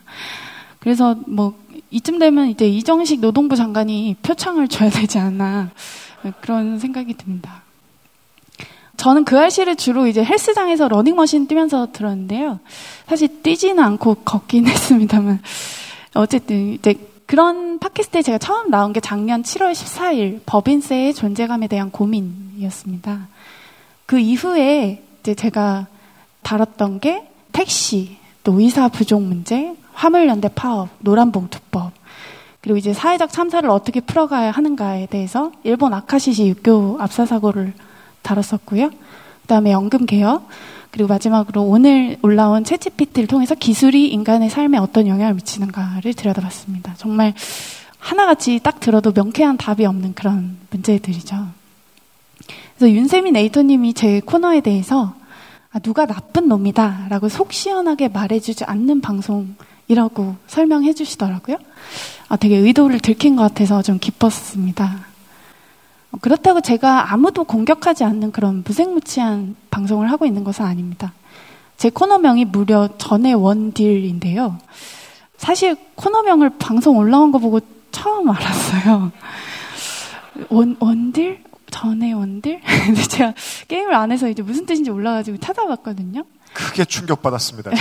그래서 0.80 1.16
뭐 1.28 1.60
이쯤 1.90 2.20
되면 2.20 2.48
이제 2.48 2.68
이정식 2.68 3.20
노동부 3.20 3.56
장관이 3.56 4.16
표창을 4.22 4.68
줘야 4.68 4.90
되지 4.90 5.18
않나 5.18 5.72
그런 6.42 6.80
생각이 6.80 7.16
듭니다. 7.16 7.64
저는 8.98 9.26
그 9.26 9.40
알씨를 9.40 9.78
주로 9.78 10.06
이제 10.06 10.24
헬스장에서 10.24 10.88
러닝머신 10.88 11.48
뛰면서 11.48 11.92
들었는데요. 11.92 12.60
사실 13.08 13.42
뛰지는 13.42 13.84
않고 13.84 14.16
걷긴 14.24 14.68
했습니다만 14.70 15.42
어쨌든 16.14 16.74
이제 16.74 16.94
그런 17.32 17.80
팟캐스트에 17.80 18.24
제가 18.24 18.38
처음 18.40 18.70
나온 18.70 18.92
게 18.92 19.00
작년 19.00 19.42
7월 19.42 19.72
14일 19.72 20.42
법인세의 20.46 21.14
존재감에 21.14 21.68
대한 21.68 21.90
고민이었습니다. 21.90 23.30
그 24.06 24.20
이후에 24.20 25.02
이제 25.22 25.34
제가 25.34 25.88
다뤘던 26.42 27.00
게 27.00 27.26
택시, 27.54 28.18
또 28.44 28.60
의사 28.60 28.90
부족 28.90 29.22
문제, 29.22 29.74
화물연대 29.94 30.50
파업, 30.50 30.90
노란봉투법, 31.00 31.94
그리고 32.60 32.78
이제 32.78 32.92
사회적 32.92 33.32
참사를 33.32 33.70
어떻게 33.70 34.02
풀어가야 34.02 34.52
하는가에 34.52 35.06
대해서 35.06 35.54
일본 35.64 35.94
아카시시 35.94 36.50
육교 36.50 36.98
압사 37.00 37.26
사고를 37.26 37.72
다뤘었고요. 38.24 38.90
그다음에 39.44 39.72
연금 39.72 40.06
개혁, 40.06 40.50
그리고 40.92 41.08
마지막으로 41.08 41.64
오늘 41.64 42.18
올라온 42.22 42.64
채찌피트를 42.64 43.28
통해서 43.28 43.56
기술이 43.56 44.10
인간의 44.10 44.50
삶에 44.50 44.78
어떤 44.78 45.08
영향을 45.08 45.34
미치는가를 45.36 46.14
들여다봤습니다. 46.14 46.96
정말 46.98 47.34
하나같이 47.98 48.60
딱 48.62 48.80
들어도 48.80 49.12
명쾌한 49.14 49.58
답이 49.58 49.86
없는 49.86 50.14
그런 50.14 50.58
문제들이죠. 50.70 51.48
그래서 52.78 52.94
윤세민 52.94 53.36
에이터님이 53.36 53.94
제 53.94 54.20
코너에 54.20 54.62
대해서 54.62 55.14
아, 55.72 55.80
누가 55.80 56.06
나쁜 56.06 56.50
놈이다 56.50 57.08
라고 57.10 57.30
속 57.30 57.54
시원하게 57.54 58.10
말해주지 58.10 58.66
않는 58.66 59.00
방송이라고 59.00 60.36
설명해 60.48 60.94
주시더라고요. 60.94 61.58
아, 62.28 62.36
되게 62.36 62.58
의도를 62.58 63.00
들킨 63.00 63.38
것 63.38 63.44
같아서 63.44 63.82
좀 63.82 63.98
기뻤습니다. 63.98 65.11
어, 66.12 66.18
그렇다고 66.20 66.62
제가 66.62 67.14
아무도 67.14 67.44
공격하지 67.44 68.04
않는 68.04 68.32
그런 68.32 68.64
무색무취한 68.66 69.56
방송을 69.70 70.12
하고 70.12 70.26
있는 70.26 70.44
것은 70.44 70.66
아닙니다. 70.66 71.14
제 71.78 71.90
코너명이 71.90 72.46
무려 72.46 72.90
전의 72.98 73.34
원딜인데요. 73.34 74.58
사실 75.38 75.76
코너명을 75.96 76.58
방송 76.60 76.98
올라온 76.98 77.32
거 77.32 77.40
보고 77.40 77.60
처음 77.92 78.30
알았어요. 78.30 79.12
원, 80.50 80.78
원딜? 80.80 81.44
전의 81.72 82.14
원딜? 82.14 82.62
제가 83.10 83.34
게임을 83.68 83.94
안 83.96 84.12
해서 84.12 84.30
이제 84.30 84.44
무슨 84.44 84.66
뜻인지 84.66 84.92
올라가지고 84.92 85.38
찾아봤거든요. 85.38 86.24
크게 86.54 86.86
충격받았습니다. 86.86 87.72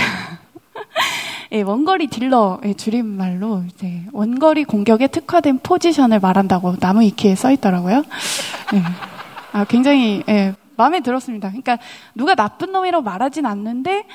예, 1.53 1.63
원거리 1.63 2.07
딜러의 2.07 2.75
줄임말로 2.75 3.63
이제 3.67 4.03
원거리 4.13 4.63
공격에 4.63 5.07
특화된 5.07 5.59
포지션을 5.61 6.21
말한다고 6.21 6.77
나무 6.77 7.01
위키에 7.01 7.35
써 7.35 7.51
있더라고요. 7.51 8.03
예. 8.73 8.81
아, 9.51 9.65
굉장히 9.65 10.23
예, 10.29 10.55
마음에 10.77 11.01
들었습니다. 11.01 11.49
그러니까 11.49 11.77
누가 12.15 12.35
나쁜 12.35 12.71
놈이라고 12.71 13.03
말하진 13.03 13.45
않는데 13.45 14.05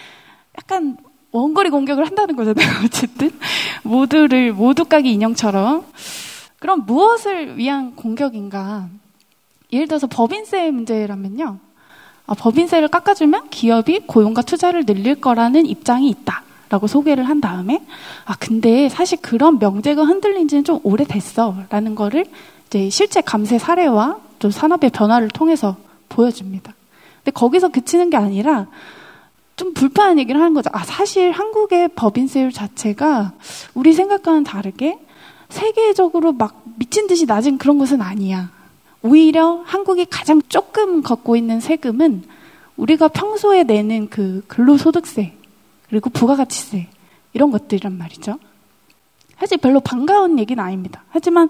약간 0.57 0.97
원거리 1.30 1.68
공격을 1.68 2.07
한다는 2.07 2.37
거잖아요. 2.37 2.66
어쨌든 2.87 3.30
모두를 3.82 4.55
모두 4.55 4.87
까기 4.87 5.12
인형처럼 5.12 5.84
그럼 6.59 6.87
무엇을 6.87 7.59
위한 7.59 7.95
공격인가? 7.95 8.89
예를 9.72 9.89
들어서 9.89 10.07
법인세 10.07 10.70
문제라면요. 10.70 11.59
아, 12.28 12.34
법인세를 12.34 12.89
깎아주면 12.89 13.51
기업이 13.51 14.01
고용과 14.07 14.41
투자를 14.41 14.87
늘릴 14.87 15.20
거라는 15.20 15.66
입장이 15.66 16.09
있다. 16.09 16.47
라고 16.69 16.87
소개를 16.87 17.25
한 17.25 17.41
다음에, 17.41 17.81
아, 18.25 18.35
근데 18.39 18.89
사실 18.89 19.19
그런 19.21 19.59
명제가 19.59 20.05
흔들린 20.05 20.49
지는 20.49 20.64
좀 20.64 20.81
오래됐어. 20.83 21.55
라는 21.71 21.95
거를 21.95 22.27
이제 22.67 22.91
실제 22.91 23.21
감세 23.21 23.59
사례와 23.59 24.19
또 24.39 24.51
산업의 24.51 24.91
변화를 24.91 25.29
통해서 25.29 25.77
보여줍니다. 26.09 26.75
근데 27.19 27.31
거기서 27.31 27.69
그치는 27.69 28.11
게 28.11 28.17
아니라 28.17 28.67
좀 29.57 29.73
불편한 29.73 30.19
얘기를 30.19 30.41
하는 30.41 30.55
거죠. 30.55 30.69
아, 30.73 30.85
사실 30.85 31.31
한국의 31.31 31.89
법인세율 31.95 32.53
자체가 32.53 33.33
우리 33.75 33.93
생각과는 33.93 34.45
다르게 34.45 34.99
세계적으로 35.49 36.33
막 36.33 36.62
미친 36.77 37.07
듯이 37.07 37.25
낮은 37.27 37.59
그런 37.59 37.79
것은 37.79 38.03
아니야. 38.03 38.51
오히려 39.03 39.62
한국이 39.64 40.07
가장 40.07 40.43
조금 40.49 41.03
걷고 41.03 41.37
있는 41.37 41.61
세금은 41.61 42.25
우리가 42.77 43.09
평소에 43.09 43.62
내는 43.62 44.09
그 44.11 44.43
근로소득세, 44.49 45.36
그리고 45.89 46.11
부가가치세, 46.11 46.89
이런 47.32 47.51
것들이란 47.51 47.97
말이죠. 47.97 48.39
사실 49.39 49.59
별로 49.59 49.80
반가운 49.80 50.39
얘기는 50.39 50.62
아닙니다. 50.62 51.05
하지만 51.11 51.49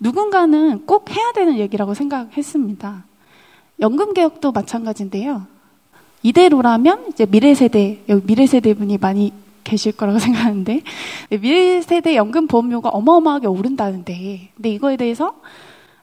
누군가는 0.00 0.84
꼭 0.86 1.10
해야 1.10 1.32
되는 1.32 1.56
얘기라고 1.58 1.94
생각했습니다. 1.94 3.04
연금 3.80 4.12
개혁도 4.12 4.52
마찬가지인데요. 4.52 5.46
이대로라면 6.22 7.06
이제 7.10 7.26
미래 7.26 7.54
세대, 7.54 8.02
여기 8.08 8.26
미래 8.26 8.46
세대 8.46 8.74
분이 8.74 8.98
많이 8.98 9.32
계실 9.62 9.92
거라고 9.92 10.18
생각하는데, 10.20 10.82
미래 11.40 11.80
세대 11.80 12.16
연금 12.16 12.48
보험료가 12.48 12.88
어마어마하게 12.88 13.46
오른다는데, 13.46 14.50
근데 14.56 14.70
이거에 14.70 14.96
대해서 14.96 15.40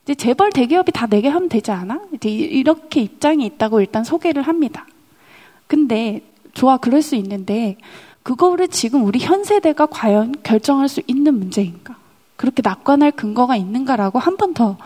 이제 0.04 0.16
재벌 0.16 0.52
대기업이 0.52 0.92
다 0.92 1.08
내게 1.08 1.28
하면 1.28 1.50
되지 1.50 1.72
않아? 1.72 2.00
이제 2.14 2.30
이렇게 2.30 3.02
입장이 3.02 3.46
있다고 3.46 3.82
일단 3.82 4.04
소개를 4.04 4.44
합니다. 4.44 4.86
근데 5.68 6.22
좋아 6.56 6.78
그럴 6.78 7.04
수 7.04 7.16
있는데 7.16 7.78
그거를 8.24 8.68
지금 8.70 9.04
우리 9.06 9.20
현 9.20 9.44
세대가 9.44 9.86
과연 9.86 10.34
결정할 10.42 10.90
수 10.90 11.02
있는 11.06 11.38
문제인가? 11.38 11.96
그렇게 12.36 12.64
낙관할 12.64 13.12
근거가 13.12 13.56
있는가라고 13.56 14.18
한 14.18 14.36
번 14.38 14.54
더 14.56 14.78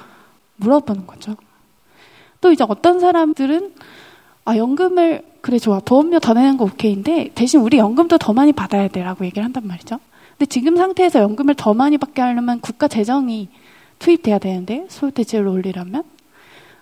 물어보는 0.58 1.08
거죠. 1.08 1.36
또 2.42 2.52
이제 2.52 2.66
어떤 2.68 3.00
사람들은 3.00 3.74
아 4.46 4.58
연금을 4.58 5.24
그래 5.42 5.58
좋아 5.58 5.80
보험료 5.80 6.20
더 6.20 6.34
내는 6.34 6.58
거 6.58 6.66
오케이인데 6.66 7.32
대신 7.34 7.62
우리 7.62 7.78
연금도 7.78 8.18
더 8.18 8.34
많이 8.34 8.52
받아야 8.52 8.88
돼 8.90 9.02
라고 9.04 9.24
얘기를 9.24 9.44
한단 9.46 9.66
말이죠. 9.66 10.00
근데 10.32 10.46
지금 10.48 10.76
상태에서 10.76 11.20
연금을 11.22 11.56
더 11.56 11.74
많이 11.74 11.98
받게 11.98 12.22
하려면 12.22 12.60
국가 12.60 12.88
재정이 12.90 13.48
투입돼야 14.00 14.40
되는데 14.40 14.86
소유대지를 14.90 15.48
올리려면 15.48 16.04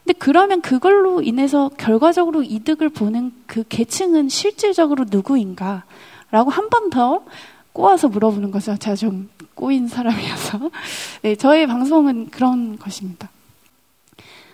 근데 0.07 0.19
그러면 0.19 0.61
그걸로 0.61 1.21
인해서 1.21 1.69
결과적으로 1.77 2.41
이득을 2.41 2.87
보는 2.87 3.33
그 3.45 3.65
계층은 3.67 4.29
실질적으로 4.29 5.03
누구인가? 5.09 5.83
라고 6.31 6.49
한 6.49 6.69
번 6.69 6.89
더 6.89 7.25
꼬아서 7.73 8.07
물어보는 8.07 8.51
거죠. 8.51 8.77
제가 8.77 8.95
좀 8.95 9.29
꼬인 9.53 9.89
사람이어서. 9.89 10.71
네, 11.23 11.35
저의 11.35 11.67
방송은 11.67 12.29
그런 12.29 12.79
것입니다. 12.79 13.29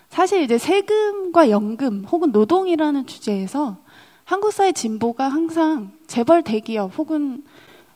사실 0.10 0.42
이제 0.42 0.58
세금과 0.58 1.52
연금 1.52 2.04
혹은 2.06 2.32
노동이라는 2.32 3.06
주제에서 3.06 3.78
한국 4.24 4.52
사회 4.52 4.72
진보가 4.72 5.30
항상 5.30 5.92
재벌 6.08 6.42
대기업 6.42 6.98
혹은 6.98 7.44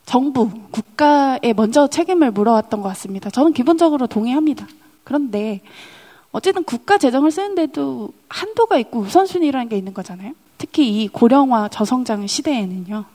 정부, 0.05 0.47
국가에 0.69 1.53
먼저 1.55 1.87
책임을 1.87 2.29
물어왔던 2.29 2.83
것 2.83 2.89
같습니다. 2.89 3.31
저는 3.31 3.53
기본적으로 3.53 4.05
동의합니다. 4.05 4.67
그런데 5.03 5.61
어쨌든 6.37 6.63
국가 6.63 6.99
재정을 6.99 7.31
쓰는데도 7.31 8.13
한도가 8.29 8.77
있고 8.77 8.99
우선순위라는 8.99 9.69
게 9.69 9.77
있는 9.77 9.95
거잖아요. 9.95 10.33
특히 10.59 10.87
이 10.87 11.07
고령화 11.07 11.69
저성장 11.69 12.27
시대에는요. 12.27 13.05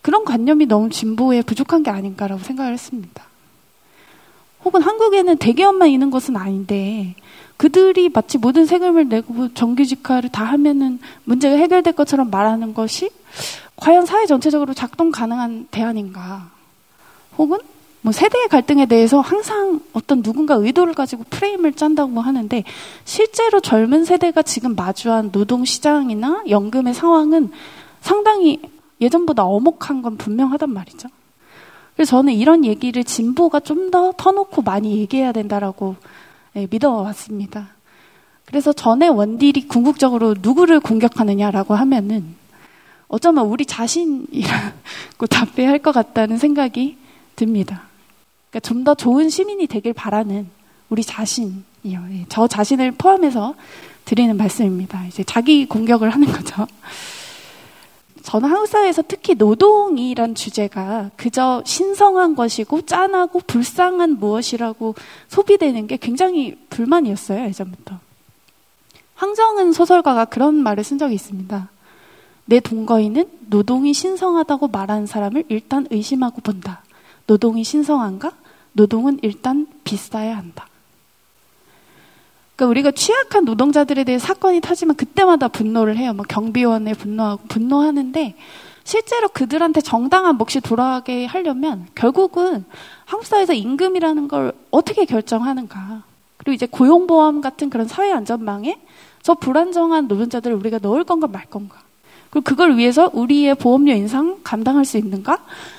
그런 0.00 0.24
관념이 0.24 0.64
너무 0.64 0.88
진보에 0.88 1.42
부족한 1.42 1.82
게 1.82 1.90
아닌가라고 1.90 2.42
생각을 2.42 2.72
했습니다. 2.72 3.22
혹은 4.64 4.80
한국에는 4.80 5.36
대기업만 5.36 5.90
있는 5.90 6.10
것은 6.10 6.38
아닌데 6.38 7.14
그들이 7.58 8.08
마치 8.08 8.38
모든 8.38 8.64
세금을 8.64 9.10
내고 9.10 9.52
정규직화를 9.52 10.30
다 10.30 10.44
하면은 10.44 11.00
문제가 11.24 11.56
해결될 11.56 11.92
것처럼 11.92 12.30
말하는 12.30 12.72
것이 12.72 13.10
과연 13.76 14.06
사회 14.06 14.24
전체적으로 14.24 14.72
작동 14.72 15.10
가능한 15.10 15.68
대안인가? 15.70 16.50
혹은 17.36 17.58
뭐 18.04 18.12
세대의 18.12 18.48
갈등에 18.48 18.84
대해서 18.84 19.20
항상 19.20 19.80
어떤 19.94 20.22
누군가 20.22 20.56
의도를 20.56 20.92
가지고 20.92 21.24
프레임을 21.30 21.72
짠다고 21.72 22.20
하는데 22.20 22.62
실제로 23.06 23.60
젊은 23.60 24.04
세대가 24.04 24.42
지금 24.42 24.74
마주한 24.74 25.32
노동 25.32 25.64
시장이나 25.64 26.44
연금의 26.50 26.92
상황은 26.92 27.50
상당히 28.02 28.60
예전보다 29.00 29.44
어목한 29.46 30.02
건 30.02 30.18
분명하단 30.18 30.68
말이죠. 30.70 31.08
그래서 31.96 32.10
저는 32.10 32.34
이런 32.34 32.66
얘기를 32.66 33.02
진보가 33.04 33.60
좀 33.60 33.90
더 33.90 34.12
터놓고 34.14 34.60
많이 34.60 34.98
얘기해야 34.98 35.32
된다라고 35.32 35.96
예, 36.56 36.68
믿어왔습니다. 36.70 37.68
그래서 38.44 38.74
전에 38.74 39.08
원딜이 39.08 39.66
궁극적으로 39.66 40.34
누구를 40.42 40.80
공격하느냐라고 40.80 41.74
하면은 41.74 42.34
어쩌면 43.08 43.46
우리 43.46 43.64
자신이라고 43.64 45.26
답해야 45.30 45.70
할 45.70 45.78
것 45.78 45.92
같다는 45.92 46.36
생각이 46.36 46.98
듭니다. 47.34 47.93
그러니까 48.54 48.60
좀 48.60 48.84
더 48.84 48.94
좋은 48.94 49.30
시민이 49.30 49.66
되길 49.66 49.94
바라는 49.94 50.48
우리 50.90 51.02
자신이요. 51.02 51.64
예, 51.84 52.26
저 52.28 52.46
자신을 52.46 52.92
포함해서 52.92 53.54
드리는 54.04 54.36
말씀입니다. 54.36 55.06
이제 55.06 55.24
자기 55.24 55.66
공격을 55.66 56.10
하는 56.10 56.28
거죠. 56.30 56.66
저는 58.22 58.48
한국 58.48 58.66
사회에서 58.66 59.02
특히 59.08 59.34
노동이란 59.34 60.34
주제가 60.34 61.10
그저 61.16 61.62
신성한 61.64 62.36
것이고 62.36 62.82
짠하고 62.82 63.40
불쌍한 63.46 64.18
무엇이라고 64.18 64.94
소비되는 65.28 65.86
게 65.86 65.96
굉장히 65.96 66.56
불만이었어요, 66.70 67.46
예전부터. 67.46 67.98
황정은 69.16 69.72
소설가가 69.72 70.26
그런 70.26 70.54
말을 70.54 70.84
쓴 70.84 70.98
적이 70.98 71.14
있습니다. 71.14 71.70
내 72.44 72.60
동거인은 72.60 73.30
노동이 73.48 73.94
신성하다고 73.94 74.68
말하는 74.68 75.06
사람을 75.06 75.44
일단 75.48 75.86
의심하고 75.90 76.40
본다. 76.42 76.82
노동이 77.26 77.64
신성한가? 77.64 78.43
노동은 78.74 79.18
일단 79.22 79.66
비싸야 79.84 80.36
한다. 80.36 80.68
그러니까 82.56 82.70
우리가 82.70 82.90
취약한 82.92 83.44
노동자들에 83.44 84.04
대해 84.04 84.18
사건이 84.18 84.60
터지면 84.60 84.96
그때마다 84.96 85.48
분노를 85.48 85.96
해요. 85.96 86.12
뭐 86.12 86.24
경비원에 86.28 86.92
분노하고 86.94 87.42
분노하는데 87.48 88.36
실제로 88.84 89.28
그들한테 89.28 89.80
정당한 89.80 90.36
몫이 90.36 90.60
돌아가게 90.60 91.24
하려면 91.24 91.86
결국은 91.94 92.64
한국 93.06 93.26
사회에서 93.26 93.54
임금이라는 93.54 94.28
걸 94.28 94.52
어떻게 94.70 95.04
결정하는가. 95.04 96.02
그리고 96.36 96.54
이제 96.54 96.66
고용보험 96.66 97.40
같은 97.40 97.70
그런 97.70 97.88
사회 97.88 98.12
안전망에 98.12 98.78
저 99.22 99.34
불안정한 99.34 100.06
노동자들을 100.06 100.54
우리가 100.56 100.78
넣을 100.82 101.04
건가 101.04 101.26
말 101.26 101.46
건가. 101.46 101.78
그리고 102.28 102.44
그걸 102.44 102.76
위해서 102.76 103.10
우리의 103.12 103.54
보험료 103.54 103.92
인상 103.92 104.40
감당할 104.44 104.84
수 104.84 104.98
있는가? 104.98 105.38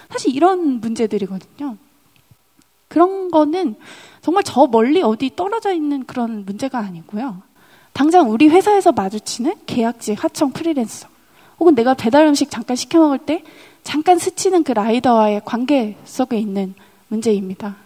사실 0.10 0.36
이런 0.36 0.82
문제들이거든요. 0.82 1.78
그런 2.88 3.32
거는 3.32 3.76
정말 4.22 4.44
저 4.44 4.68
멀리 4.68 5.02
어디 5.02 5.32
떨어져 5.36 5.74
있는 5.74 6.06
그런 6.06 6.46
문제가 6.46 6.80
아니고요. 6.80 7.42
당장 7.94 8.30
우리 8.30 8.48
회사에서 8.48 8.92
마주치는 8.92 9.56
계약직, 9.66 10.22
하청, 10.24 10.52
프리랜서, 10.52 11.08
혹은 11.60 11.76
내가 11.76 11.94
배달 11.94 12.26
음식 12.26 12.52
잠깐 12.52 12.76
시켜 12.76 13.00
먹을 13.00 13.18
때 13.20 13.44
잠깐 13.84 14.20
스치는 14.20 14.64
그 14.64 14.74
라이더와의 14.74 15.42
관계 15.46 15.96
속에 16.04 16.38
있는 16.38 16.74
문제입니다. 17.08 17.78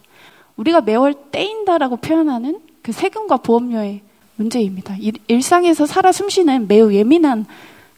우리가 0.56 0.82
매월 0.82 1.14
떼인다라고 1.32 1.97
표현하는 1.97 2.60
그 2.82 2.91
세금과 2.91 3.38
보험료의 3.38 4.02
문제입니다. 4.36 4.95
일 4.97 5.41
상에서 5.41 5.86
살아 5.86 6.12
숨쉬는 6.12 6.68
매우 6.68 6.93
예민한 6.93 7.45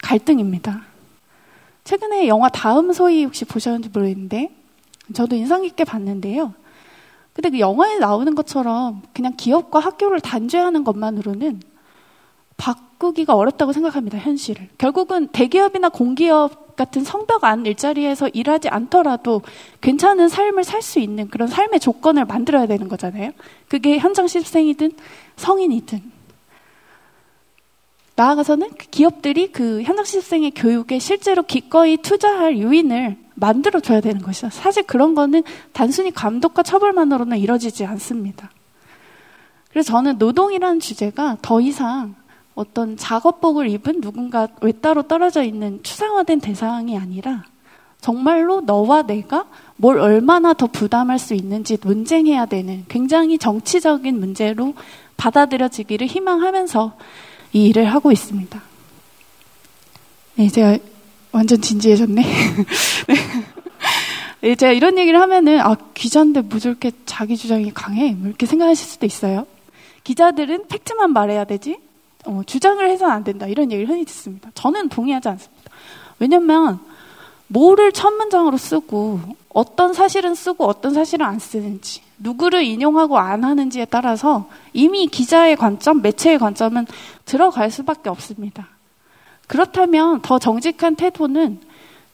갈등입니다. 0.01 0.81
최근에 1.83 2.27
영화 2.27 2.49
다음 2.49 2.91
소위 2.91 3.23
혹시 3.23 3.45
보셨는지 3.45 3.89
모르겠는데 3.93 4.49
저도 5.13 5.35
인상 5.35 5.61
깊게 5.61 5.83
봤는데요. 5.83 6.53
근데 7.33 7.49
그 7.49 7.59
영화에 7.59 7.97
나오는 7.97 8.35
것처럼 8.35 9.01
그냥 9.13 9.33
기업과 9.37 9.79
학교를 9.79 10.19
단죄하는 10.19 10.83
것만으로는 10.83 11.61
바꾸기가 12.57 13.33
어렵다고 13.35 13.73
생각합니다, 13.73 14.17
현실을. 14.17 14.67
결국은 14.77 15.27
대기업이나 15.27 15.89
공기업 15.89 16.75
같은 16.75 17.03
성벽 17.03 17.43
안 17.43 17.65
일자리에서 17.65 18.27
일하지 18.29 18.69
않더라도 18.69 19.41
괜찮은 19.81 20.29
삶을 20.29 20.63
살 20.63 20.81
수 20.81 20.99
있는 20.99 21.27
그런 21.29 21.47
삶의 21.47 21.79
조건을 21.79 22.25
만들어야 22.25 22.67
되는 22.67 22.87
거잖아요. 22.87 23.31
그게 23.67 23.97
현장 23.97 24.27
실생이든 24.27 24.91
성인이든. 25.37 26.21
나아가서는 28.15 28.69
그 28.77 28.87
기업들이 28.91 29.51
그 29.51 29.81
현장 29.83 30.05
실생의 30.05 30.51
교육에 30.51 30.99
실제로 30.99 31.43
기꺼이 31.43 31.97
투자할 31.97 32.59
요인을 32.59 33.17
만들어줘야 33.41 33.99
되는 33.99 34.21
것이죠. 34.21 34.49
사실 34.51 34.83
그런 34.83 35.15
거는 35.15 35.43
단순히 35.73 36.11
감독과 36.11 36.63
처벌만으로는 36.63 37.37
이루어지지 37.39 37.85
않습니다. 37.85 38.49
그래서 39.71 39.91
저는 39.91 40.17
노동이라는 40.17 40.79
주제가 40.79 41.37
더 41.41 41.59
이상 41.59 42.15
어떤 42.55 42.95
작업복을 42.95 43.69
입은 43.69 44.01
누군가 44.01 44.47
외따로 44.61 45.03
떨어져 45.03 45.43
있는 45.43 45.81
추상화된 45.83 46.39
대상이 46.39 46.97
아니라 46.97 47.43
정말로 47.99 48.61
너와 48.61 49.03
내가 49.03 49.45
뭘 49.75 49.99
얼마나 49.99 50.53
더 50.53 50.67
부담할 50.67 51.17
수 51.17 51.33
있는지 51.33 51.77
논쟁해야 51.81 52.45
되는 52.45 52.85
굉장히 52.87 53.37
정치적인 53.37 54.19
문제로 54.19 54.73
받아들여지기를 55.17 56.07
희망하면서 56.07 56.93
이 57.53 57.67
일을 57.67 57.85
하고 57.85 58.11
있습니다. 58.11 58.61
네, 60.35 60.47
제가 60.49 60.77
완전 61.31 61.61
진지해졌네. 61.61 62.21
네. 64.41 64.55
제가 64.55 64.73
이런 64.73 64.97
얘기를 64.97 65.19
하면은, 65.21 65.59
아, 65.59 65.75
기자인데 65.93 66.41
뭐 66.41 66.59
저렇게 66.59 66.91
자기 67.05 67.37
주장이 67.37 67.71
강해? 67.73 68.13
뭐 68.13 68.27
이렇게 68.27 68.45
생각하실 68.45 68.87
수도 68.87 69.05
있어요. 69.05 69.45
기자들은 70.03 70.67
팩트만 70.67 71.13
말해야 71.13 71.45
되지, 71.45 71.77
어, 72.25 72.41
주장을 72.45 72.87
해서는 72.87 73.13
안 73.13 73.23
된다. 73.23 73.47
이런 73.47 73.71
얘기를 73.71 73.89
흔히 73.89 74.05
듣습니다. 74.05 74.49
저는 74.55 74.89
동의하지 74.89 75.29
않습니다. 75.29 75.71
왜냐면, 76.19 76.79
뭐를 77.47 77.91
첫 77.91 78.13
문장으로 78.13 78.57
쓰고, 78.57 79.19
어떤 79.53 79.93
사실은 79.93 80.35
쓰고 80.35 80.65
어떤 80.65 80.93
사실은 80.93 81.25
안 81.25 81.39
쓰는지, 81.39 82.01
누구를 82.17 82.63
인용하고 82.63 83.17
안 83.17 83.43
하는지에 83.43 83.85
따라서 83.85 84.47
이미 84.73 85.07
기자의 85.07 85.55
관점, 85.55 86.01
매체의 86.01 86.39
관점은 86.39 86.87
들어갈 87.25 87.69
수밖에 87.69 88.09
없습니다. 88.09 88.67
그렇다면 89.51 90.21
더 90.21 90.39
정직한 90.39 90.95
태도는 90.95 91.59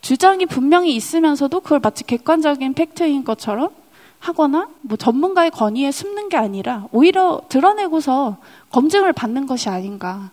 주장이 0.02 0.48
분명히 0.48 0.96
있으면서도 0.96 1.60
그걸 1.60 1.80
마치 1.80 2.04
객관적인 2.04 2.74
팩트인 2.74 3.24
것처럼 3.24 3.70
하거나 4.18 4.68
뭐 4.82 4.98
전문가의 4.98 5.52
건의에 5.52 5.92
숨는 5.92 6.30
게 6.30 6.38
아니라 6.38 6.88
오히려 6.92 7.44
드러내고서 7.48 8.38
검증을 8.72 9.14
받는 9.14 9.46
것이 9.46 9.70
아닌가. 9.70 10.32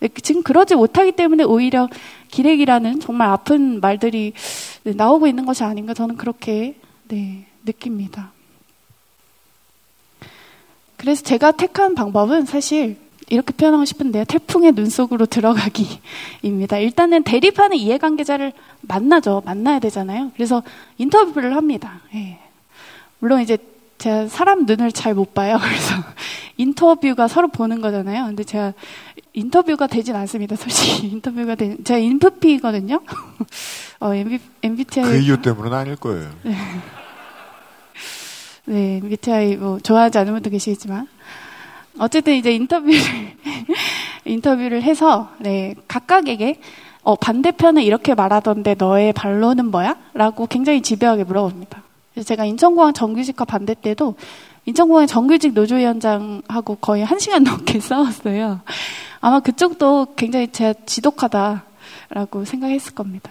네, 0.00 0.10
지금 0.22 0.42
그러지 0.42 0.74
못하기 0.74 1.12
때문에 1.12 1.44
오히려 1.44 1.88
기레기라는 2.30 3.00
정말 3.00 3.30
아픈 3.30 3.80
말들이 3.80 4.34
네, 4.82 4.92
나오고 4.92 5.26
있는 5.26 5.46
것이 5.46 5.64
아닌가 5.64 5.94
저는 5.94 6.18
그렇게 6.18 6.76
네, 7.08 7.46
느낍니다. 7.64 8.32
그래서 10.98 11.22
제가 11.22 11.52
택한 11.52 11.94
방법은 11.94 12.44
사실 12.44 12.98
이렇게 13.28 13.52
표현하고 13.52 13.84
싶은데요. 13.84 14.24
태풍의 14.24 14.72
눈 14.72 14.88
속으로 14.90 15.26
들어가기입니다. 15.26 16.78
일단은 16.78 17.22
대립하는 17.24 17.76
이해관계자를 17.76 18.52
만나죠. 18.82 19.42
만나야 19.44 19.78
되잖아요. 19.78 20.30
그래서 20.34 20.62
인터뷰를 20.98 21.56
합니다. 21.56 22.00
예. 22.14 22.38
물론 23.18 23.40
이제 23.40 23.56
제가 23.98 24.28
사람 24.28 24.66
눈을 24.66 24.92
잘 24.92 25.14
못 25.14 25.32
봐요. 25.34 25.58
그래서 25.62 25.94
인터뷰가 26.56 27.28
서로 27.28 27.48
보는 27.48 27.80
거잖아요. 27.80 28.26
근데 28.26 28.44
제가 28.44 28.74
인터뷰가 29.32 29.86
되진 29.86 30.14
않습니다. 30.16 30.56
솔직히 30.56 31.08
인터뷰가 31.14 31.54
되 31.54 31.76
제가 31.82 31.98
인프피거든요. 31.98 33.00
어, 34.00 34.14
MB, 34.14 34.38
MBTI 34.62 35.04
그 35.04 35.16
이유 35.18 35.40
때문은 35.40 35.72
아닐 35.72 35.96
거예요. 35.96 36.30
네. 36.42 36.56
네, 38.66 38.96
MBTI 39.02 39.56
뭐 39.56 39.78
좋아하지 39.78 40.18
않는 40.18 40.32
분도 40.34 40.50
계시겠지만 40.50 41.06
어쨌든 41.98 42.34
이제 42.34 42.50
인터뷰를 42.52 42.98
인터뷰를 44.24 44.82
해서 44.82 45.30
네, 45.38 45.74
각각에게 45.86 46.60
어, 47.02 47.14
반대편은 47.16 47.82
이렇게 47.82 48.14
말하던데 48.14 48.74
너의 48.78 49.12
반론은 49.12 49.70
뭐야? 49.70 49.96
라고 50.14 50.46
굉장히 50.46 50.80
집요하게 50.80 51.24
물어봅니다. 51.24 51.82
그래서 52.12 52.26
제가 52.26 52.44
인천공항 52.44 52.94
정규직과 52.94 53.44
반대 53.44 53.74
때도 53.74 54.14
인천공항 54.64 55.06
정규직 55.06 55.52
노조위원장하고 55.52 56.76
거의 56.76 57.04
한 57.04 57.18
시간 57.18 57.44
넘게 57.44 57.78
싸웠어요. 57.80 58.60
아마 59.20 59.40
그쪽도 59.40 60.14
굉장히 60.16 60.48
제가 60.48 60.74
지독하다라고 60.86 62.44
생각했을 62.44 62.94
겁니다. 62.94 63.30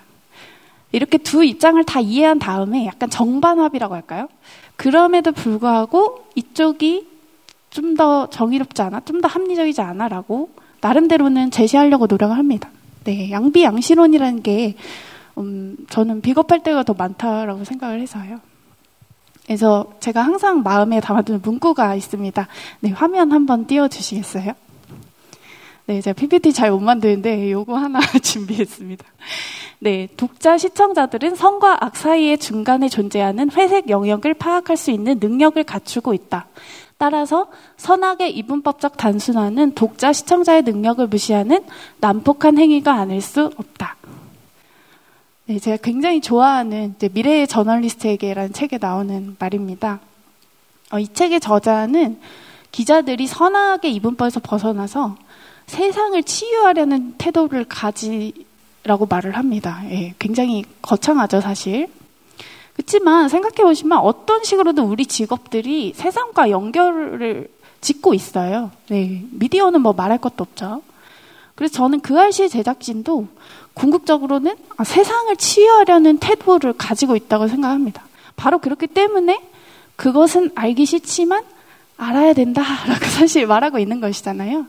이렇게 0.91 1.17
두 1.17 1.43
입장을 1.43 1.83
다 1.85 1.99
이해한 1.99 2.37
다음에 2.37 2.85
약간 2.85 3.09
정반합이라고 3.09 3.95
할까요? 3.95 4.27
그럼에도 4.75 5.31
불구하고 5.31 6.27
이쪽이 6.35 7.12
좀 7.73 7.95
더 7.95 8.27
정의롭지 8.29 8.81
않아? 8.81 9.01
좀 9.01 9.21
더 9.21 9.27
합리적이지 9.27 9.81
않아? 9.81 10.07
라고 10.07 10.49
나름대로는 10.81 11.51
제시하려고 11.51 12.07
노력을 12.07 12.37
합니다. 12.37 12.69
네, 13.03 13.31
양비 13.31 13.63
양실론이라는 13.63 14.43
게 14.43 14.75
음, 15.37 15.75
저는 15.89 16.21
비겁할 16.21 16.61
때가 16.63 16.83
더 16.83 16.93
많다라고 16.93 17.63
생각을 17.63 17.99
해서요. 18.01 18.39
그래서 19.45 19.93
제가 19.99 20.21
항상 20.21 20.63
마음에 20.63 20.99
담아두는 21.01 21.41
문구가 21.43 21.95
있습니다. 21.95 22.47
네, 22.81 22.91
화면 22.91 23.31
한번 23.31 23.65
띄워주시겠어요? 23.67 24.53
네, 25.85 25.99
제가 25.99 26.13
PPT 26.13 26.53
잘 26.53 26.71
못 26.71 26.79
만드는데 26.79 27.51
요거 27.51 27.75
하나 27.75 27.99
준비했습니다. 28.21 29.03
네, 29.79 30.07
독자 30.15 30.57
시청자들은 30.57 31.35
선과 31.35 31.83
악 31.83 31.97
사이의 31.97 32.37
중간에 32.37 32.87
존재하는 32.87 33.51
회색 33.51 33.89
영역을 33.89 34.33
파악할 34.35 34.77
수 34.77 34.91
있는 34.91 35.19
능력을 35.19 35.61
갖추고 35.65 36.13
있다. 36.13 36.47
따라서 37.03 37.47
선악의 37.75 38.33
이분법적 38.37 38.95
단순화는 38.95 39.73
독자 39.73 40.13
시청자의 40.13 40.61
능력을 40.61 41.05
무시하는 41.05 41.61
난폭한 41.99 42.57
행위가 42.57 42.93
아닐 42.93 43.19
수 43.19 43.51
없다. 43.57 43.97
네, 45.47 45.59
제가 45.59 45.75
굉장히 45.83 46.21
좋아하는 46.21 46.95
미래의 47.11 47.49
저널리스트에게라는 47.49 48.53
책에 48.53 48.77
나오는 48.77 49.35
말입니다. 49.37 49.99
어, 50.93 50.99
이 50.99 51.09
책의 51.09 51.41
저자는 51.41 52.21
기자들이 52.71 53.27
선악의 53.27 53.93
이분법에서 53.95 54.39
벗어나서 54.39 55.17
세상을 55.65 56.23
치유하려는 56.23 57.15
태도를 57.17 57.65
가지라고 57.65 59.07
말을 59.09 59.35
합니다. 59.35 59.81
예, 59.89 60.13
굉장히 60.19 60.63
거창하죠, 60.81 61.41
사실. 61.41 61.89
그렇지만 62.83 63.29
생각해 63.29 63.55
보시면 63.55 63.99
어떤 63.99 64.43
식으로든 64.43 64.83
우리 64.83 65.05
직업들이 65.05 65.93
세상과 65.95 66.49
연결을 66.49 67.47
짓고 67.79 68.13
있어요. 68.13 68.71
네, 68.89 69.23
미디어는 69.31 69.81
뭐 69.81 69.93
말할 69.93 70.17
것도 70.17 70.35
없죠. 70.43 70.81
그래서 71.55 71.73
저는 71.75 72.01
그 72.01 72.19
알씨 72.19 72.49
제작진도 72.49 73.27
궁극적으로는 73.73 74.55
아, 74.75 74.83
세상을 74.83 75.33
치유하려는 75.37 76.17
태도를 76.17 76.73
가지고 76.73 77.15
있다고 77.15 77.47
생각합니다. 77.47 78.03
바로 78.35 78.59
그렇기 78.59 78.87
때문에 78.87 79.41
그것은 79.95 80.51
알기 80.55 80.85
싫지만 80.85 81.43
알아야 81.97 82.33
된다라고 82.33 83.05
사실 83.07 83.47
말하고 83.47 83.79
있는 83.79 84.01
것이잖아요. 84.01 84.65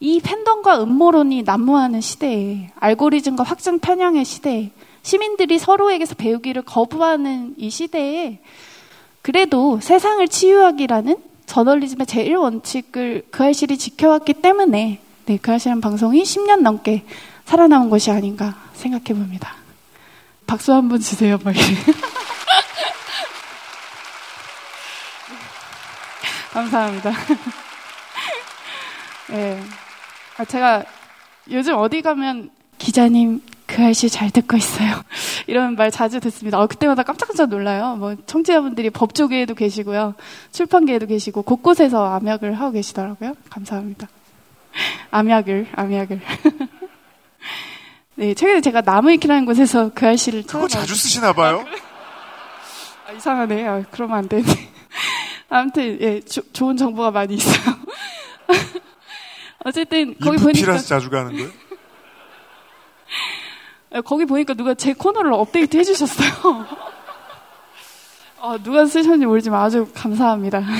이 0.00 0.20
팬덤과 0.20 0.82
음모론이 0.82 1.44
난무하는 1.44 2.00
시대에 2.02 2.70
알고리즘과 2.78 3.42
확장 3.44 3.78
편향의 3.78 4.24
시대에 4.24 4.70
시민들이 5.02 5.58
서로에게서 5.58 6.14
배우기를 6.14 6.62
거부하는 6.62 7.54
이 7.56 7.70
시대에 7.70 8.38
그래도 9.20 9.80
세상을 9.80 10.26
치유하기라는 10.28 11.16
저널리즘의 11.46 12.06
제일 12.06 12.36
원칙을 12.36 13.24
그 13.30 13.42
알실이 13.44 13.78
지켜왔기 13.78 14.34
때문에 14.34 15.00
네, 15.26 15.38
그 15.40 15.52
알실한 15.52 15.80
방송이 15.80 16.22
10년 16.22 16.60
넘게 16.62 17.04
살아남은 17.44 17.90
것이 17.90 18.10
아닌가 18.10 18.56
생각해 18.74 19.04
봅니다. 19.18 19.54
박수 20.46 20.72
한 20.72 20.88
번 20.88 21.00
주세요, 21.00 21.38
빨리. 21.38 21.58
감사합니다. 26.52 27.12
네. 29.30 29.60
아, 30.36 30.44
제가 30.44 30.84
요즘 31.50 31.76
어디 31.76 32.02
가면 32.02 32.50
기자님 32.78 33.40
그 33.74 33.82
아저씨 33.82 34.10
잘 34.10 34.30
듣고 34.30 34.56
있어요. 34.58 35.02
이런 35.48 35.76
말 35.76 35.90
자주 35.90 36.20
듣습니다. 36.20 36.60
어, 36.60 36.66
그때마다 36.66 37.02
깜짝깜짝 37.02 37.48
놀라요. 37.48 37.96
뭐 37.96 38.14
청취자분들이 38.26 38.90
법조계에도 38.90 39.54
계시고요. 39.54 40.14
출판계에도 40.50 41.06
계시고 41.06 41.42
곳곳에서 41.42 42.04
암약을 42.14 42.52
하고 42.54 42.72
계시더라고요. 42.72 43.34
감사합니다. 43.48 44.08
암약을, 45.10 45.68
암약을. 45.74 46.20
네, 48.16 48.34
최근에 48.34 48.60
제가 48.60 48.82
나무위키라는 48.82 49.46
곳에서 49.46 49.90
그 49.94 50.06
아저씨를 50.06 50.42
그거 50.42 50.68
자주 50.68 50.94
쓰시나 50.94 51.32
봐요? 51.32 51.64
아, 53.06 53.12
이상하네. 53.12 53.66
아, 53.66 53.82
그러면 53.90 54.18
안 54.18 54.28
되네. 54.28 54.44
아무튼 55.48 55.98
예, 56.00 56.20
조, 56.20 56.42
좋은 56.52 56.76
정보가 56.76 57.10
많이 57.10 57.34
있어요. 57.34 57.74
어쨌든 59.64 60.14
거기 60.18 60.36
보니까 60.38 60.76
자주 60.78 61.08
가는 61.08 61.32
거예요? 61.32 61.50
거기 64.00 64.24
보니까 64.24 64.54
누가 64.54 64.74
제 64.74 64.94
코너를 64.94 65.32
업데이트 65.32 65.76
해주셨어요. 65.76 66.64
어, 68.40 68.58
누가 68.62 68.86
쓰셨는지 68.86 69.26
모르지만 69.26 69.60
아주 69.60 69.88
감사합니다. 69.94 70.64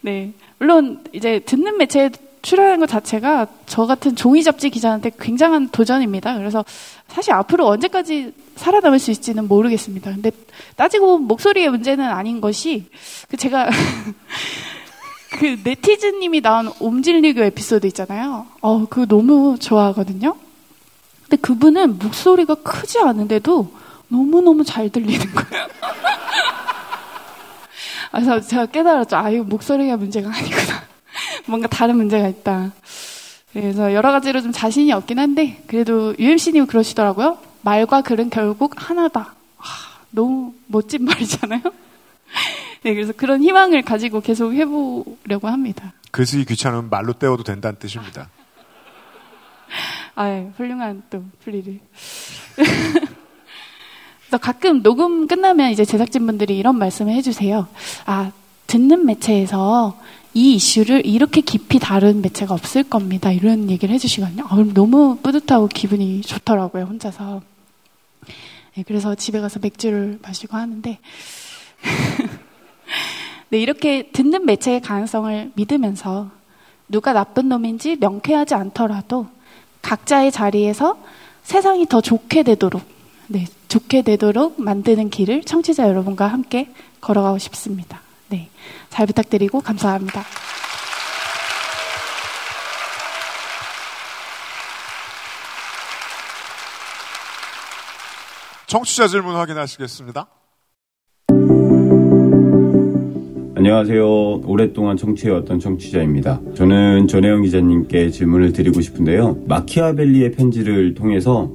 네. 0.00 0.32
물론 0.58 1.04
이제 1.12 1.40
듣는 1.40 1.76
매체에 1.76 2.10
출연하는 2.42 2.80
것 2.80 2.88
자체가 2.88 3.46
저 3.66 3.86
같은 3.86 4.14
종이 4.14 4.42
잡지 4.42 4.70
기자한테 4.70 5.10
굉장한 5.18 5.70
도전입니다. 5.70 6.38
그래서 6.38 6.64
사실 7.08 7.32
앞으로 7.32 7.66
언제까지 7.66 8.32
살아남을 8.54 8.98
수 8.98 9.10
있을지는 9.10 9.48
모르겠습니다. 9.48 10.12
근데 10.12 10.30
따지고 10.76 11.18
목소리의 11.18 11.70
문제는 11.70 12.04
아닌 12.04 12.40
것이 12.40 12.86
그 13.28 13.36
제가 13.36 13.68
그 15.38 15.58
네티즌님이 15.64 16.40
나온 16.40 16.72
옴질리교 16.78 17.42
에피소드 17.42 17.86
있잖아요. 17.88 18.46
어, 18.60 18.86
그거 18.86 19.06
너무 19.06 19.58
좋아하거든요. 19.58 20.36
근데 21.28 21.36
그분은 21.40 21.98
목소리가 21.98 22.54
크지 22.56 23.00
않은데도 23.00 23.72
너무너무 24.08 24.64
잘 24.64 24.88
들리는 24.90 25.26
거예요. 25.34 25.66
그래서 28.12 28.40
제가 28.40 28.66
깨달았죠. 28.66 29.16
아, 29.16 29.30
이거 29.30 29.44
목소리가 29.44 29.96
문제가 29.96 30.30
아니구나. 30.32 30.82
뭔가 31.46 31.68
다른 31.68 31.96
문제가 31.96 32.28
있다. 32.28 32.72
그래서 33.52 33.92
여러 33.92 34.12
가지로 34.12 34.40
좀 34.40 34.52
자신이 34.52 34.92
없긴 34.92 35.18
한데, 35.18 35.62
그래도 35.66 36.14
UMC님이 36.18 36.66
그러시더라고요. 36.66 37.38
말과 37.62 38.02
글은 38.02 38.30
결국 38.30 38.74
하나다. 38.76 39.34
아, 39.58 39.64
너무 40.10 40.54
멋진 40.66 41.04
말이잖아요? 41.04 41.60
네, 42.84 42.94
그래서 42.94 43.12
그런 43.16 43.42
희망을 43.42 43.82
가지고 43.82 44.20
계속 44.20 44.52
해보려고 44.52 45.48
합니다. 45.48 45.92
글쓰기 46.12 46.44
귀찮으면 46.44 46.88
말로 46.88 47.12
때워도 47.12 47.42
된다는 47.42 47.78
뜻입니다. 47.78 48.28
아, 50.16 50.30
예, 50.30 50.50
훌륭한 50.56 51.02
또 51.10 51.22
플리를. 51.44 51.78
그래서 52.56 54.38
가끔 54.40 54.82
녹음 54.82 55.26
끝나면 55.26 55.70
이제 55.70 55.84
제작진분들이 55.84 56.56
이런 56.56 56.78
말씀을 56.78 57.12
해주세요. 57.12 57.68
아, 58.06 58.32
듣는 58.66 59.04
매체에서 59.04 60.00
이 60.32 60.54
이슈를 60.54 61.04
이렇게 61.04 61.42
깊이 61.42 61.78
다룬 61.78 62.22
매체가 62.22 62.54
없을 62.54 62.82
겁니다. 62.82 63.30
이런 63.30 63.68
얘기를 63.68 63.94
해주시거든요. 63.94 64.46
아, 64.48 64.56
너무 64.72 65.18
뿌듯하고 65.18 65.68
기분이 65.68 66.22
좋더라고요, 66.22 66.84
혼자서. 66.84 67.42
네, 68.74 68.84
그래서 68.86 69.14
집에 69.14 69.38
가서 69.40 69.60
맥주를 69.60 70.18
마시고 70.22 70.56
하는데. 70.56 70.98
네, 73.50 73.58
이렇게 73.58 74.10
듣는 74.12 74.46
매체의 74.46 74.80
가능성을 74.80 75.52
믿으면서 75.54 76.30
누가 76.88 77.12
나쁜 77.12 77.50
놈인지 77.50 77.96
명쾌하지 77.96 78.54
않더라도 78.54 79.35
각자의 79.86 80.32
자리에서 80.32 80.98
세상이 81.44 81.86
더 81.86 82.00
좋게 82.00 82.42
되도록, 82.42 82.82
네, 83.28 83.46
좋게 83.68 84.02
되도록 84.02 84.60
만드는 84.60 85.10
길을 85.10 85.44
청취자 85.44 85.88
여러분과 85.88 86.26
함께 86.26 86.72
걸어가고 87.00 87.38
싶습니다. 87.38 88.00
네, 88.28 88.50
잘 88.90 89.06
부탁드리고 89.06 89.60
감사합니다. 89.60 90.24
청취자 98.66 99.06
질문 99.06 99.36
확인하시겠습니다. 99.36 100.26
안녕하세요. 103.66 104.42
오랫동안 104.46 104.96
청취해왔던 104.96 105.58
청취자입니다. 105.58 106.40
저는 106.54 107.08
전혜영 107.08 107.42
기자님께 107.42 108.10
질문을 108.10 108.52
드리고 108.52 108.80
싶은데요. 108.80 109.38
마키아벨리의 109.48 110.30
편지를 110.30 110.94
통해서 110.94 111.50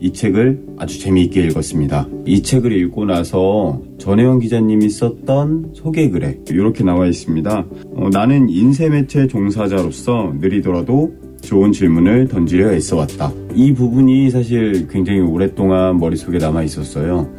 이 0.00 0.12
책을 0.12 0.60
아주 0.76 0.98
재미있게 0.98 1.42
읽었습니다. 1.44 2.08
이 2.26 2.42
책을 2.42 2.72
읽고 2.72 3.04
나서 3.04 3.80
전혜영 3.98 4.40
기자님이 4.40 4.90
썼던 4.90 5.70
소개글에 5.74 6.40
이렇게 6.50 6.82
나와 6.82 7.06
있습니다. 7.06 7.66
어, 7.94 8.08
나는 8.10 8.48
인쇄매체 8.48 9.28
종사자로서 9.28 10.34
느리더라도 10.40 11.14
좋은 11.42 11.70
질문을 11.70 12.26
던지려 12.26 12.72
애써왔다. 12.72 13.32
이 13.54 13.72
부분이 13.72 14.30
사실 14.30 14.88
굉장히 14.88 15.20
오랫동안 15.20 16.00
머릿속에 16.00 16.38
남아 16.38 16.64
있었어요. 16.64 17.32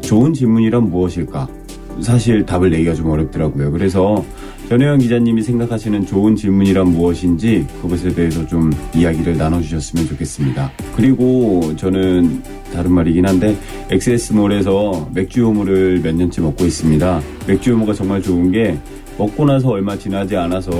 좋은 0.00 0.32
질문이란 0.32 0.88
무엇일까? 0.88 1.63
사실 2.00 2.44
답을 2.44 2.70
내기가 2.70 2.94
좀 2.94 3.10
어렵더라고요. 3.10 3.70
그래서 3.70 4.24
전혜영 4.68 4.98
기자님이 4.98 5.42
생각하시는 5.42 6.06
좋은 6.06 6.36
질문이란 6.36 6.88
무엇인지 6.88 7.66
그것에 7.82 8.14
대해서 8.14 8.46
좀 8.46 8.72
이야기를 8.94 9.36
나눠주셨으면 9.36 10.06
좋겠습니다. 10.06 10.72
그리고 10.96 11.74
저는 11.76 12.42
다른 12.72 12.92
말이긴 12.92 13.26
한데 13.26 13.56
엑세스몰에서 13.90 15.10
맥주 15.12 15.40
요물을 15.40 16.00
몇 16.02 16.14
년째 16.14 16.40
먹고 16.40 16.64
있습니다. 16.64 17.20
맥주 17.46 17.70
요물가 17.70 17.92
정말 17.92 18.22
좋은 18.22 18.50
게 18.50 18.78
먹고 19.18 19.44
나서 19.44 19.68
얼마 19.68 19.96
지나지 19.96 20.36
않아서 20.36 20.70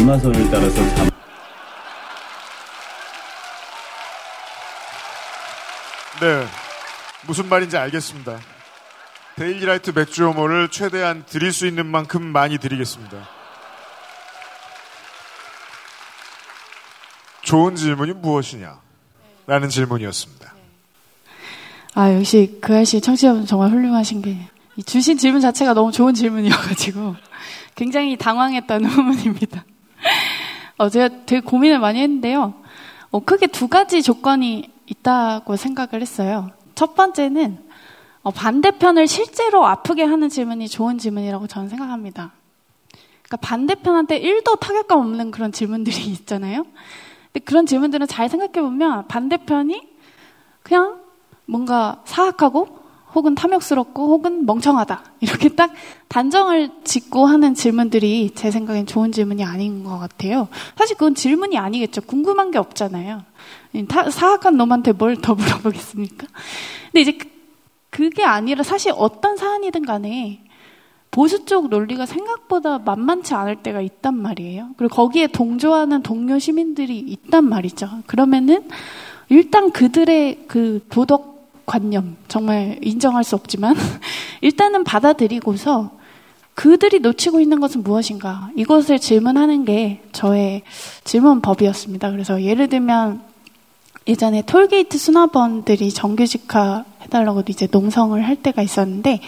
이마선을 0.00 0.50
따라서 0.50 0.94
잠 0.94 1.12
네. 6.20 6.44
무슨 7.26 7.48
말인지 7.48 7.76
알겠습니다. 7.76 8.38
데일리라이트 9.36 9.92
맥주호모를 9.94 10.68
최대한 10.68 11.24
드릴 11.26 11.52
수 11.52 11.66
있는 11.66 11.86
만큼 11.86 12.22
많이 12.22 12.58
드리겠습니다. 12.58 13.28
좋은 17.42 17.74
질문이 17.74 18.12
무엇이냐? 18.12 18.80
라는 19.46 19.68
질문이었습니다. 19.68 20.54
아, 21.94 22.12
역시 22.14 22.58
그 22.60 22.74
아저씨 22.74 23.00
청취자분 23.00 23.46
정말 23.46 23.70
훌륭하신 23.70 24.22
게, 24.22 24.36
이 24.76 24.82
주신 24.82 25.18
질문 25.18 25.40
자체가 25.40 25.74
너무 25.74 25.92
좋은 25.92 26.14
질문이어가지고, 26.14 27.16
굉장히 27.74 28.16
당황했다는 28.16 28.88
부분입니다. 28.90 29.64
어, 30.78 30.88
제가 30.88 31.24
되게 31.26 31.40
고민을 31.40 31.78
많이 31.80 32.00
했는데요. 32.00 32.54
어, 33.10 33.20
크게 33.20 33.48
두 33.48 33.68
가지 33.68 34.02
조건이 34.02 34.70
있다고 34.86 35.56
생각을 35.56 36.00
했어요. 36.00 36.50
첫 36.74 36.94
번째는, 36.94 37.58
어, 37.58 37.71
반대편을 38.30 39.08
실제로 39.08 39.66
아프게 39.66 40.04
하는 40.04 40.28
질문이 40.28 40.68
좋은 40.68 40.98
질문이라고 40.98 41.46
저는 41.46 41.68
생각합니다. 41.68 42.32
그러니까 43.22 43.36
반대편한테 43.48 44.20
1도 44.20 44.60
타격감 44.60 44.98
없는 45.00 45.30
그런 45.30 45.52
질문들이 45.52 45.96
있잖아요. 46.12 46.64
근데 47.32 47.44
그런 47.44 47.66
질문들은 47.66 48.06
잘 48.06 48.28
생각해보면 48.28 49.08
반대편이 49.08 49.82
그냥 50.62 51.00
뭔가 51.46 52.02
사악하고 52.04 52.80
혹은 53.14 53.34
탐욕스럽고 53.34 54.08
혹은 54.08 54.46
멍청하다. 54.46 55.04
이렇게 55.20 55.50
딱 55.50 55.72
단정을 56.08 56.70
짓고 56.84 57.26
하는 57.26 57.54
질문들이 57.54 58.30
제 58.34 58.50
생각엔 58.50 58.86
좋은 58.86 59.12
질문이 59.12 59.44
아닌 59.44 59.84
것 59.84 59.98
같아요. 59.98 60.48
사실 60.76 60.96
그건 60.96 61.14
질문이 61.14 61.58
아니겠죠. 61.58 62.02
궁금한 62.02 62.50
게 62.50 62.58
없잖아요. 62.58 63.22
타, 63.88 64.08
사악한 64.08 64.56
놈한테 64.56 64.92
뭘 64.92 65.16
더 65.16 65.34
물어보겠습니까? 65.34 66.26
근데 66.86 67.00
이제 67.00 67.18
그, 67.92 68.04
그게 68.04 68.24
아니라 68.24 68.62
사실 68.64 68.92
어떤 68.96 69.36
사안이든 69.36 69.84
간에 69.84 70.40
보수 71.10 71.44
쪽 71.44 71.68
논리가 71.68 72.06
생각보다 72.06 72.78
만만치 72.78 73.34
않을 73.34 73.56
때가 73.56 73.82
있단 73.82 74.16
말이에요. 74.16 74.70
그리고 74.78 74.94
거기에 74.94 75.26
동조하는 75.26 76.02
동료 76.02 76.38
시민들이 76.38 76.98
있단 76.98 77.44
말이죠. 77.44 77.88
그러면은 78.06 78.66
일단 79.28 79.70
그들의 79.70 80.44
그 80.48 80.84
도덕 80.88 81.32
관념 81.66 82.16
정말 82.28 82.78
인정할 82.80 83.24
수 83.24 83.36
없지만 83.36 83.76
일단은 84.40 84.84
받아들이고서 84.84 85.90
그들이 86.54 87.00
놓치고 87.00 87.40
있는 87.40 87.60
것은 87.60 87.82
무엇인가 87.82 88.50
이것을 88.56 88.98
질문하는 88.98 89.64
게 89.64 90.02
저의 90.12 90.62
질문법이었습니다. 91.04 92.10
그래서 92.10 92.42
예를 92.42 92.68
들면 92.68 93.31
예전에 94.06 94.42
톨게이트 94.42 94.98
수납원들이 94.98 95.92
정규직화 95.92 96.84
해달라고 97.02 97.42
이제 97.48 97.68
농성을 97.70 98.20
할 98.22 98.36
때가 98.36 98.62
있었는데 98.62 99.20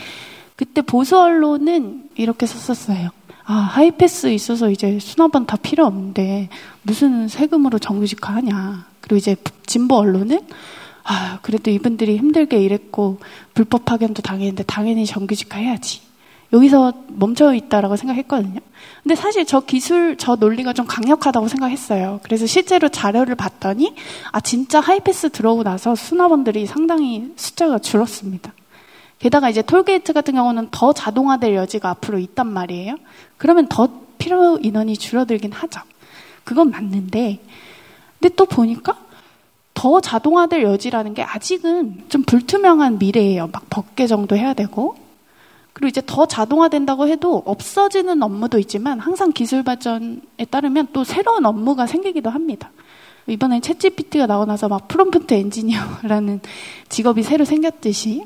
그때 0.57 0.83
보수 0.83 1.19
언론은 1.19 2.11
이렇게 2.17 2.47
썼었어요. 2.47 3.11
아, 3.47 3.53
하이패스 3.53 4.29
있어서 4.29 4.71
이제 4.71 4.99
수납원 4.99 5.47
다 5.47 5.57
필요 5.57 5.85
없는데 5.85 6.49
무슨 6.83 7.29
세금으로 7.29 7.79
정규직화 7.79 8.35
하냐. 8.37 8.87
그리고 9.01 9.17
이제 9.17 9.37
진보 9.67 9.97
언론은 9.97 10.41
아, 11.05 11.39
그래도 11.43 11.71
이분들이 11.71 12.17
힘들게 12.17 12.59
일했고 12.63 13.19
불법 13.53 13.85
파견도 13.85 14.23
당했는데 14.23 14.65
당연히 14.65 15.05
정규직화 15.05 15.59
해야지. 15.59 16.01
여기서 16.55 16.93
멈춰 17.09 17.53
있다라고 17.53 17.97
생각했거든요. 17.97 18.61
근데 19.03 19.17
사실 19.17 19.45
저 19.45 19.61
기술, 19.61 20.17
저 20.17 20.37
논리가 20.37 20.73
좀 20.73 20.87
강력하다고 20.87 21.49
생각했어요. 21.49 22.21
그래서 22.23 22.47
실제로 22.47 22.89
자료를 22.89 23.35
봤더니, 23.35 23.95
아, 24.31 24.41
진짜 24.41 24.79
하이패스 24.79 25.31
들어오고 25.31 25.65
나서 25.65 25.97
수납원들이 25.97 26.67
상당히 26.67 27.33
숫자가 27.37 27.81
줄었습니다. 27.81 28.53
게다가 29.19 29.51
이제 29.51 29.63
톨게이트 29.63 30.13
같은 30.13 30.35
경우는 30.35 30.69
더 30.71 30.93
자동화될 30.93 31.55
여지가 31.55 31.91
앞으로 31.91 32.19
있단 32.19 32.47
말이에요. 32.47 32.97
그러면 33.37 33.67
더 33.69 33.89
필요 34.19 34.59
인원이 34.59 34.97
줄어들긴 34.97 35.51
하죠. 35.53 35.81
그건 36.45 36.71
맞는데, 36.71 37.41
근데 38.21 38.35
또 38.37 38.47
보니까 38.47 38.97
더 39.75 40.01
자동화될 40.01 40.63
여지라는 40.63 41.15
게 41.15 41.23
아직은 41.23 42.05
좀 42.09 42.23
불투명한 42.23 42.99
미래예요. 42.99 43.49
막 43.53 43.65
법계 43.71 44.07
정도 44.07 44.37
해야 44.37 44.55
되고. 44.55 45.04
그리고 45.75 45.89
이제 45.89 46.01
더 46.07 46.25
자동화된다고 46.25 47.09
해도 47.09 47.43
없어지는 47.45 48.23
업무도 48.23 48.59
있지만 48.61 49.01
항상 49.01 49.33
기술 49.33 49.63
발전에 49.65 50.47
따르면 50.49 50.89
또 50.93 51.05
새로운 51.05 51.45
업무가 51.45 51.87
생기기도 51.87 52.31
합니다. 52.31 52.71
이번에 53.27 53.59
챗 53.61 53.79
GPT가 53.79 54.27
나오고 54.27 54.47
나서 54.47 54.69
막 54.69 54.87
프롬프트 54.89 55.35
엔지니어라는 55.35 56.41
직업이 56.89 57.23
새로 57.23 57.45
생겼듯이. 57.45 58.25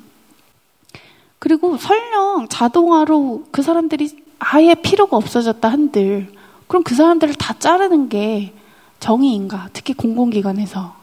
그리고 1.39 1.77
설령 1.79 2.49
자동화로 2.51 3.47
그 3.51 3.63
사람들이 3.63 4.11
아예 4.39 4.75
필요가 4.75 5.17
없어졌다 5.17 5.67
한들, 5.67 6.31
그럼 6.67 6.83
그 6.83 6.95
사람들을 6.95 7.35
다 7.35 7.55
자르는 7.59 8.09
게 8.11 8.53
정의인가? 9.01 9.71
특히 9.73 9.95
공공기관에서. 9.95 10.97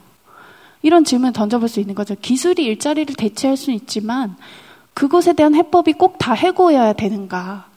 이런 0.84 1.04
질문을 1.04 1.34
던져볼 1.34 1.68
수 1.68 1.80
있는 1.80 1.96
거죠. 1.96 2.16
기술이 2.22 2.64
일자리를 2.64 3.16
대체할 3.16 3.58
수는 3.58 3.76
있지만 3.78 4.36
그것에 4.96 5.34
대한 5.34 5.54
해법이 5.54 5.94
꼭 5.94 6.18
다 6.18 6.34
해고여야 6.34 6.94
되는가. 6.94 7.68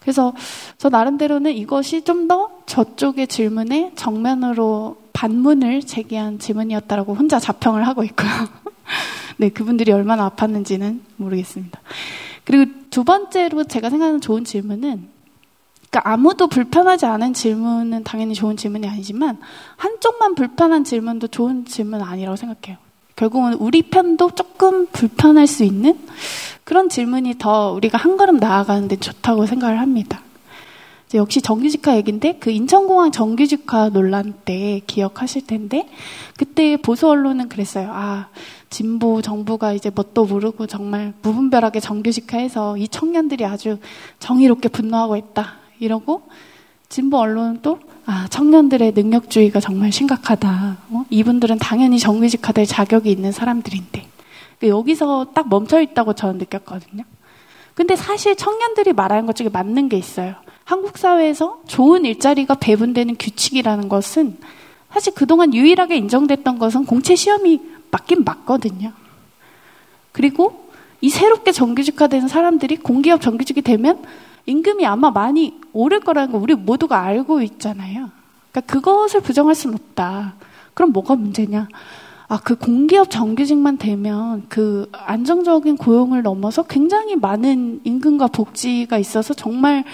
그래서 0.00 0.34
저 0.76 0.90
나름대로는 0.90 1.52
이것이 1.52 2.02
좀 2.02 2.28
더 2.28 2.50
저쪽의 2.66 3.28
질문에 3.28 3.92
정면으로 3.94 4.96
반문을 5.12 5.82
제기한 5.82 6.38
질문이었다라고 6.38 7.14
혼자 7.14 7.38
자평을 7.38 7.86
하고 7.86 8.02
있고요. 8.04 8.28
네, 9.38 9.48
그분들이 9.48 9.92
얼마나 9.92 10.28
아팠는지는 10.28 11.00
모르겠습니다. 11.16 11.80
그리고 12.44 12.70
두 12.90 13.04
번째로 13.04 13.64
제가 13.64 13.88
생각하는 13.90 14.20
좋은 14.20 14.44
질문은 14.44 15.08
그러니까 15.90 16.10
아무도 16.10 16.48
불편하지 16.48 17.06
않은 17.06 17.34
질문은 17.34 18.02
당연히 18.04 18.34
좋은 18.34 18.56
질문이 18.56 18.88
아니지만 18.88 19.38
한쪽만 19.76 20.34
불편한 20.34 20.84
질문도 20.84 21.28
좋은 21.28 21.64
질문 21.66 22.02
아니라고 22.02 22.36
생각해요. 22.36 22.78
결국은 23.22 23.52
우리 23.54 23.82
편도 23.82 24.32
조금 24.32 24.86
불편할 24.86 25.46
수 25.46 25.62
있는 25.62 25.96
그런 26.64 26.88
질문이 26.88 27.36
더 27.38 27.70
우리가 27.70 27.96
한 27.96 28.16
걸음 28.16 28.38
나아가는데 28.38 28.96
좋다고 28.96 29.46
생각을 29.46 29.78
합니다. 29.78 30.22
역시 31.14 31.40
정규직화 31.40 31.96
얘기인데 31.98 32.38
그 32.40 32.50
인천공항 32.50 33.12
정규직화 33.12 33.90
논란 33.90 34.34
때 34.44 34.80
기억하실 34.88 35.46
텐데 35.46 35.88
그때 36.36 36.76
보수 36.76 37.08
언론은 37.08 37.48
그랬어요. 37.48 37.90
아 37.92 38.28
진보 38.70 39.22
정부가 39.22 39.72
이제 39.72 39.92
뭣도 39.94 40.24
모르고 40.24 40.66
정말 40.66 41.12
무분별하게 41.22 41.78
정규직화해서 41.78 42.76
이 42.76 42.88
청년들이 42.88 43.44
아주 43.44 43.78
정의롭게 44.18 44.68
분노하고 44.68 45.16
있다. 45.16 45.58
이러고 45.78 46.22
진보 46.88 47.18
언론은 47.18 47.60
또 47.62 47.78
아, 48.04 48.26
청년들의 48.28 48.92
능력주의가 48.92 49.60
정말 49.60 49.92
심각하다. 49.92 50.78
어? 50.90 51.04
이분들은 51.10 51.58
당연히 51.58 51.98
정규직화될 51.98 52.66
자격이 52.66 53.10
있는 53.10 53.32
사람들인데. 53.32 54.06
그러니까 54.58 54.78
여기서 54.78 55.26
딱 55.34 55.48
멈춰 55.48 55.80
있다고 55.80 56.14
저는 56.14 56.38
느꼈거든요. 56.38 57.04
근데 57.74 57.96
사실 57.96 58.36
청년들이 58.36 58.92
말하는 58.92 59.26
것 59.26 59.34
중에 59.36 59.48
맞는 59.48 59.88
게 59.88 59.96
있어요. 59.96 60.34
한국 60.64 60.98
사회에서 60.98 61.60
좋은 61.66 62.04
일자리가 62.04 62.54
배분되는 62.54 63.16
규칙이라는 63.18 63.88
것은 63.88 64.36
사실 64.92 65.14
그동안 65.14 65.54
유일하게 65.54 65.96
인정됐던 65.96 66.58
것은 66.58 66.84
공채 66.84 67.14
시험이 67.14 67.60
맞긴 67.90 68.24
맞거든요. 68.24 68.92
그리고 70.12 70.68
이 71.00 71.08
새롭게 71.08 71.50
정규직화된 71.52 72.28
사람들이 72.28 72.76
공기업 72.76 73.20
정규직이 73.20 73.62
되면 73.62 74.02
임금이 74.46 74.84
아마 74.86 75.10
많이 75.10 75.60
오를 75.72 76.00
거라는 76.00 76.32
거 76.32 76.38
우리 76.38 76.54
모두가 76.54 77.02
알고 77.02 77.42
있잖아요. 77.42 78.10
그러니까 78.50 78.72
그것을 78.72 79.20
부정할 79.20 79.54
수는 79.54 79.74
없다. 79.74 80.34
그럼 80.74 80.92
뭐가 80.92 81.16
문제냐? 81.16 81.68
아, 82.28 82.40
그 82.42 82.56
공기업 82.56 83.10
정규직만 83.10 83.76
되면 83.78 84.46
그 84.48 84.88
안정적인 84.92 85.76
고용을 85.76 86.22
넘어서 86.22 86.62
굉장히 86.62 87.14
많은 87.14 87.80
임금과 87.84 88.28
복지가 88.28 88.98
있어서 88.98 89.34
정말 89.34 89.84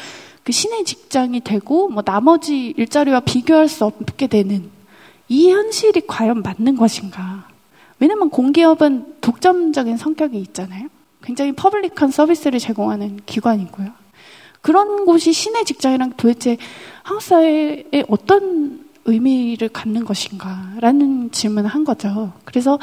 그 0.44 0.52
신의 0.52 0.84
직장이 0.84 1.40
되고 1.40 1.88
뭐 1.88 2.02
나머지 2.02 2.72
일자리와 2.76 3.20
비교할 3.20 3.68
수 3.68 3.84
없게 3.84 4.28
되는 4.28 4.70
이 5.28 5.50
현실이 5.50 6.06
과연 6.06 6.42
맞는 6.42 6.76
것인가? 6.76 7.44
왜냐면 7.98 8.30
공기업은 8.30 9.16
독점적인 9.20 9.96
성격이 9.96 10.38
있잖아요. 10.38 10.88
굉장히 11.22 11.52
퍼블릭한 11.52 12.10
서비스를 12.10 12.60
제공하는 12.60 13.18
기관이고요. 13.26 13.88
그런 14.60 15.04
곳이 15.04 15.32
신의 15.32 15.64
직장이랑 15.64 16.14
도대체 16.16 16.56
한국 17.02 17.22
사회에 17.22 18.04
어떤 18.08 18.86
의미를 19.04 19.68
갖는 19.68 20.04
것인가 20.04 20.72
라는 20.80 21.30
질문을 21.30 21.70
한 21.70 21.84
거죠. 21.84 22.32
그래서 22.44 22.78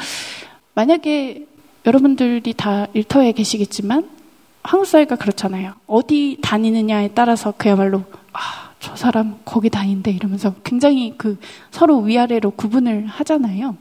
만약에 0.74 1.46
여러분들이 1.86 2.52
다 2.54 2.86
일터에 2.92 3.32
계시겠지만 3.32 4.08
한국 4.62 4.86
사회가 4.86 5.16
그렇잖아요. 5.16 5.74
어디 5.86 6.38
다니느냐에 6.42 7.10
따라서 7.14 7.54
그야말로 7.56 8.02
아, 8.32 8.72
저 8.80 8.96
사람 8.96 9.38
거기 9.44 9.70
다닌대 9.70 10.10
이러면서 10.10 10.54
굉장히 10.64 11.14
그 11.16 11.38
서로 11.70 12.00
위아래로 12.00 12.50
구분을 12.52 13.06
하잖아요. 13.06 13.76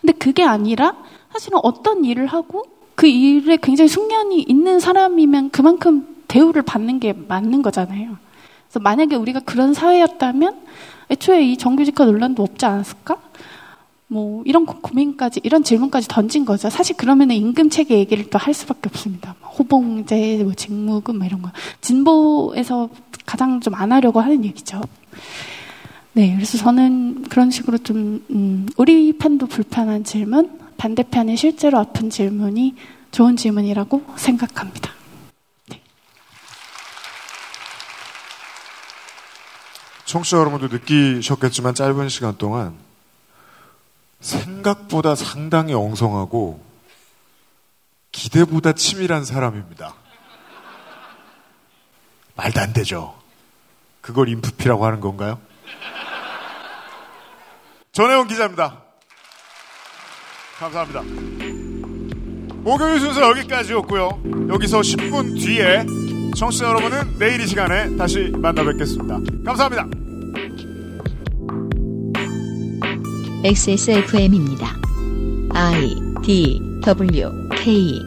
근데 0.00 0.12
그게 0.12 0.44
아니라 0.44 0.96
사실은 1.32 1.58
어떤 1.62 2.04
일을 2.04 2.26
하고 2.26 2.64
그 2.94 3.06
일에 3.06 3.58
굉장히 3.60 3.88
숙련이 3.88 4.42
있는 4.42 4.80
사람이면 4.80 5.50
그만큼 5.50 6.17
대우를 6.28 6.62
받는 6.62 7.00
게 7.00 7.12
맞는 7.12 7.62
거잖아요. 7.62 8.16
그래서 8.66 8.80
만약에 8.80 9.16
우리가 9.16 9.40
그런 9.40 9.74
사회였다면 9.74 10.56
애초에 11.10 11.42
이 11.42 11.56
정규직화 11.56 12.04
논란도 12.04 12.42
없지 12.42 12.66
않았을까? 12.66 13.16
뭐 14.10 14.42
이런 14.46 14.64
고- 14.66 14.80
고민까지 14.80 15.40
이런 15.42 15.62
질문까지 15.64 16.08
던진 16.08 16.44
거죠. 16.44 16.70
사실 16.70 16.96
그러면은 16.96 17.34
임금 17.36 17.68
체계 17.70 17.98
얘기를 17.98 18.28
또 18.30 18.38
할 18.38 18.54
수밖에 18.54 18.88
없습니다. 18.88 19.34
뭐 19.40 19.50
호봉제, 19.50 20.40
뭐 20.44 20.54
직무금 20.54 21.18
뭐 21.18 21.26
이런 21.26 21.42
거 21.42 21.50
진보에서 21.80 22.88
가장 23.26 23.60
좀 23.60 23.74
안 23.74 23.92
하려고 23.92 24.20
하는 24.20 24.44
얘기죠. 24.44 24.80
네, 26.14 26.34
그래서 26.34 26.58
저는 26.58 27.24
그런 27.24 27.50
식으로 27.50 27.78
좀 27.78 28.24
음, 28.30 28.66
우리 28.76 29.12
편도 29.12 29.46
불편한 29.46 30.04
질문, 30.04 30.58
반대편이 30.78 31.36
실제로 31.36 31.78
아픈 31.78 32.10
질문이 32.10 32.74
좋은 33.12 33.36
질문이라고 33.36 34.02
생각합니다. 34.16 34.90
청취자 40.08 40.38
여러분도 40.38 40.68
느끼셨겠지만 40.68 41.74
짧은 41.74 42.08
시간 42.08 42.38
동안 42.38 42.74
생각보다 44.20 45.14
상당히 45.14 45.74
엉성하고 45.74 46.64
기대보다 48.10 48.72
치밀한 48.72 49.26
사람입니다. 49.26 49.94
말도 52.36 52.58
안 52.58 52.72
되죠. 52.72 53.20
그걸 54.00 54.30
인프피라고 54.30 54.86
하는 54.86 55.00
건가요? 55.00 55.38
전혜원 57.92 58.28
기자입니다. 58.28 58.82
감사합니다. 60.58 61.02
목요일 62.62 62.98
순서 63.00 63.20
여기까지였고요. 63.28 64.22
여기서 64.48 64.80
10분 64.80 65.38
뒤에 65.38 66.07
청취자 66.38 66.66
여러분은 66.66 67.18
내일 67.18 67.40
이 67.40 67.48
시간에 67.48 67.96
다시 67.96 68.30
만나 68.36 68.62
뵙겠습니다. 68.62 69.18
감사합니다. 69.44 69.88
XSFM입니다. 73.44 74.76
I 75.52 75.96
D 76.22 76.60
W 76.84 77.48
K 77.56 78.00